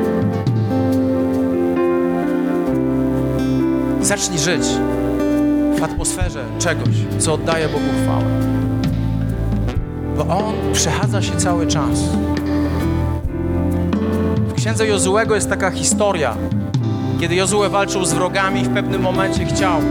Zacznij 4.02 4.40
żyć 4.40 4.64
w 5.80 5.84
atmosferze 5.84 6.44
czegoś, 6.60 6.96
co 7.20 7.34
oddaje 7.34 7.68
Bogu 7.68 7.86
chwałę. 8.04 8.26
Bo 10.18 10.38
On 10.38 10.54
przechadza 10.74 11.22
się 11.22 11.36
cały 11.38 11.68
czas. 11.68 12.00
W 14.48 14.54
księdze 14.54 14.88
Jozułego 14.88 15.36
jest 15.36 15.50
taka 15.50 15.72
historia, 15.72 16.36
kiedy 17.20 17.36
Jozue 17.36 17.70
walczył 17.70 18.06
z 18.06 18.14
wrogami, 18.14 18.64
w 18.64 18.74
pewnym 18.74 19.02
momencie 19.02 19.46
chciał 19.46 19.82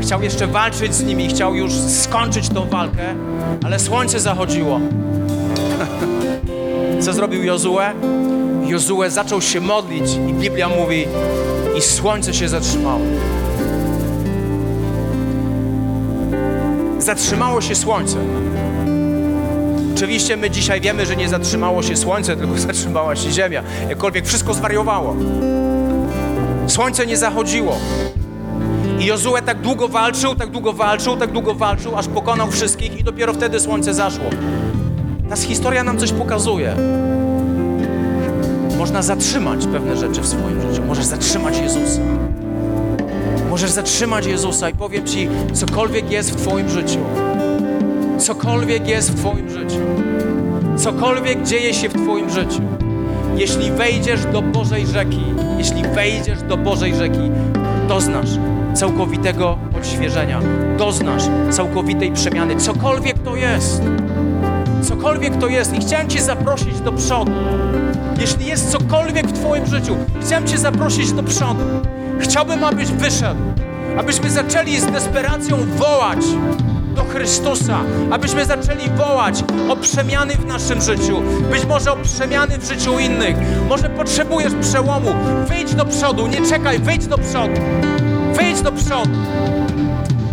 chciał 0.00 0.22
jeszcze 0.22 0.46
walczyć 0.46 0.94
z 0.94 1.04
nimi, 1.04 1.28
chciał 1.28 1.54
już 1.54 1.72
skończyć 1.72 2.48
tą 2.48 2.68
walkę, 2.68 3.14
ale 3.64 3.78
słońce 3.78 4.20
zachodziło. 4.20 4.80
Co 7.00 7.12
zrobił 7.12 7.44
Jozue? 7.44 7.78
Jozue 8.66 9.10
zaczął 9.10 9.40
się 9.40 9.60
modlić 9.60 10.04
i 10.28 10.34
Biblia 10.34 10.68
mówi 10.68 11.06
i 11.78 11.80
słońce 11.80 12.34
się 12.34 12.48
zatrzymało. 12.48 13.00
Zatrzymało 16.98 17.60
się 17.60 17.74
słońce. 17.74 18.16
Oczywiście 19.94 20.36
my 20.36 20.50
dzisiaj 20.50 20.80
wiemy, 20.80 21.06
że 21.06 21.16
nie 21.16 21.28
zatrzymało 21.28 21.82
się 21.82 21.96
słońce, 21.96 22.36
tylko 22.36 22.58
zatrzymała 22.68 23.16
się 23.16 23.30
ziemia. 23.30 23.62
Jakkolwiek 23.88 24.26
wszystko 24.26 24.54
zwariowało. 24.54 25.16
Słońce 26.66 27.06
nie 27.06 27.16
zachodziło. 27.16 27.76
I 29.00 29.04
Jozue 29.04 29.42
tak 29.46 29.60
długo 29.60 29.88
walczył, 29.88 30.34
tak 30.34 30.50
długo 30.50 30.72
walczył, 30.72 31.16
tak 31.16 31.32
długo 31.32 31.54
walczył, 31.54 31.96
aż 31.96 32.08
pokonał 32.08 32.50
wszystkich 32.50 33.00
i 33.00 33.04
dopiero 33.04 33.32
wtedy 33.32 33.60
słońce 33.60 33.94
zaszło. 33.94 34.24
Ta 35.28 35.36
historia 35.36 35.84
nam 35.84 35.98
coś 35.98 36.12
pokazuje. 36.12 36.76
Można 38.78 39.02
zatrzymać 39.02 39.66
pewne 39.66 39.96
rzeczy 39.96 40.20
w 40.20 40.26
swoim 40.26 40.60
życiu. 40.60 40.82
Możesz 40.86 41.04
zatrzymać 41.04 41.58
Jezusa. 41.58 42.00
Możesz 43.50 43.70
zatrzymać 43.70 44.26
Jezusa 44.26 44.68
i 44.68 44.74
powiem 44.74 45.06
Ci, 45.06 45.28
cokolwiek 45.52 46.10
jest 46.10 46.30
w 46.30 46.36
Twoim 46.36 46.68
życiu, 46.70 46.98
cokolwiek 48.18 48.88
jest 48.88 49.10
w 49.12 49.14
Twoim 49.14 49.50
życiu, 49.50 49.80
cokolwiek 50.76 51.42
dzieje 51.42 51.74
się 51.74 51.88
w 51.88 51.92
Twoim 51.92 52.30
życiu, 52.30 52.62
jeśli 53.36 53.70
wejdziesz 53.70 54.24
do 54.32 54.42
Bożej 54.42 54.86
rzeki, 54.86 55.24
jeśli 55.58 55.82
wejdziesz 55.82 56.42
do 56.42 56.56
Bożej 56.56 56.94
rzeki, 56.94 57.30
doznasz 57.88 58.30
całkowitego 58.74 59.58
odświeżenia, 59.76 60.40
doznasz 60.78 61.22
całkowitej 61.50 62.12
przemiany, 62.12 62.56
cokolwiek 62.56 63.18
to 63.18 63.36
jest 63.36 63.82
cokolwiek 64.84 65.36
to 65.36 65.48
jest 65.48 65.74
i 65.74 65.80
chciałem 65.80 66.08
Cię 66.08 66.22
zaprosić 66.22 66.80
do 66.80 66.92
przodu. 66.92 67.32
Jeśli 68.20 68.46
jest 68.46 68.70
cokolwiek 68.70 69.26
w 69.26 69.32
Twoim 69.32 69.66
życiu, 69.66 69.96
chciałem 70.22 70.46
Cię 70.46 70.58
zaprosić 70.58 71.12
do 71.12 71.22
przodu. 71.22 71.64
Chciałbym, 72.20 72.64
abyś 72.64 72.88
wyszedł, 72.88 73.40
abyśmy 73.98 74.30
zaczęli 74.30 74.80
z 74.80 74.86
desperacją 74.86 75.56
wołać 75.76 76.18
do 76.94 77.04
Chrystusa, 77.04 77.78
abyśmy 78.10 78.44
zaczęli 78.44 78.90
wołać 78.96 79.44
o 79.68 79.76
przemiany 79.76 80.34
w 80.34 80.46
naszym 80.46 80.82
życiu, 80.82 81.22
być 81.50 81.66
może 81.66 81.92
o 81.92 81.96
przemiany 81.96 82.58
w 82.58 82.68
życiu 82.68 82.98
innych. 82.98 83.36
Może 83.68 83.90
potrzebujesz 83.90 84.52
przełomu. 84.60 85.14
Wyjdź 85.48 85.74
do 85.74 85.84
przodu, 85.84 86.26
nie 86.26 86.48
czekaj, 86.48 86.78
wyjdź 86.78 87.06
do 87.06 87.18
przodu. 87.18 87.60
Wyjdź 88.34 88.60
do 88.60 88.72
przodu. 88.72 89.10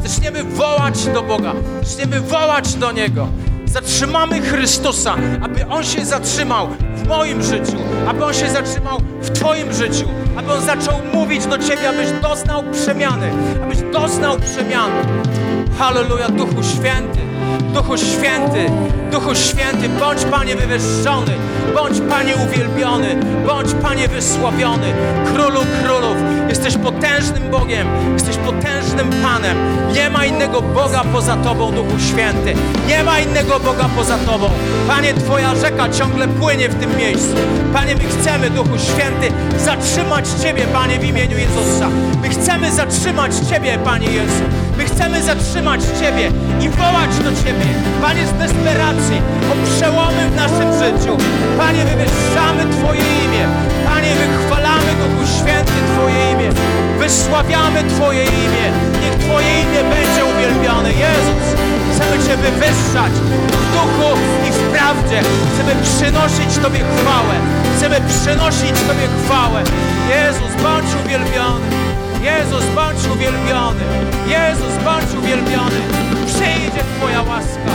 Zaczniemy 0.05 0.43
wołać 0.43 1.05
do 1.05 1.23
Boga, 1.23 1.53
zaczniemy 1.83 2.21
wołać 2.21 2.73
do 2.75 2.91
Niego. 2.91 3.27
Zatrzymamy 3.71 4.41
Chrystusa, 4.41 5.15
aby 5.41 5.67
On 5.67 5.83
się 5.83 6.05
zatrzymał 6.05 6.67
w 6.95 7.07
moim 7.07 7.43
życiu, 7.43 7.77
aby 8.07 8.25
On 8.25 8.33
się 8.33 8.49
zatrzymał 8.49 8.99
w 9.21 9.29
Twoim 9.29 9.73
życiu, 9.73 10.05
aby 10.37 10.53
On 10.53 10.61
zaczął 10.61 10.93
mówić 11.13 11.45
do 11.45 11.57
Ciebie, 11.57 11.89
abyś 11.89 12.07
doznał 12.21 12.63
przemiany, 12.71 13.31
abyś 13.63 13.77
doznał 13.93 14.37
przemiany. 14.39 15.01
Halleluja, 15.79 16.29
Duchu 16.29 16.63
Święty, 16.63 17.19
Duchu 17.73 17.97
Święty, 17.97 18.65
Duchu 19.11 19.35
Święty, 19.35 19.89
bądź 19.89 20.25
Panie 20.25 20.55
wywyższony, 20.55 21.31
bądź 21.75 22.01
Panie 22.09 22.33
uwielbiony, 22.35 23.15
bądź 23.47 23.73
Panie 23.81 24.07
wysławiony, 24.07 24.93
Królu 25.33 25.59
Królów. 25.83 26.17
Jesteś 26.49 26.77
potężnym 26.77 27.49
Bogiem, 27.51 27.87
jesteś 28.13 28.37
potężnym 28.37 29.09
Panem. 29.23 29.57
Nie 29.93 30.09
ma 30.09 30.25
innego 30.25 30.61
Boga 30.61 31.03
poza 31.13 31.35
Tobą, 31.35 31.71
Duchu 31.71 31.99
Święty. 31.99 32.53
Nie 32.87 33.03
ma 33.03 33.19
innego 33.19 33.59
Boga 33.59 33.89
poza 33.97 34.17
Tobą. 34.17 34.49
Panie, 34.87 35.13
Twoja 35.13 35.55
rzeka 35.55 35.89
ciągle 35.89 36.27
płynie 36.27 36.69
w 36.69 36.75
tym 36.75 36.97
miejscu. 36.97 37.35
Panie, 37.73 37.95
my 37.95 38.03
chcemy, 38.03 38.49
Duchu 38.49 38.77
Święty, 38.77 39.35
zatrzymać 39.65 40.25
Ciebie, 40.43 40.63
Panie, 40.73 40.99
w 40.99 41.03
imieniu 41.03 41.37
Jezusa. 41.37 41.89
My 42.21 42.29
chcemy 42.29 42.71
zatrzymać 42.71 43.31
Ciebie, 43.49 43.77
Panie 43.83 44.07
Jezu. 44.07 44.43
My 44.77 44.85
chcemy 44.85 45.23
zatrzymać 45.23 45.81
Ciebie 45.99 46.31
i 46.65 46.69
wołać 46.69 47.11
do 47.25 47.31
Ciebie. 47.43 47.67
Panie, 48.01 48.27
z 48.27 48.33
desperacji 48.33 49.17
o 49.51 49.53
przełomy 49.67 50.29
w 50.29 50.35
naszym 50.35 50.69
życiu. 50.81 51.13
Panie, 51.57 51.85
wywyższamy 51.85 52.61
Twoje 52.75 53.05
imię. 53.23 53.43
Panie, 53.85 54.11
wychwalamy 54.21 54.91
Duchu 54.99 55.23
Święty 55.37 55.79
Twoje 55.91 56.31
imię. 56.31 56.49
Wysławiamy 56.99 57.83
Twoje 57.83 58.23
imię. 58.23 58.65
Niech 59.01 59.15
Twoje 59.23 59.51
imię 59.63 59.81
będzie 59.95 60.21
uwielbione. 60.31 60.89
Jezus, 61.05 61.43
chcemy 61.91 62.15
Cię 62.25 62.37
wywyższać 62.37 63.13
w 63.61 63.63
duchu 63.73 64.09
i 64.47 64.51
w 64.51 64.59
prawdzie. 64.73 65.19
Chcemy 65.49 65.73
przynosić 65.87 66.51
Tobie 66.63 66.79
chwałę. 66.79 67.35
Chcemy 67.75 67.97
przynosić 68.11 68.75
Tobie 68.87 69.07
chwałę. 69.19 69.63
Jezus, 70.09 70.51
bądź 70.63 70.91
uwielbiony. 71.05 71.90
Jezus, 72.23 72.65
bądź 72.75 73.05
uwielbiony. 73.15 73.83
Jezus, 74.27 74.73
bądź 74.85 75.11
uwielbiony. 75.19 75.81
Przyjdzie 76.25 76.83
Twoja 76.97 77.21
łaska. 77.21 77.73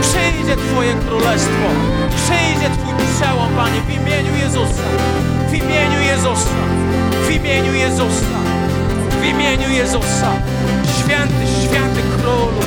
Przyjdzie 0.00 0.56
Twoje 0.56 0.94
królestwo. 0.94 1.68
Przyjdzie 2.16 2.68
Twój 2.76 2.94
przełom, 3.14 3.48
Panie, 3.56 3.80
w 3.80 3.90
imieniu 3.90 4.36
Jezusa. 4.42 4.86
W 5.50 5.54
imieniu 5.54 6.00
Jezusa. 6.10 6.60
W 7.26 7.30
imieniu 7.30 7.74
Jezusa. 7.74 8.38
W 9.20 9.24
imieniu 9.24 9.70
Jezusa. 9.70 10.30
Święty, 10.98 11.44
święty 11.62 12.02
królu. 12.16 12.62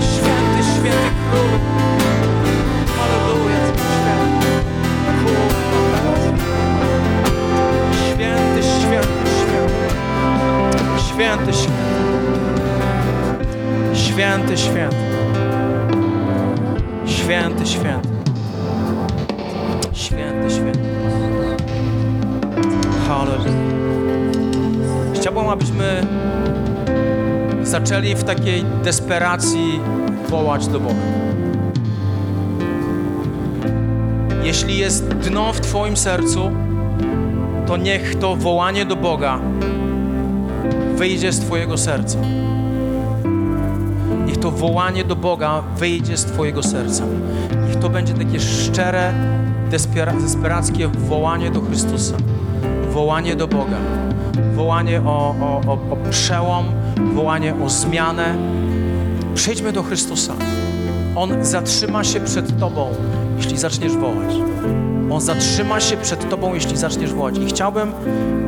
Święty, 0.00 0.60
święty 0.74 1.10
królu. 1.30 1.97
święty, 11.18 11.52
święty, 13.94 14.56
święty, 14.56 14.56
święty, 17.06 17.66
święty, 17.66 18.08
święty, 19.92 20.50
święty. 20.50 20.80
Hallelujah. 23.08 23.54
Chciałbym, 25.14 25.48
abyśmy 25.48 26.06
zaczęli 27.62 28.14
w 28.14 28.24
takiej 28.24 28.64
desperacji 28.84 29.80
wołać 30.28 30.68
do 30.68 30.80
Boga. 30.80 30.94
Jeśli 34.42 34.78
jest 34.78 35.08
dno 35.08 35.52
w 35.52 35.60
Twoim 35.60 35.96
sercu, 35.96 36.50
to 37.66 37.76
niech 37.76 38.14
to 38.14 38.36
wołanie 38.36 38.84
do 38.84 38.96
Boga 38.96 39.40
wyjdzie 40.98 41.32
z 41.32 41.40
Twojego 41.40 41.78
serca. 41.78 42.18
Niech 44.26 44.36
to 44.36 44.50
wołanie 44.50 45.04
do 45.04 45.16
Boga 45.16 45.62
wyjdzie 45.76 46.16
z 46.16 46.24
Twojego 46.24 46.62
serca. 46.62 47.04
Niech 47.66 47.76
to 47.76 47.88
będzie 47.88 48.14
takie 48.14 48.40
szczere, 48.40 49.12
despera 49.70 50.12
desperackie 50.12 50.88
wołanie 50.88 51.50
do 51.50 51.60
Chrystusa, 51.60 52.16
wołanie 52.92 53.36
do 53.36 53.48
Boga, 53.48 53.76
wołanie 54.54 55.00
o, 55.00 55.34
o, 55.40 55.60
o, 55.66 55.72
o 55.72 55.96
przełom, 56.10 56.64
wołanie 57.14 57.54
o 57.64 57.68
zmianę. 57.68 58.34
Przyjdźmy 59.34 59.72
do 59.72 59.82
Chrystusa. 59.82 60.32
On 61.16 61.44
zatrzyma 61.44 62.04
się 62.04 62.20
przed 62.20 62.60
Tobą, 62.60 62.88
jeśli 63.36 63.58
zaczniesz 63.58 63.96
wołać. 63.96 64.34
On 65.10 65.20
zatrzyma 65.20 65.80
się 65.80 65.96
przed 65.96 66.30
Tobą, 66.30 66.54
jeśli 66.54 66.76
zaczniesz 66.76 67.12
wołać. 67.12 67.38
I 67.38 67.46
chciałbym, 67.46 67.92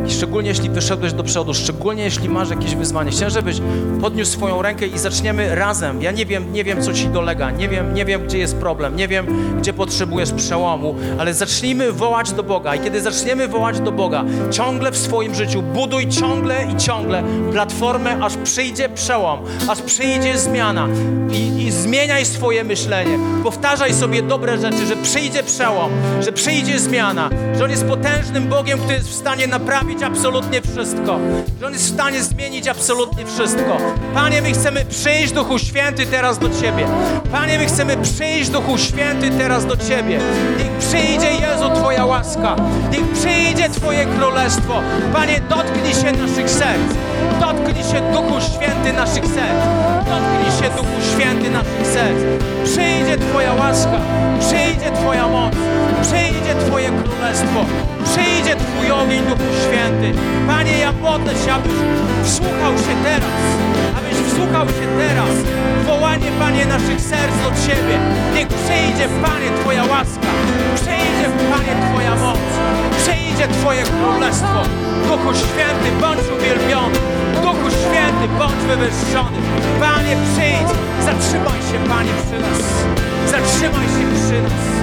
szczególnie 0.08 0.48
jeśli 0.48 0.70
wyszedłeś 0.70 1.12
do 1.12 1.24
przodu, 1.24 1.54
szczególnie 1.54 2.02
jeśli 2.02 2.28
masz 2.28 2.50
jakieś 2.50 2.74
wyzwanie, 2.74 3.10
chciałem, 3.10 3.30
żebyś 3.30 3.60
podniósł 4.00 4.32
swoją 4.32 4.62
rękę 4.62 4.86
i 4.86 4.98
zaczniemy 4.98 5.54
razem. 5.54 6.02
Ja 6.02 6.10
nie 6.10 6.26
wiem, 6.26 6.52
nie 6.52 6.64
wiem, 6.64 6.82
co 6.82 6.92
Ci 6.92 7.08
dolega, 7.08 7.50
nie 7.50 7.68
wiem, 7.68 7.94
nie 7.94 8.04
wiem, 8.04 8.24
gdzie 8.24 8.38
jest 8.38 8.56
problem, 8.56 8.96
nie 8.96 9.08
wiem, 9.08 9.26
gdzie 9.58 9.72
potrzebujesz 9.72 10.32
przełomu, 10.32 10.94
ale 11.18 11.34
zacznijmy 11.34 11.92
wołać 11.92 12.32
do 12.32 12.42
Boga. 12.42 12.74
I 12.74 12.80
kiedy 12.80 13.00
zaczniemy 13.00 13.48
wołać 13.48 13.80
do 13.80 13.92
Boga, 13.92 14.24
ciągle 14.50 14.90
w 14.90 14.96
swoim 14.96 15.34
życiu, 15.34 15.62
buduj 15.62 16.08
ciągle 16.08 16.66
i 16.72 16.76
ciągle 16.76 17.22
platformę, 17.52 18.18
aż 18.20 18.36
przyjdzie 18.36 18.88
przełom, 18.88 19.40
aż 19.68 19.82
przyjdzie 19.82 20.38
zmiana. 20.38 20.88
I, 21.32 21.66
i 21.66 21.70
zmieniaj 21.70 22.26
swoje 22.26 22.64
myślenie. 22.64 23.18
Powtarzaj 23.44 23.94
sobie 23.94 24.22
dobre 24.22 24.58
rzeczy, 24.58 24.86
że 24.86 24.96
przyjdzie 24.96 25.42
przełom, 25.42 25.90
że 26.20 26.32
przyjdzie 26.32 26.78
zmiana, 26.78 27.30
że 27.58 27.64
On 27.64 27.70
jest 27.70 27.84
potężnym 27.84 28.48
Bogiem, 28.48 28.78
który 28.78 28.94
jest 28.94 29.08
w 29.08 29.14
stanie 29.14 29.46
naprawić 29.46 29.89
absolutnie 29.98 30.62
wszystko, 30.62 31.18
że 31.60 31.66
On 31.66 31.72
jest 31.72 31.84
w 31.84 31.94
stanie 31.94 32.22
zmienić 32.22 32.68
absolutnie 32.68 33.26
wszystko. 33.26 33.76
Panie, 34.14 34.42
my 34.42 34.52
chcemy 34.52 34.84
przyjść, 34.84 35.32
Duchu 35.32 35.58
Święty, 35.58 36.06
teraz 36.06 36.38
do 36.38 36.48
Ciebie. 36.48 36.86
Panie, 37.32 37.58
my 37.58 37.66
chcemy 37.66 37.96
przyjść, 37.96 38.50
Duchu 38.50 38.78
Święty, 38.78 39.30
teraz 39.30 39.66
do 39.66 39.76
Ciebie. 39.76 40.20
Niech 40.58 40.72
przyjdzie, 40.78 41.30
Jezu, 41.30 41.70
Twoja 41.74 42.06
łaska. 42.06 42.56
Niech 42.92 43.12
przyjdzie 43.12 43.68
Twoje 43.68 44.06
królestwo. 44.06 44.82
Panie, 45.12 45.40
dotknij 45.48 45.94
się 45.94 46.12
naszych 46.12 46.50
serc. 46.50 46.94
Dotknij 47.40 47.84
się, 47.84 48.12
Duchu 48.12 48.40
Święty, 48.40 48.92
naszych 48.92 49.24
serc. 49.24 49.62
Dotknij 50.08 50.52
się, 50.60 50.76
Duchu 50.76 51.14
Święty, 51.14 51.50
naszych 51.50 51.86
serc. 51.86 52.18
Przyjdzie 52.64 53.18
Twoja 53.18 53.54
łaska. 53.54 54.00
Przyjdzie 54.40 54.90
Twoja 54.92 55.28
moc. 55.28 55.54
Przyjdzie 56.02 56.54
Twoje 56.66 56.88
królestwo. 56.88 57.60
Przyjdzie 58.04 58.56
Twój 58.56 58.90
ogień, 58.90 59.22
Duchu 59.22 59.50
Święty. 59.64 60.18
Panie, 60.46 60.78
ja 60.78 60.92
modlę 60.92 61.32
się, 61.32 61.52
abyś 61.52 61.72
wsłuchał 62.24 62.72
się 62.84 62.94
teraz. 63.04 63.40
Abyś 63.98 64.16
wsłuchał 64.28 64.66
się 64.66 64.86
teraz. 64.98 65.34
Wołanie, 65.86 66.30
Panie, 66.38 66.66
naszych 66.66 67.00
serc 67.00 67.34
do 67.44 67.50
Ciebie. 67.66 67.96
Niech 68.34 68.48
przyjdzie, 68.48 69.06
Panie, 69.22 69.48
Twoja 69.60 69.84
łaska. 69.84 70.30
Przyjdzie, 70.74 71.26
Panie, 71.50 71.72
Twoja 71.86 72.14
moc. 72.14 72.38
Przyjdzie 73.02 73.48
Twoje 73.48 73.82
królestwo. 73.82 74.62
Duchu 75.08 75.30
Święty, 75.34 75.88
bądź 76.00 76.26
uwielbiony. 76.36 76.98
Duchu 77.42 77.68
Święty, 77.70 78.26
bądź 78.38 78.60
wywyższony. 78.70 79.38
Panie, 79.80 80.16
przyjdź. 80.28 80.70
Zatrzymaj 81.08 81.60
się, 81.68 81.78
Panie, 81.88 82.12
przy 82.22 82.38
nas. 82.44 82.62
Zatrzymaj 83.34 83.86
się 83.86 84.04
przy 84.16 84.42
nas. 84.42 84.79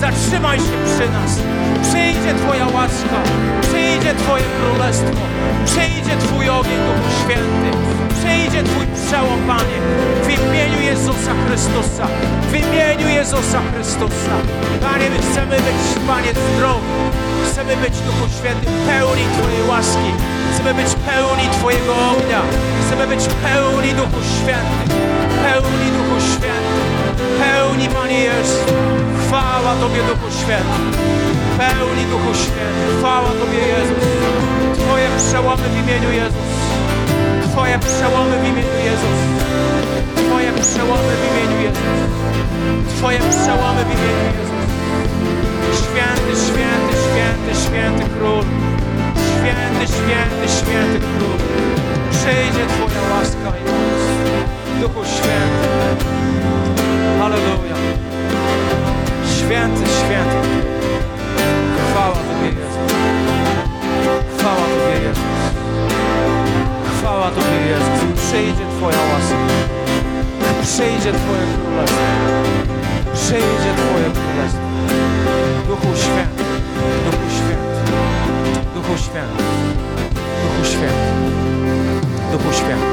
Zatrzymaj 0.00 0.58
się 0.58 0.76
przy 0.88 1.06
nas. 1.12 1.32
Przyjdzie 1.82 2.34
Twoja 2.34 2.66
łaska. 2.66 3.20
Przyjdzie 3.62 4.14
Twoje 4.14 4.44
królestwo. 4.58 5.20
Przyjdzie 5.64 6.16
Twój 6.24 6.48
ogień, 6.48 6.78
Duchu 6.86 7.08
Święty. 7.20 7.70
Przyjdzie 8.18 8.62
Twój 8.62 8.86
przełom, 8.96 9.40
Panie. 9.46 9.78
W 10.26 10.28
imieniu 10.38 10.80
Jezusa 10.90 11.32
Chrystusa. 11.46 12.06
W 12.50 12.54
imieniu 12.54 13.08
Jezusa 13.08 13.60
Chrystusa. 13.72 14.34
Panie, 14.82 15.10
my 15.10 15.18
chcemy 15.26 15.56
być, 15.56 15.80
Panie, 16.06 16.30
zdrowi. 16.32 16.92
Chcemy 17.46 17.76
być, 17.76 17.94
Duchu 18.06 18.26
Święty, 18.38 18.66
pełni 18.86 19.24
Twojej 19.36 19.62
łaski. 19.68 20.10
Chcemy 20.52 20.74
być 20.74 20.90
pełni 21.08 21.46
Twojego 21.58 21.92
ognia. 22.12 22.42
Chcemy 22.82 23.06
być 23.06 23.22
pełni 23.44 23.90
Duchu 24.00 24.20
Święty. 24.34 24.84
Pełni 25.44 25.86
Duchu 25.96 26.16
Święty. 26.32 26.77
Pełni, 27.40 27.88
Panie 27.88 28.20
Jezu. 28.20 28.58
Chwała 29.20 29.74
Tobie, 29.80 30.02
Duchu 30.08 30.28
Święty. 30.40 30.98
Pełni 31.58 32.04
Duchu 32.12 32.34
Święty. 32.34 32.84
Chwała 32.98 33.30
Tobie, 33.40 33.58
Jezus. 33.74 34.04
Twoje 34.78 35.08
przełomy 35.18 35.62
w 35.68 35.76
imieniu 35.82 36.10
Jezus. 36.12 36.48
Twoje 37.52 37.78
przełomy 37.78 38.36
w 38.42 38.44
imieniu 38.50 38.78
Jezus. 38.88 39.18
Twoje 40.16 40.52
przełomy 40.52 41.12
w 41.20 41.24
imieniu 41.30 41.58
Jezus. 41.66 41.98
Twoje 42.96 43.18
przełomy 43.18 43.82
w 43.88 43.90
imieniu 43.96 44.24
Jezus. 44.38 44.60
Święty, 45.80 46.32
święty, 46.46 46.94
święty, 47.04 47.50
święty 47.64 48.04
Król. 48.14 48.44
Święty, 49.28 49.84
święty, 49.94 50.44
święty 50.58 50.98
Król. 51.12 51.38
Przyjdzie 52.10 52.64
Twoja 52.72 53.02
łaska 53.10 53.50
i 53.58 53.64
moc. 53.70 54.02
Duchu 54.80 55.04
Święty. 55.04 56.27
Halleluja. 57.18 57.76
Święty, 59.36 59.84
święty. 59.98 60.40
Chwała 61.90 62.14
Tobie, 62.14 62.48
Jezus. 62.48 62.92
Chwała 64.38 64.66
Tobie, 64.72 64.94
Jezus. 65.06 65.40
Chwała 66.98 67.30
Tobie, 67.30 67.58
Jezus. 67.70 68.22
Przyjdzie 68.22 68.64
Twoja 68.76 68.98
łaska. 69.12 69.36
Przyjdzie 70.62 71.12
Twoje 71.12 71.44
królestwo. 71.64 72.02
Przyjdzie 73.14 73.72
Twoje 73.80 74.08
królestwo. 74.18 74.68
Duchu 75.68 75.96
Święty. 75.96 76.44
Duchu 77.04 77.26
Święty. 77.36 77.92
Duchu 78.74 78.98
Święty. 79.04 79.44
Duchu 80.42 80.64
Święty. 80.64 81.08
Duchu 82.32 82.52
Święty. 82.52 82.87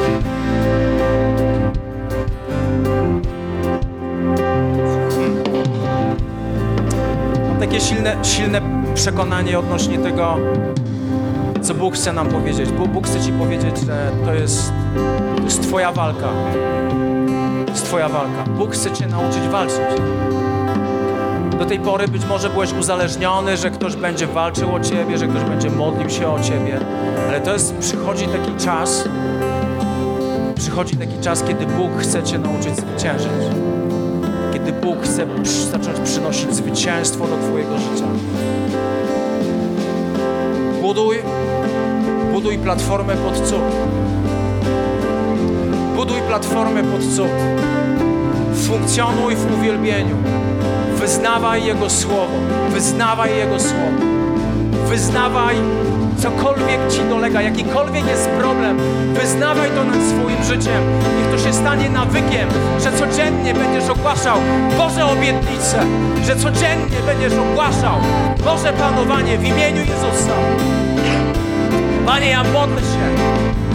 Silne, 7.85 8.15
silne 8.23 8.61
przekonanie 8.95 9.59
odnośnie 9.59 9.97
tego, 9.97 10.37
co 11.61 11.73
Bóg 11.73 11.95
chce 11.95 12.13
nam 12.13 12.27
powiedzieć. 12.27 12.71
Bóg, 12.71 12.87
Bóg 12.87 13.07
chce 13.07 13.21
Ci 13.21 13.31
powiedzieć, 13.31 13.77
że 13.77 14.11
to 14.25 14.33
jest, 14.33 14.73
to 15.37 15.43
jest 15.43 15.61
Twoja 15.61 15.91
walka. 15.91 16.27
To 17.65 17.71
jest 17.71 17.85
Twoja 17.85 18.09
walka. 18.09 18.43
Bóg 18.57 18.73
chce 18.73 18.91
Cię 18.91 19.07
nauczyć 19.07 19.41
walczyć. 19.51 20.01
Do 21.59 21.65
tej 21.65 21.79
pory 21.79 22.07
być 22.07 22.25
może 22.25 22.49
byłeś 22.49 22.73
uzależniony, 22.73 23.57
że 23.57 23.71
ktoś 23.71 23.95
będzie 23.95 24.27
walczył 24.27 24.75
o 24.75 24.79
Ciebie, 24.79 25.17
że 25.17 25.27
ktoś 25.27 25.43
będzie 25.43 25.69
modlił 25.69 26.09
się 26.09 26.27
o 26.27 26.39
Ciebie, 26.39 26.79
ale 27.29 27.41
to 27.41 27.53
jest, 27.53 27.75
przychodzi 27.77 28.27
taki 28.27 28.65
czas, 28.65 29.09
przychodzi 30.55 30.97
taki 30.97 31.19
czas, 31.19 31.43
kiedy 31.43 31.65
Bóg 31.65 31.91
chce 31.97 32.23
Cię 32.23 32.37
nauczyć 32.37 32.75
zwyciężyć. 32.75 33.31
Kiedy 34.65 34.81
Bóg 34.81 35.01
chce 35.01 35.25
zacząć 35.71 35.99
przynosić 35.99 36.55
zwycięstwo 36.55 37.27
do 37.27 37.37
Twojego 37.37 37.77
życia. 37.77 38.05
Buduj, 40.81 41.17
buduj 42.33 42.57
platformę 42.57 43.15
pod 43.15 43.47
cud. 43.49 43.61
Buduj 45.95 46.21
platformę 46.27 46.83
pod 46.83 47.01
cud. 47.15 47.27
Funkcjonuj 48.55 49.35
w 49.35 49.59
uwielbieniu. 49.59 50.15
Wyznawaj 50.99 51.65
Jego 51.65 51.89
Słowo. 51.89 52.37
Wyznawaj 52.69 53.37
Jego 53.37 53.59
Słowo. 53.59 54.05
Wyznawaj 54.89 55.55
cokolwiek 56.25 56.79
Ci 56.91 56.99
dolega, 57.09 57.41
jakikolwiek 57.41 58.07
jest 58.07 58.29
problem. 58.29 58.77
Wyznawaj 59.13 59.69
to 59.69 59.83
nad 59.83 59.95
swoim 59.95 60.43
życiem. 60.43 60.81
Niech 61.17 61.31
to 61.31 61.47
się 61.47 61.53
stanie 61.53 61.89
nawykiem, 61.89 62.49
że 62.83 62.91
codziennie 62.91 63.53
będziesz 63.53 63.89
ogłaszał 63.89 64.37
Boże 64.77 65.05
obietnice, 65.05 65.85
że 66.25 66.35
codziennie 66.35 66.99
będziesz 67.05 67.33
ogłaszał 67.33 67.97
Boże 68.43 68.73
panowanie 68.73 69.37
w 69.37 69.43
imieniu 69.43 69.81
Jezusa. 69.81 70.35
Panie, 72.05 72.29
ja 72.29 72.43
modlę 72.43 72.81
się, 72.81 73.05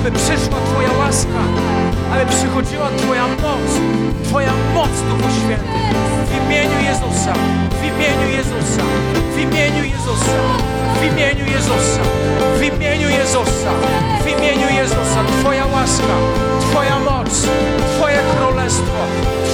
by 0.04 0.10
przyszła 0.10 0.58
Twoja 0.66 0.92
łaska, 0.98 1.42
aby 2.12 2.26
przychodziła 2.26 2.88
Twoja 2.96 3.26
moc, 3.28 3.70
Twoja 4.24 4.52
moc, 4.74 4.90
Duchu 4.90 5.30
Święty. 5.40 5.69
W 6.30 6.34
imieniu 6.46 6.80
Jezusa, 6.88 7.32
w 7.80 7.84
imieniu 7.84 8.28
Jezusa, 8.36 8.82
w 9.34 9.38
imieniu 9.38 9.84
Jezusa, 9.84 10.36
w 11.00 11.02
imieniu 11.04 11.44
Jezusa, 11.46 12.02
w 12.58 12.62
imieniu 12.62 13.08
Jezusa, 13.10 13.70
w 14.24 14.26
imieniu 14.28 14.68
Jezusa. 14.76 15.20
Twoja 15.40 15.66
łaska, 15.66 16.14
Twoja 16.60 16.98
moc, 16.98 17.46
Twoje 17.96 18.18
królestwo, 18.36 19.00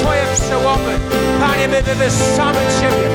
Twoje 0.00 0.22
przełomy. 0.34 0.92
Panie, 1.40 1.68
my 1.68 1.82
wywyższamy 1.82 2.60
Ciebie, 2.80 3.06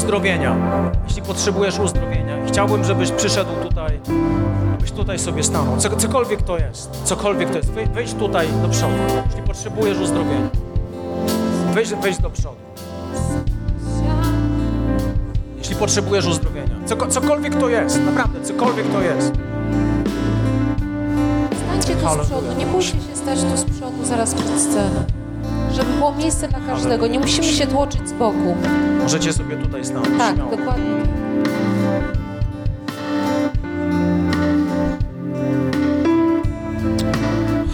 uzdrowienia, 0.00 0.56
jeśli 1.08 1.22
potrzebujesz 1.22 1.78
uzdrowienia, 1.78 2.36
chciałbym, 2.46 2.84
żebyś 2.84 3.10
przyszedł 3.10 3.50
tutaj, 3.62 4.00
byś 4.80 4.92
tutaj 4.92 5.18
sobie 5.18 5.42
stanął. 5.42 5.76
Co, 5.76 5.96
cokolwiek 5.96 6.42
to 6.42 6.58
jest, 6.58 6.90
cokolwiek 7.04 7.50
to 7.50 7.56
jest, 7.56 7.70
Wej- 7.70 7.88
wejdź 7.88 8.14
tutaj 8.14 8.48
do 8.62 8.68
przodu, 8.68 8.94
jeśli 9.26 9.42
potrzebujesz 9.42 9.98
uzdrowienia. 9.98 10.48
Wejdź, 11.74 11.94
wejdź 11.94 12.18
do 12.18 12.30
przodu. 12.30 12.56
Jeśli 15.58 15.76
potrzebujesz 15.76 16.26
uzdrowienia. 16.26 16.74
Coko, 16.86 17.06
cokolwiek 17.06 17.54
to 17.54 17.68
jest, 17.68 18.00
naprawdę, 18.04 18.40
cokolwiek 18.42 18.86
to 18.92 19.00
jest. 19.00 19.32
Stańcie 21.66 22.00
tu 22.02 22.22
z 22.24 22.26
przodu, 22.26 22.46
nie 22.58 22.66
bójcie 22.66 22.90
się 22.90 23.16
stać 23.16 23.40
tu 23.42 23.56
z 23.56 23.64
przodu, 23.64 24.04
zaraz 24.04 24.34
przed 24.34 24.60
sceną. 24.60 25.04
Żeby 25.72 25.92
było 25.92 26.12
miejsce 26.14 26.48
dla 26.48 26.60
każdego, 26.60 27.06
nie 27.06 27.18
musimy 27.20 27.46
się 27.46 27.66
tłoczyć 27.66 28.08
z 28.08 28.12
boku. 28.12 28.56
Możecie 29.02 29.32
sobie 29.32 29.56
tutaj 29.56 29.84
stanąć. 29.84 30.18
Tak, 30.18 30.34
śmiało. 30.34 30.56
dokładnie. 30.56 30.84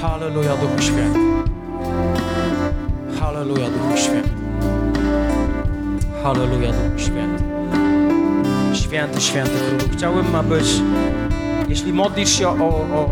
Halleluja, 0.00 0.56
Duchu 0.56 0.82
Święty. 0.82 1.18
Halleluja, 3.20 3.66
Duchu 3.70 3.96
Święty. 3.96 4.30
Halleluja, 6.22 6.72
Duchu 6.72 6.98
Święty. 6.98 7.44
Święty, 8.74 9.20
święty 9.20 9.50
Królu. 9.50 9.92
Chciałbym, 9.92 10.34
abyś, 10.34 10.66
jeśli 11.68 11.92
modlisz 11.92 12.38
się 12.38 12.48
o... 12.48 12.52
o... 12.68 13.10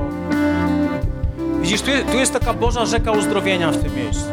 Widzisz, 1.61 1.82
tu 1.82 1.91
tu 2.12 2.18
jest 2.18 2.32
taka 2.32 2.55
Boża 2.55 2.87
rzeka 2.87 3.12
uzdrowienia 3.12 3.70
w 3.70 3.76
tym 3.76 3.95
miejscu. 3.97 4.24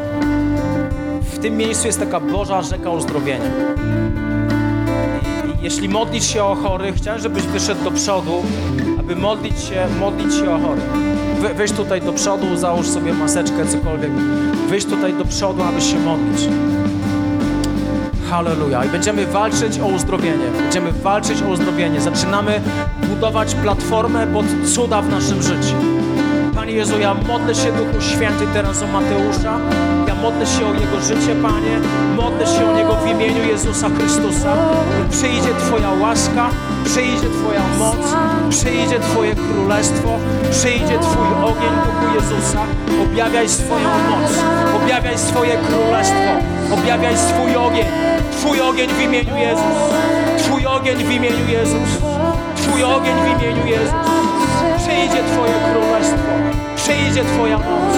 Tym 1.42 1.56
miejscu 1.56 1.86
jest 1.86 1.98
taka 1.98 2.20
Boża 2.20 2.62
rzeka 2.62 2.90
uzdrowienia. 2.90 3.50
Jeśli 5.62 5.88
modlisz 5.88 6.26
się 6.26 6.44
o 6.44 6.54
chorych, 6.54 6.94
chciałem, 6.94 7.20
żebyś 7.20 7.42
wyszedł 7.42 7.84
do 7.84 7.90
przodu, 7.90 8.42
aby 8.98 9.16
modlić 9.16 9.60
się, 9.60 9.86
modlić 10.00 10.34
się 10.34 10.54
o 10.54 10.58
chorych. 10.58 10.92
Wy, 11.40 11.54
wyjść 11.54 11.74
tutaj 11.74 12.00
do 12.00 12.12
przodu, 12.12 12.56
załóż 12.56 12.86
sobie 12.86 13.12
maseczkę, 13.12 13.66
cokolwiek. 13.66 14.10
Wyjść 14.68 14.86
tutaj 14.86 15.14
do 15.14 15.24
przodu, 15.24 15.62
aby 15.62 15.80
się 15.80 15.98
modlić. 15.98 16.48
Halleluja. 18.30 18.84
I 18.84 18.88
będziemy 18.88 19.26
walczyć 19.26 19.80
o 19.80 19.86
uzdrowienie. 19.86 20.44
Będziemy 20.62 20.92
walczyć 20.92 21.42
o 21.42 21.48
uzdrowienie. 21.48 22.00
Zaczynamy 22.00 22.60
budować 23.08 23.54
platformę 23.54 24.26
pod 24.26 24.46
cuda 24.74 25.02
w 25.02 25.10
naszym 25.10 25.42
życiu. 25.42 26.01
Panie 26.72 26.80
Jezu, 26.80 26.98
ja 26.98 27.14
modlę 27.14 27.54
się 27.54 27.72
Duchu 27.72 28.00
Święty 28.00 28.46
teraz 28.54 28.82
o 28.82 28.86
Mateusza. 28.86 29.58
Ja 30.08 30.14
modlę 30.14 30.46
się 30.46 30.66
o 30.66 30.74
jego 30.74 31.00
życie, 31.00 31.34
Panie. 31.42 31.76
Modlę 32.16 32.46
się 32.46 32.70
o 32.70 32.76
niego 32.76 32.94
w 32.94 33.06
imieniu 33.06 33.44
Jezusa 33.44 33.88
Chrystusa. 33.88 34.56
Przyjdzie 35.10 35.54
Twoja 35.58 35.90
łaska, 36.00 36.50
przyjdzie 36.84 37.28
Twoja 37.38 37.62
moc, 37.78 37.96
przyjdzie 38.50 39.00
Twoje 39.00 39.34
królestwo, 39.34 40.18
przyjdzie 40.50 40.98
Twój 40.98 41.28
ogień 41.44 41.74
Duchu 41.84 42.14
Jezusa. 42.14 42.62
Objawiaj 43.02 43.48
swoją 43.48 43.88
moc, 43.88 44.30
objawiaj 44.76 45.18
swoje 45.18 45.56
królestwo, 45.56 46.30
objawiaj 46.74 47.16
swój 47.16 47.56
ogień. 47.56 47.86
Twój 48.30 48.60
ogień 48.60 48.88
w 48.88 49.00
imieniu 49.00 49.36
Jezus. 49.36 49.76
Twój 50.38 50.66
ogień 50.66 50.96
w 50.96 51.10
imieniu 51.10 51.48
Jezus. 51.48 51.88
Twój 52.56 52.84
ogień 52.84 53.14
w 53.14 53.42
imieniu 53.42 53.66
Jezus. 53.66 54.31
Przyjdzie 54.92 55.22
Twoje 55.32 55.54
królestwo, 55.72 56.32
przyjdzie 56.76 57.24
Twoja 57.24 57.58
moc, 57.58 57.94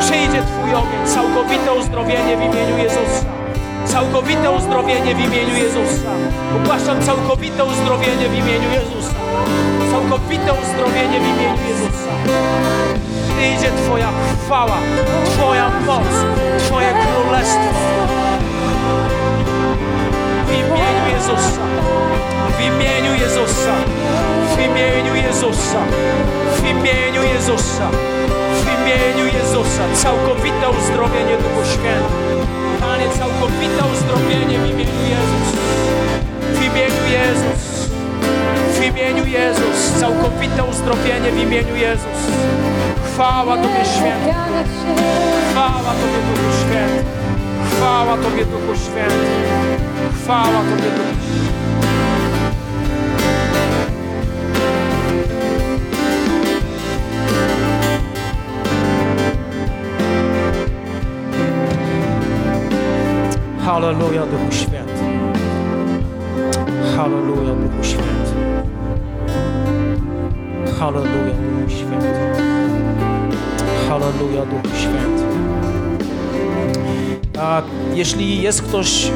przyjdzie 0.00 0.42
Twój 0.42 0.74
ogień, 0.74 1.06
całkowite 1.06 1.72
uzdrowienie 1.74 2.36
w 2.36 2.40
imieniu 2.40 2.78
Jezusa. 2.78 3.24
Całkowite 3.86 4.50
uzdrowienie 4.50 5.14
w 5.14 5.20
imieniu 5.20 5.56
Jezusa. 5.56 6.10
Ogłaszam 6.56 7.02
całkowite 7.02 7.64
uzdrowienie 7.64 8.28
w 8.28 8.34
imieniu 8.38 8.70
Jezusa. 8.72 9.14
Całkowite 9.90 10.52
uzdrowienie 10.62 11.20
w 11.20 11.28
imieniu 11.32 11.58
Jezusa. 11.68 12.10
Przyjdzie 13.36 13.70
Twoja 13.84 14.08
chwała, 14.44 14.78
Twoja 15.24 15.70
moc, 15.86 16.08
Twoje 16.58 16.88
królestwo. 16.88 18.17
Jezusa. 21.28 21.60
W 22.56 22.60
imieniu 22.60 23.14
Jezusa. 23.22 23.74
W 24.56 24.58
imieniu 24.58 25.14
Jezusa. 25.14 25.80
W 26.56 26.64
imieniu 26.64 27.22
Jezusa. 27.34 27.88
W 28.62 28.66
imieniu 28.74 29.24
Jezusa. 29.38 29.82
Całkowite 29.94 30.70
uzdrowienie 30.78 31.36
Duchu 31.36 31.62
Święty. 31.72 32.14
Panie, 32.80 33.04
całkowite 33.18 33.82
uzdrowienie 33.92 34.58
w 34.58 34.70
imieniu 34.70 35.02
Jezus. 35.14 35.48
W 36.52 36.62
imieniu 36.62 37.04
Jezus. 37.18 37.88
W 38.78 38.84
imieniu 38.84 39.26
Jezus. 39.26 40.00
Całkowite 40.00 40.64
uzdrowienie 40.64 41.30
w 41.30 41.38
imieniu 41.38 41.76
Jezus. 41.76 42.18
Chwała 43.06 43.56
Tobie 43.56 43.84
Święty. 43.84 44.34
Chwała 45.50 45.92
Tobie 46.00 46.20
Duchu 46.28 46.48
Święty. 46.60 47.27
Chwała 47.78 48.16
Tobie 48.16 48.44
Duchu 48.44 48.80
Święty. 48.84 49.26
Chwała 50.14 50.62
Tobie 50.62 50.90
Duchu 50.90 51.18
Halleluja 63.64 64.26
Duchu 64.26 64.52
Święty. 64.52 65.04
Halleluja 66.96 67.54
Duchu 67.54 67.84
Święty. 67.84 68.34
Halleluja 70.78 71.34
Duchu 71.34 71.70
Święty. 71.70 72.08
Halleluja 73.88 74.46
Duchu 74.46 74.76
Święty. 74.76 75.57
A 77.40 77.62
jeśli 77.94 78.42
jest 78.42 78.62
ktoś, 78.62 79.10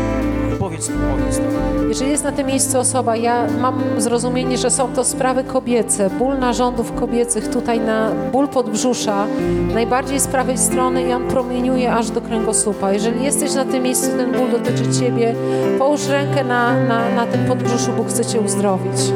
powiedz, 0.59 0.91
powiedz. 1.11 1.41
Jeżeli 1.89 2.11
jest 2.11 2.25
na 2.25 2.33
tym 2.33 2.47
miejscu 2.47 2.79
osoba, 2.79 3.17
ja 3.17 3.47
mam 3.61 3.81
zrozumienie, 3.99 4.59
że 4.59 4.71
są 4.71 4.93
to 4.93 5.05
sprawy 5.05 5.45
kobiece, 5.45 6.11
ból 6.11 6.39
narządów 6.39 6.93
kobiecych, 6.93 7.49
tutaj 7.49 7.81
na 7.81 8.11
ból 8.33 8.49
podbrzusza, 8.49 9.27
najbardziej 9.75 10.21
z 10.21 10.27
prawej 10.27 10.59
strony 10.59 11.03
i 11.03 11.13
on 11.13 11.29
promieniuje 11.29 11.93
aż 11.93 12.11
do 12.11 12.21
kręgosłupa. 12.21 12.93
Jeżeli 12.93 13.25
jesteś 13.25 13.55
na 13.55 13.65
tym 13.65 13.83
miejscu, 13.83 14.07
ten 14.17 14.33
ból 14.33 14.51
dotyczy 14.51 15.01
Ciebie, 15.01 15.35
połóż 15.79 16.09
rękę 16.09 16.45
na, 16.45 16.85
na, 16.85 17.15
na 17.15 17.27
tym 17.27 17.45
podbrzuszu, 17.45 17.93
Bóg 17.93 18.09
chce 18.09 18.25
Cię 18.25 18.41
uzdrowić. 18.41 19.13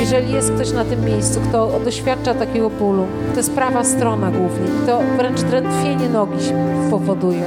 Jeżeli 0.00 0.32
jest 0.32 0.52
ktoś 0.52 0.72
na 0.72 0.84
tym 0.84 1.04
miejscu, 1.04 1.40
kto 1.48 1.80
doświadcza 1.84 2.34
takiego 2.34 2.70
bólu, 2.70 3.06
to 3.32 3.36
jest 3.36 3.54
prawa 3.54 3.84
strona 3.84 4.30
głównie, 4.30 4.66
to 4.86 5.00
wręcz 5.16 5.40
drętwienie 5.40 6.08
nogi 6.08 6.52
powoduje. 6.90 7.44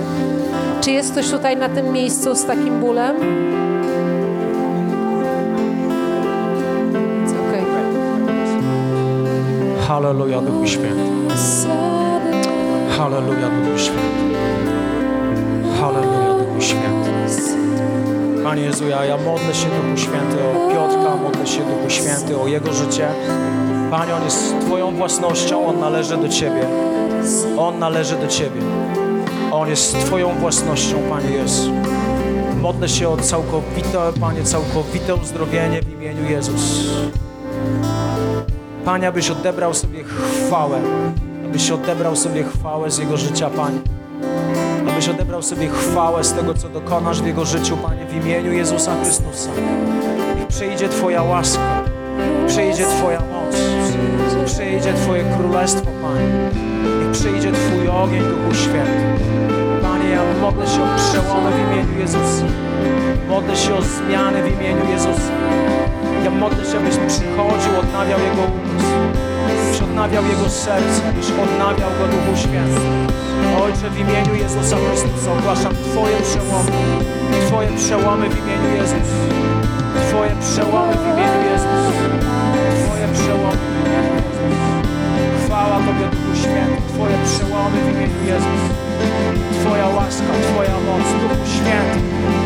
Czy 0.82 0.92
jest 0.92 1.12
ktoś 1.12 1.32
tutaj 1.32 1.58
na 1.58 1.70
tym 1.70 1.92
miejscu 1.92 2.36
z 2.36 2.46
takim 2.46 2.80
bólem? 2.80 3.16
Okay. 7.48 7.64
Halleluja 9.88 10.42
Duchu 10.42 10.68
Święty. 10.68 11.18
Halleluja 12.98 13.50
Duchu 13.50 13.78
Święty. 13.78 14.38
Halleluja 15.82 16.34
Duchu 16.34 16.62
Święty. 16.62 17.08
Panie 18.44 18.62
Jezu, 18.62 18.88
ja, 18.88 19.06
ja 19.06 19.18
modlę 19.18 19.56
się 19.56 19.68
Duchu 19.68 19.98
Święty 19.98 20.38
o 20.44 20.70
Piotrka, 20.70 21.16
modlę 21.16 21.48
się 21.48 21.60
Duchu 21.60 21.90
Święty 21.90 22.40
o 22.40 22.48
jego 22.48 22.74
życie. 22.74 23.08
Panie, 23.92 24.16
on 24.16 24.24
jest 24.24 24.60
Twoją 24.62 24.96
własnością, 24.96 25.66
on 25.68 25.80
należy 25.80 26.18
do 26.18 26.30
Ciebie. 26.30 26.68
On 27.58 27.80
należy 27.80 28.16
do 28.16 28.28
Ciebie. 28.28 28.62
On 29.52 29.70
jest 29.70 30.00
Twoją 30.06 30.36
własnością, 30.40 30.98
Panie 31.10 31.30
Jezu. 31.30 31.72
Modlę 32.62 32.90
się 32.90 33.10
o 33.10 33.18
całkowite, 33.18 34.00
Panie, 34.20 34.44
całkowite 34.44 35.16
uzdrowienie 35.16 35.82
w 35.82 35.94
imieniu 35.94 36.30
Jezus. 36.30 36.90
Panie, 38.86 39.08
abyś 39.08 39.30
odebrał 39.30 39.74
sobie 39.74 40.04
chwałę, 40.04 40.80
abyś 41.46 41.72
odebrał 41.72 42.16
sobie 42.16 42.44
chwałę 42.44 42.92
z 42.92 42.98
Jego 42.98 43.18
życia, 43.18 43.50
Panie. 43.50 43.80
Abyś 44.90 45.10
odebrał 45.10 45.42
sobie 45.42 45.70
chwałę 45.70 46.24
z 46.24 46.34
tego, 46.34 46.54
co 46.54 46.70
dokonasz 46.70 47.22
w 47.22 47.26
Jego 47.26 47.46
życiu, 47.46 47.78
Panie, 47.78 48.06
w 48.06 48.26
imieniu 48.26 48.54
Jezusa 48.54 48.96
Chrystusa. 49.04 49.50
Niech 50.38 50.48
przyjdzie 50.48 50.90
Twoja 50.90 51.24
łaska, 51.24 51.84
przyjdzie 52.48 52.86
Twoja 52.86 53.20
moc, 53.20 53.56
przyjdzie 54.46 54.94
Twoje 54.94 55.24
królestwo, 55.38 55.88
Panie. 56.02 56.50
Niech 57.00 57.12
przyjdzie 57.12 57.52
Twój 57.52 57.88
ogień, 57.88 58.22
Duchu 58.22 58.56
Święty. 58.56 59.37
Ja 60.18 60.24
modlę 60.42 60.68
się 60.68 60.84
o 60.84 60.88
przełomy 60.96 61.52
w 61.52 61.60
imieniu 61.66 62.00
Jezusa. 62.00 62.46
Modlę 63.30 63.56
się 63.56 63.76
o 63.76 63.82
zmiany 63.82 64.44
w 64.44 64.48
imieniu 64.56 64.84
Jezusa. 64.92 65.34
Ja 66.24 66.32
modlę 66.32 66.66
się, 66.66 66.78
abyś 66.78 66.96
przychodził, 67.12 67.72
odnawiał 67.80 68.20
Jego 68.28 68.44
umysł, 68.58 69.84
odnawiał 69.84 70.24
Jego 70.34 70.50
serce, 70.50 71.02
abyś 71.10 71.28
odnawiał 71.46 71.90
Go 72.00 72.06
Duchu 72.14 72.34
Święty. 72.44 72.88
Ojcze, 73.64 73.90
w 73.96 74.00
imieniu 74.00 74.34
Jezusa 74.44 74.76
Chrystusa 74.84 75.30
ogłaszam 75.40 75.74
Twoje 75.88 76.18
przełomy, 76.30 76.72
Twoje 77.48 77.70
przełomy 77.82 78.30
w 78.30 78.38
imieniu 78.42 78.70
Jezus. 78.80 79.08
Twoje 80.10 80.32
przełomy 80.48 80.94
w 81.02 81.06
imieniu 81.12 81.40
Jezus. 81.52 81.84
Twoje 82.84 83.06
przełomy 83.18 83.64
w 83.74 83.76
imieniu 83.82 84.14
Jezus. 84.16 84.50
Chwała 85.46 85.78
Tobie, 85.86 86.06
Duchu 86.14 86.34
Święty, 86.42 86.82
Twoje 86.94 87.16
przełomy 87.30 87.78
w 87.86 87.88
imieniu 87.94 88.20
Jezus. 88.34 88.87
Twoja 89.62 89.88
łaska, 89.88 90.34
Twoja 90.48 90.78
moc, 90.88 91.08
Duchu 91.22 91.46
Święty, 91.56 92.00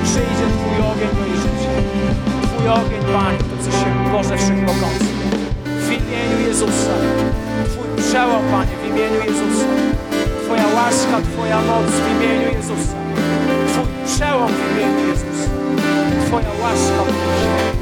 przyjdzie 0.03 0.45
Twój 0.57 0.77
ogień 0.91 1.11
do 1.17 1.23
jej 1.25 1.37
życia. 1.43 1.71
Twój 2.47 2.67
ogień, 2.67 3.01
Panie, 3.13 3.37
to 3.37 3.55
co 3.63 3.71
się 3.71 3.87
Boże 4.11 4.37
Wszechmogący. 4.37 5.05
W 5.65 5.89
imieniu 5.91 6.37
Jezusa. 6.47 6.93
Twój 7.71 8.03
przełom, 8.03 8.43
Panie, 8.51 8.73
w 8.81 8.85
imieniu 8.89 9.19
Jezusa. 9.29 9.67
Twoja 10.45 10.67
łaska, 10.75 11.17
Twoja 11.33 11.61
moc 11.61 11.91
w 12.03 12.07
imieniu 12.13 12.49
Jezusa. 12.57 12.95
Twój 13.67 13.87
przełom 14.05 14.51
w 14.57 14.61
imieniu 14.71 15.07
Jezusa. 15.09 15.49
Twoja 16.25 16.51
łaska, 16.63 17.01
Duchu 17.07 17.31
Święty. 17.39 17.81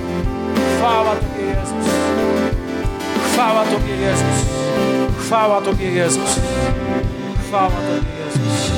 Chwała 0.78 1.16
Tobie, 1.16 1.44
Jezus. 1.56 1.86
Chwała 3.34 3.64
Tobie, 3.66 3.96
Jezus. 3.96 4.38
Chwała 5.20 5.62
Tobie, 5.62 5.92
Jezus. 5.92 6.40
Chwała 7.50 7.70
Tobie, 7.70 7.88
Jezus. 8.26 8.72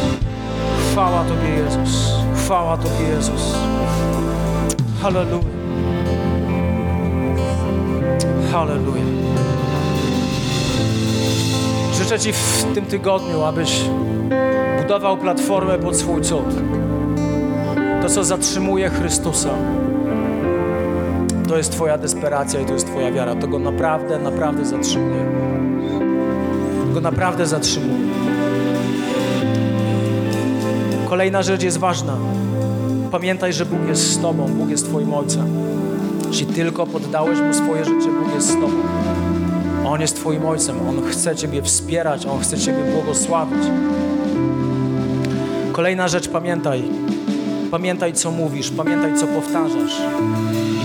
Chwała 0.92 1.24
Tobie, 1.24 1.50
Jezus. 1.50 2.14
Chwała 2.36 2.78
Tobie, 2.78 3.08
Jezus. 3.16 3.56
Halleluja. 5.02 5.44
Halleluja. 8.52 9.04
Życzę 11.94 12.20
Ci 12.20 12.34
w 12.34 12.66
tym 12.76 12.86
tygodniu, 12.86 13.44
abyś 13.44 13.82
budował 14.82 15.18
platformę 15.18 15.80
pod 15.80 15.96
swój 15.96 16.22
cud. 16.22 16.56
To, 18.02 18.10
co 18.10 18.24
zatrzymuje 18.24 18.90
Chrystusa, 18.90 19.50
to 21.48 21.58
jest 21.58 21.72
Twoja 21.72 21.98
desperacja 21.98 22.60
i 22.60 22.66
to 22.66 22.74
jest 22.74 22.88
Twoja 22.88 23.12
wiara. 23.12 23.36
To 23.36 23.48
Go 23.48 23.60
naprawdę, 23.60 24.20
naprawdę 24.20 24.66
zatrzymuje. 24.66 25.26
To 26.88 26.94
Go 26.94 27.02
naprawdę 27.02 27.48
zatrzymuje. 27.48 28.21
Kolejna 31.12 31.44
rzecz 31.44 31.64
jest 31.64 31.78
ważna. 31.78 32.18
Pamiętaj, 33.12 33.54
że 33.54 33.66
Bóg 33.66 33.88
jest 33.88 34.14
z 34.14 34.22
Tobą, 34.22 34.48
Bóg 34.48 34.70
jest 34.70 34.86
Twoim 34.86 35.14
Ojcem. 35.14 35.48
Jeśli 36.28 36.46
tylko 36.46 36.88
poddałeś 36.88 37.40
Mu 37.40 37.54
swoje 37.54 37.86
życie, 37.86 38.08
Bóg 38.08 38.34
jest 38.36 38.48
z 38.48 38.54
Tobą. 38.54 38.74
On 39.86 40.02
jest 40.02 40.16
Twoim 40.16 40.46
Ojcem, 40.46 40.88
On 40.90 41.02
chce 41.10 41.36
Ciebie 41.36 41.62
wspierać, 41.62 42.26
On 42.26 42.40
chce 42.40 42.58
Ciebie 42.58 42.84
błogosławić. 42.94 43.64
Kolejna 45.72 46.08
rzecz, 46.08 46.30
pamiętaj. 46.30 46.84
Pamiętaj, 47.72 48.14
co 48.14 48.32
mówisz, 48.32 48.72
pamiętaj, 48.72 49.18
co 49.18 49.28
powtarzasz. 49.28 50.02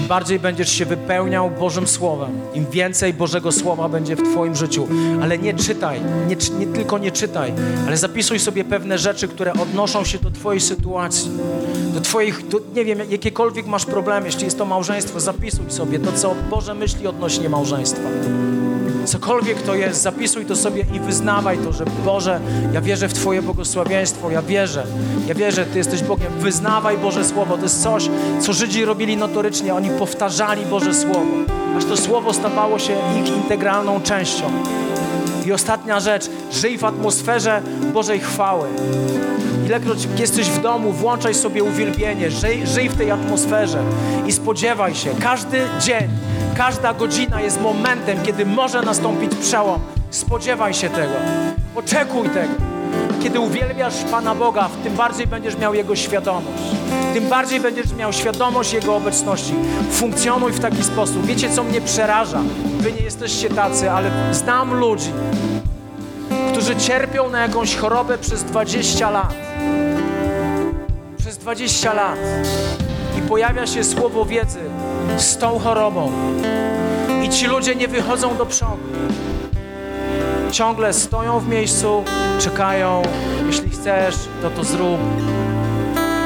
Im 0.06 0.08
bardziej 0.08 0.38
będziesz 0.38 0.72
się 0.72 0.84
wypełniał 0.84 1.50
Bożym 1.50 1.86
Słowem, 1.86 2.30
im 2.54 2.66
więcej 2.70 3.14
Bożego 3.14 3.52
Słowa 3.52 3.88
będzie 3.88 4.16
w 4.16 4.22
Twoim 4.22 4.56
życiu. 4.56 4.88
Ale 5.22 5.38
nie 5.38 5.54
czytaj, 5.54 6.00
nie, 6.28 6.36
nie 6.58 6.66
tylko 6.66 6.98
nie 6.98 7.10
czytaj, 7.10 7.52
ale 7.86 7.96
zapisuj 7.96 8.38
sobie 8.38 8.64
pewne 8.64 8.98
rzeczy, 8.98 9.28
które 9.28 9.52
odnoszą 9.52 10.04
się 10.04 10.18
do 10.18 10.30
Twojej 10.30 10.60
sytuacji, 10.60 11.30
do 11.94 12.00
Twoich, 12.00 12.48
do, 12.48 12.60
nie 12.74 12.84
wiem, 12.84 12.98
jakiekolwiek 13.10 13.66
masz 13.66 13.86
problemy, 13.86 14.26
jeśli 14.26 14.44
jest 14.44 14.58
to 14.58 14.64
małżeństwo, 14.64 15.20
zapisuj 15.20 15.70
sobie 15.70 15.98
to, 15.98 16.12
co 16.12 16.34
Boże 16.50 16.74
myśli 16.74 17.06
odnośnie 17.06 17.48
małżeństwa. 17.48 18.08
Cokolwiek 19.06 19.62
to 19.62 19.74
jest, 19.74 20.02
zapisuj 20.02 20.44
to 20.44 20.56
sobie 20.56 20.84
i 20.94 21.00
wyznawaj 21.00 21.58
to, 21.58 21.72
że 21.72 21.84
Boże, 22.04 22.40
ja 22.72 22.80
wierzę 22.80 23.08
w 23.08 23.12
Twoje 23.12 23.42
błogosławieństwo, 23.42 24.30
ja 24.30 24.42
wierzę, 24.42 24.86
ja 25.26 25.34
wierzę, 25.34 25.64
Ty 25.64 25.78
jesteś 25.78 26.02
Bogiem. 26.02 26.32
Wyznawaj 26.38 26.98
Boże 26.98 27.24
Słowo. 27.24 27.56
To 27.56 27.62
jest 27.62 27.82
coś, 27.82 28.10
co 28.40 28.52
Żydzi 28.52 28.84
robili 28.84 29.16
notorycznie. 29.16 29.74
Oni 29.74 29.90
powtarzali 29.90 30.66
Boże 30.66 30.94
Słowo, 30.94 31.32
aż 31.76 31.84
to 31.84 31.96
Słowo 31.96 32.32
stawało 32.32 32.78
się 32.78 32.92
ich 33.22 33.36
integralną 33.36 34.00
częścią. 34.00 34.44
I 35.46 35.52
ostatnia 35.52 36.00
rzecz, 36.00 36.30
żyj 36.52 36.78
w 36.78 36.84
atmosferze 36.84 37.62
Bożej 37.92 38.20
chwały. 38.20 38.68
Ilekroć 39.66 40.08
jesteś 40.18 40.46
w 40.46 40.62
domu, 40.62 40.92
włączaj 40.92 41.34
sobie 41.34 41.64
uwielbienie, 41.64 42.30
żyj, 42.30 42.66
żyj 42.66 42.88
w 42.88 42.96
tej 42.96 43.10
atmosferze 43.10 43.82
i 44.26 44.32
spodziewaj 44.32 44.94
się. 44.94 45.10
Każdy 45.20 45.58
dzień, 45.80 46.08
każda 46.56 46.94
godzina 46.94 47.40
jest 47.40 47.60
momentem, 47.60 48.22
kiedy 48.22 48.46
może 48.46 48.82
nastąpić 48.82 49.34
przełom. 49.34 49.80
Spodziewaj 50.10 50.74
się 50.74 50.90
tego. 50.90 51.14
Oczekuj 51.74 52.28
tego. 52.28 52.54
Kiedy 53.22 53.40
uwielbiasz 53.40 53.94
Pana 54.10 54.34
Boga, 54.34 54.68
tym 54.84 54.94
bardziej 54.94 55.26
będziesz 55.26 55.58
miał 55.58 55.74
Jego 55.74 55.96
świadomość. 55.96 56.62
Tym 57.14 57.28
bardziej 57.28 57.60
będziesz 57.60 57.92
miał 57.92 58.12
świadomość 58.12 58.72
Jego 58.72 58.96
obecności. 58.96 59.54
Funkcjonuj 59.90 60.52
w 60.52 60.60
taki 60.60 60.84
sposób. 60.84 61.26
Wiecie, 61.26 61.50
co 61.50 61.64
mnie 61.64 61.80
przeraża? 61.80 62.40
Wy 62.78 62.92
nie 62.92 63.00
jesteście 63.02 63.48
tacy, 63.48 63.90
ale 63.90 64.10
znam 64.32 64.74
ludzi, 64.74 65.12
którzy 66.52 66.76
cierpią 66.76 67.30
na 67.30 67.42
jakąś 67.42 67.76
chorobę 67.76 68.18
przez 68.18 68.44
20 68.44 69.10
lat. 69.10 69.34
Przez 71.18 71.38
20 71.38 71.94
lat. 71.94 72.18
I 73.18 73.22
pojawia 73.22 73.66
się 73.66 73.84
słowo 73.84 74.24
wiedzy 74.24 74.60
z 75.16 75.36
tą 75.36 75.58
chorobą. 75.58 76.12
I 77.22 77.28
ci 77.28 77.46
ludzie 77.46 77.74
nie 77.74 77.88
wychodzą 77.88 78.36
do 78.36 78.46
przodu. 78.46 78.82
Ciągle 80.50 80.92
stoją 80.92 81.40
w 81.40 81.48
miejscu, 81.48 82.04
czekają. 82.38 83.02
Jeśli 83.46 83.70
chcesz, 83.70 84.14
to 84.42 84.50
to 84.50 84.64
zrób. 84.64 85.00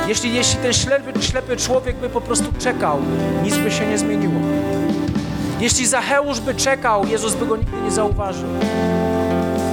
Jeśli, 0.09 0.35
jeśli 0.35 0.57
ten 0.59 0.73
ślepy, 0.73 1.23
ślepy 1.23 1.57
człowiek 1.57 1.97
by 1.97 2.09
po 2.09 2.21
prostu 2.21 2.53
czekał, 2.59 2.99
nic 3.43 3.57
by 3.57 3.71
się 3.71 3.87
nie 3.87 3.99
zmieniło. 3.99 4.41
Jeśli 5.61 5.87
Zacheusz 5.87 6.41
by 6.41 6.55
czekał, 6.55 7.07
Jezus 7.07 7.35
by 7.35 7.47
go 7.47 7.57
nigdy 7.57 7.77
nie 7.85 7.91
zauważył. 7.91 8.49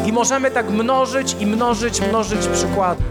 I 0.05 0.14
możemy 0.14 0.51
tak 0.51 0.70
mnożyć 0.70 1.36
i 1.39 1.45
mnożyć, 1.45 2.01
mnożyć 2.01 2.47
przykłady. 2.47 3.03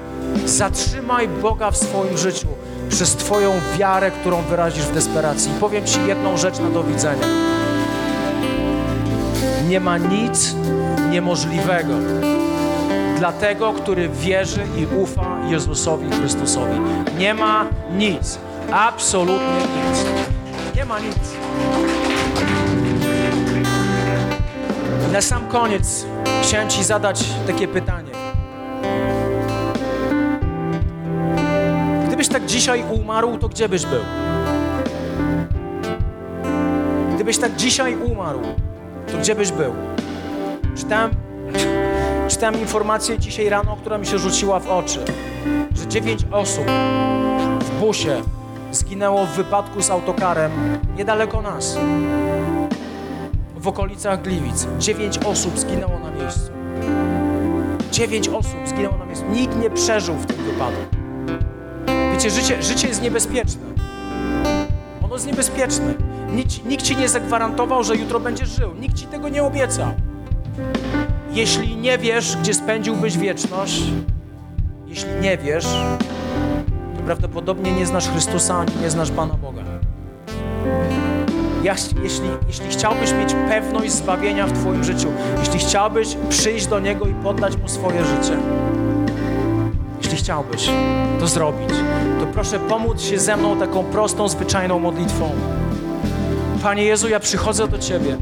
Zatrzymaj 0.45 1.29
Boga 1.29 1.71
w 1.71 1.77
swoim 1.77 2.19
życiu 2.19 2.49
przez 2.89 3.17
Twoją 3.17 3.53
wiarę, 3.79 4.11
którą 4.11 4.43
wyrazisz 4.43 4.85
w 4.85 4.95
desperacji. 4.95 5.53
I 5.53 5.61
powiem 5.61 5.85
Ci 5.85 5.99
jedną 6.07 6.37
rzecz 6.37 6.59
na 6.59 6.71
do 6.71 6.83
widzenia. 6.83 7.27
Nie 9.69 9.81
ma 9.81 9.99
nic 9.99 10.55
niemożliwego 11.11 11.95
dla 13.19 13.33
tego, 13.33 13.73
który 13.73 14.09
wierzy 14.09 14.67
i 14.77 14.87
ufa 14.97 15.39
Jezusowi 15.49 16.11
Chrystusowi. 16.11 16.81
Nie 17.19 17.35
ma 17.35 17.67
nic, 17.93 18.39
absolutnie 18.73 19.57
nic. 19.57 20.05
Nie 20.77 20.85
ma 20.85 20.99
nic. 20.99 21.17
Na 25.13 25.21
sam 25.21 25.49
koniec 25.49 26.07
chciałem 26.43 26.69
Ci 26.69 26.85
zadać 26.85 27.25
takie 27.47 27.69
pytanie. 27.69 28.16
Gdybyś 32.27 32.41
tak 32.41 32.47
dzisiaj 32.47 32.85
umarł, 33.01 33.39
to 33.39 33.49
gdzie 33.49 33.69
byś 33.69 33.87
był? 33.87 34.01
Gdybyś 37.15 37.39
tak 37.39 37.57
dzisiaj 37.57 37.97
umarł, 37.97 38.41
to 39.13 39.19
gdzie 39.19 39.35
byś 39.35 39.53
był? 39.53 39.73
Czytałem, 40.77 41.11
czytałem 42.29 42.61
informację 42.61 43.19
dzisiaj 43.19 43.49
rano, 43.49 43.77
która 43.77 43.99
mi 43.99 44.07
się 44.07 44.19
rzuciła 44.19 44.61
w 44.61 44.71
oczy, 44.71 45.05
że 45.75 45.87
dziewięć 45.87 46.27
osób 46.33 46.65
w 47.61 47.81
busie 47.81 48.23
zginęło 48.73 49.27
w 49.27 49.31
wypadku 49.31 49.83
z 49.83 49.91
autokarem 49.91 50.53
niedaleko 50.97 51.43
nas. 51.43 51.79
W 53.57 53.69
okolicach 53.69 54.23
Gliwic. 54.23 54.67
Dziewięć 54.79 55.19
osób 55.19 55.59
zginęło 55.59 55.99
na 55.99 56.11
miejscu. 56.11 56.51
Dziewięć 57.91 58.29
osób 58.29 58.59
zginęło 58.65 58.97
na 58.97 59.07
miejscu. 59.07 59.25
Nikt 59.33 59.57
nie 59.57 59.71
przeżył 59.71 60.15
w 60.15 60.27
tym 60.27 60.45
wypadku. 60.45 60.96
Wiecie, 62.17 62.31
życie, 62.31 62.63
życie 62.63 62.89
jest 62.89 63.03
niebezpieczne. 63.03 63.63
Ono 65.03 65.15
jest 65.15 65.27
niebezpieczne. 65.27 65.95
Nikt, 66.33 66.65
nikt 66.65 66.85
ci 66.85 66.97
nie 66.97 67.09
zagwarantował, 67.09 67.85
że 67.85 67.97
jutro 67.97 68.21
będziesz 68.21 68.49
żył. 68.49 68.75
Nikt 68.81 68.97
ci 68.97 69.07
tego 69.07 69.29
nie 69.29 69.43
obiecał. 69.43 69.89
Jeśli 71.31 71.77
nie 71.77 71.99
wiesz, 71.99 72.37
gdzie 72.37 72.55
spędziłbyś 72.55 73.19
wieczność, 73.19 73.83
jeśli 74.87 75.11
nie 75.21 75.39
wiesz, 75.39 75.67
to 76.97 77.03
prawdopodobnie 77.05 77.73
nie 77.73 77.87
znasz 77.87 78.09
Chrystusa 78.09 78.59
ani 78.59 78.73
nie 78.83 78.91
znasz 78.91 79.11
Pana 79.11 79.35
Boga. 79.35 79.63
Jeśli, 81.63 82.29
jeśli 82.47 82.69
chciałbyś 82.69 83.13
mieć 83.13 83.35
pewność 83.49 83.93
zbawienia 83.93 84.47
w 84.47 84.53
Twoim 84.53 84.85
życiu, 84.85 85.09
jeśli 85.39 85.59
chciałbyś 85.59 86.17
przyjść 86.29 86.67
do 86.67 86.81
Niego 86.81 87.07
i 87.07 87.15
poddać 87.15 87.57
Mu 87.57 87.69
swoje 87.69 88.05
życie, 88.05 88.37
jeśli 90.17 90.25
chciałbyś 90.25 90.71
to 91.21 91.27
zrobić, 91.27 91.71
to 92.21 92.27
proszę 92.27 92.59
pomóc 92.59 93.03
się 93.03 93.19
ze 93.19 93.37
mną 93.37 93.59
taką 93.59 93.85
prostą, 93.85 94.29
zwyczajną 94.29 94.79
modlitwą. 94.79 95.31
Panie 96.63 96.85
Jezu, 96.85 97.09
ja 97.09 97.21
przychodzę 97.21 97.69
do 97.69 97.79
Ciebie 97.79 98.17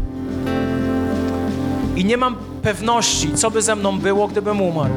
i 1.96 2.04
nie 2.04 2.16
mam 2.16 2.36
pewności, 2.62 3.34
co 3.34 3.50
by 3.50 3.62
ze 3.62 3.76
mną 3.76 3.98
było, 3.98 4.28
gdybym 4.28 4.60
umarł. 4.60 4.94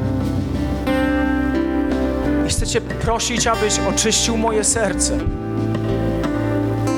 I 2.46 2.50
chcę 2.50 2.66
Cię 2.66 2.80
prosić, 2.80 3.46
abyś 3.46 3.74
oczyścił 3.88 4.36
moje 4.36 4.64
serce, 4.64 5.18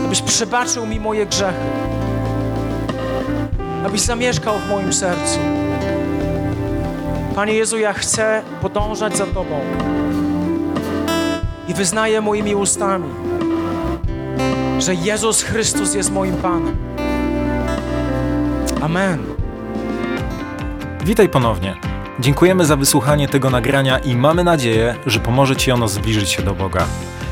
abyś 0.07 0.23
przebaczył 0.23 0.87
mi 0.87 1.01
moje 1.01 1.27
grzechy, 1.27 1.71
abyś 3.87 4.01
zamieszkał 4.01 4.55
w 4.59 4.71
moim 4.71 4.93
sercu. 4.93 5.39
Panie 7.35 7.55
Jezu, 7.55 7.79
ja 7.79 7.93
chcę 7.93 8.43
podążać 8.63 9.17
za 9.17 9.27
Tobą 9.27 9.61
i 11.69 11.75
wyznaję 11.75 12.21
moimi 12.21 12.55
ustami, 12.55 13.09
że 14.79 14.95
Jezus 14.95 15.43
Chrystus 15.43 15.95
jest 15.95 16.13
moim 16.13 16.37
Panem. 16.37 16.77
Amen. 18.81 19.25
Witaj 21.05 21.29
ponownie. 21.29 21.77
Dziękujemy 22.21 22.65
za 22.65 22.77
wysłuchanie 22.77 23.29
tego 23.29 23.51
nagrania 23.51 23.99
i 23.99 24.17
mamy 24.17 24.45
nadzieję, 24.45 24.95
że 25.07 25.21
pomoże 25.21 25.57
Ci 25.57 25.73
ono 25.73 25.89
zbliżyć 25.89 26.31
się 26.31 26.43
do 26.43 26.55
Boga. 26.55 26.87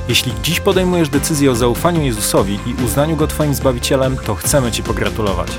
Jeśli 0.09 0.32
dziś 0.42 0.61
podejmujesz 0.61 1.09
decyzję 1.09 1.51
o 1.51 1.55
zaufaniu 1.55 2.03
Jezusowi 2.03 2.59
i 2.66 2.84
uznaniu 2.84 3.16
Go 3.16 3.26
Twoim 3.26 3.55
Zbawicielem, 3.55 4.16
to 4.16 4.34
chcemy 4.34 4.72
Ci 4.72 4.82
pogratulować. 4.82 5.59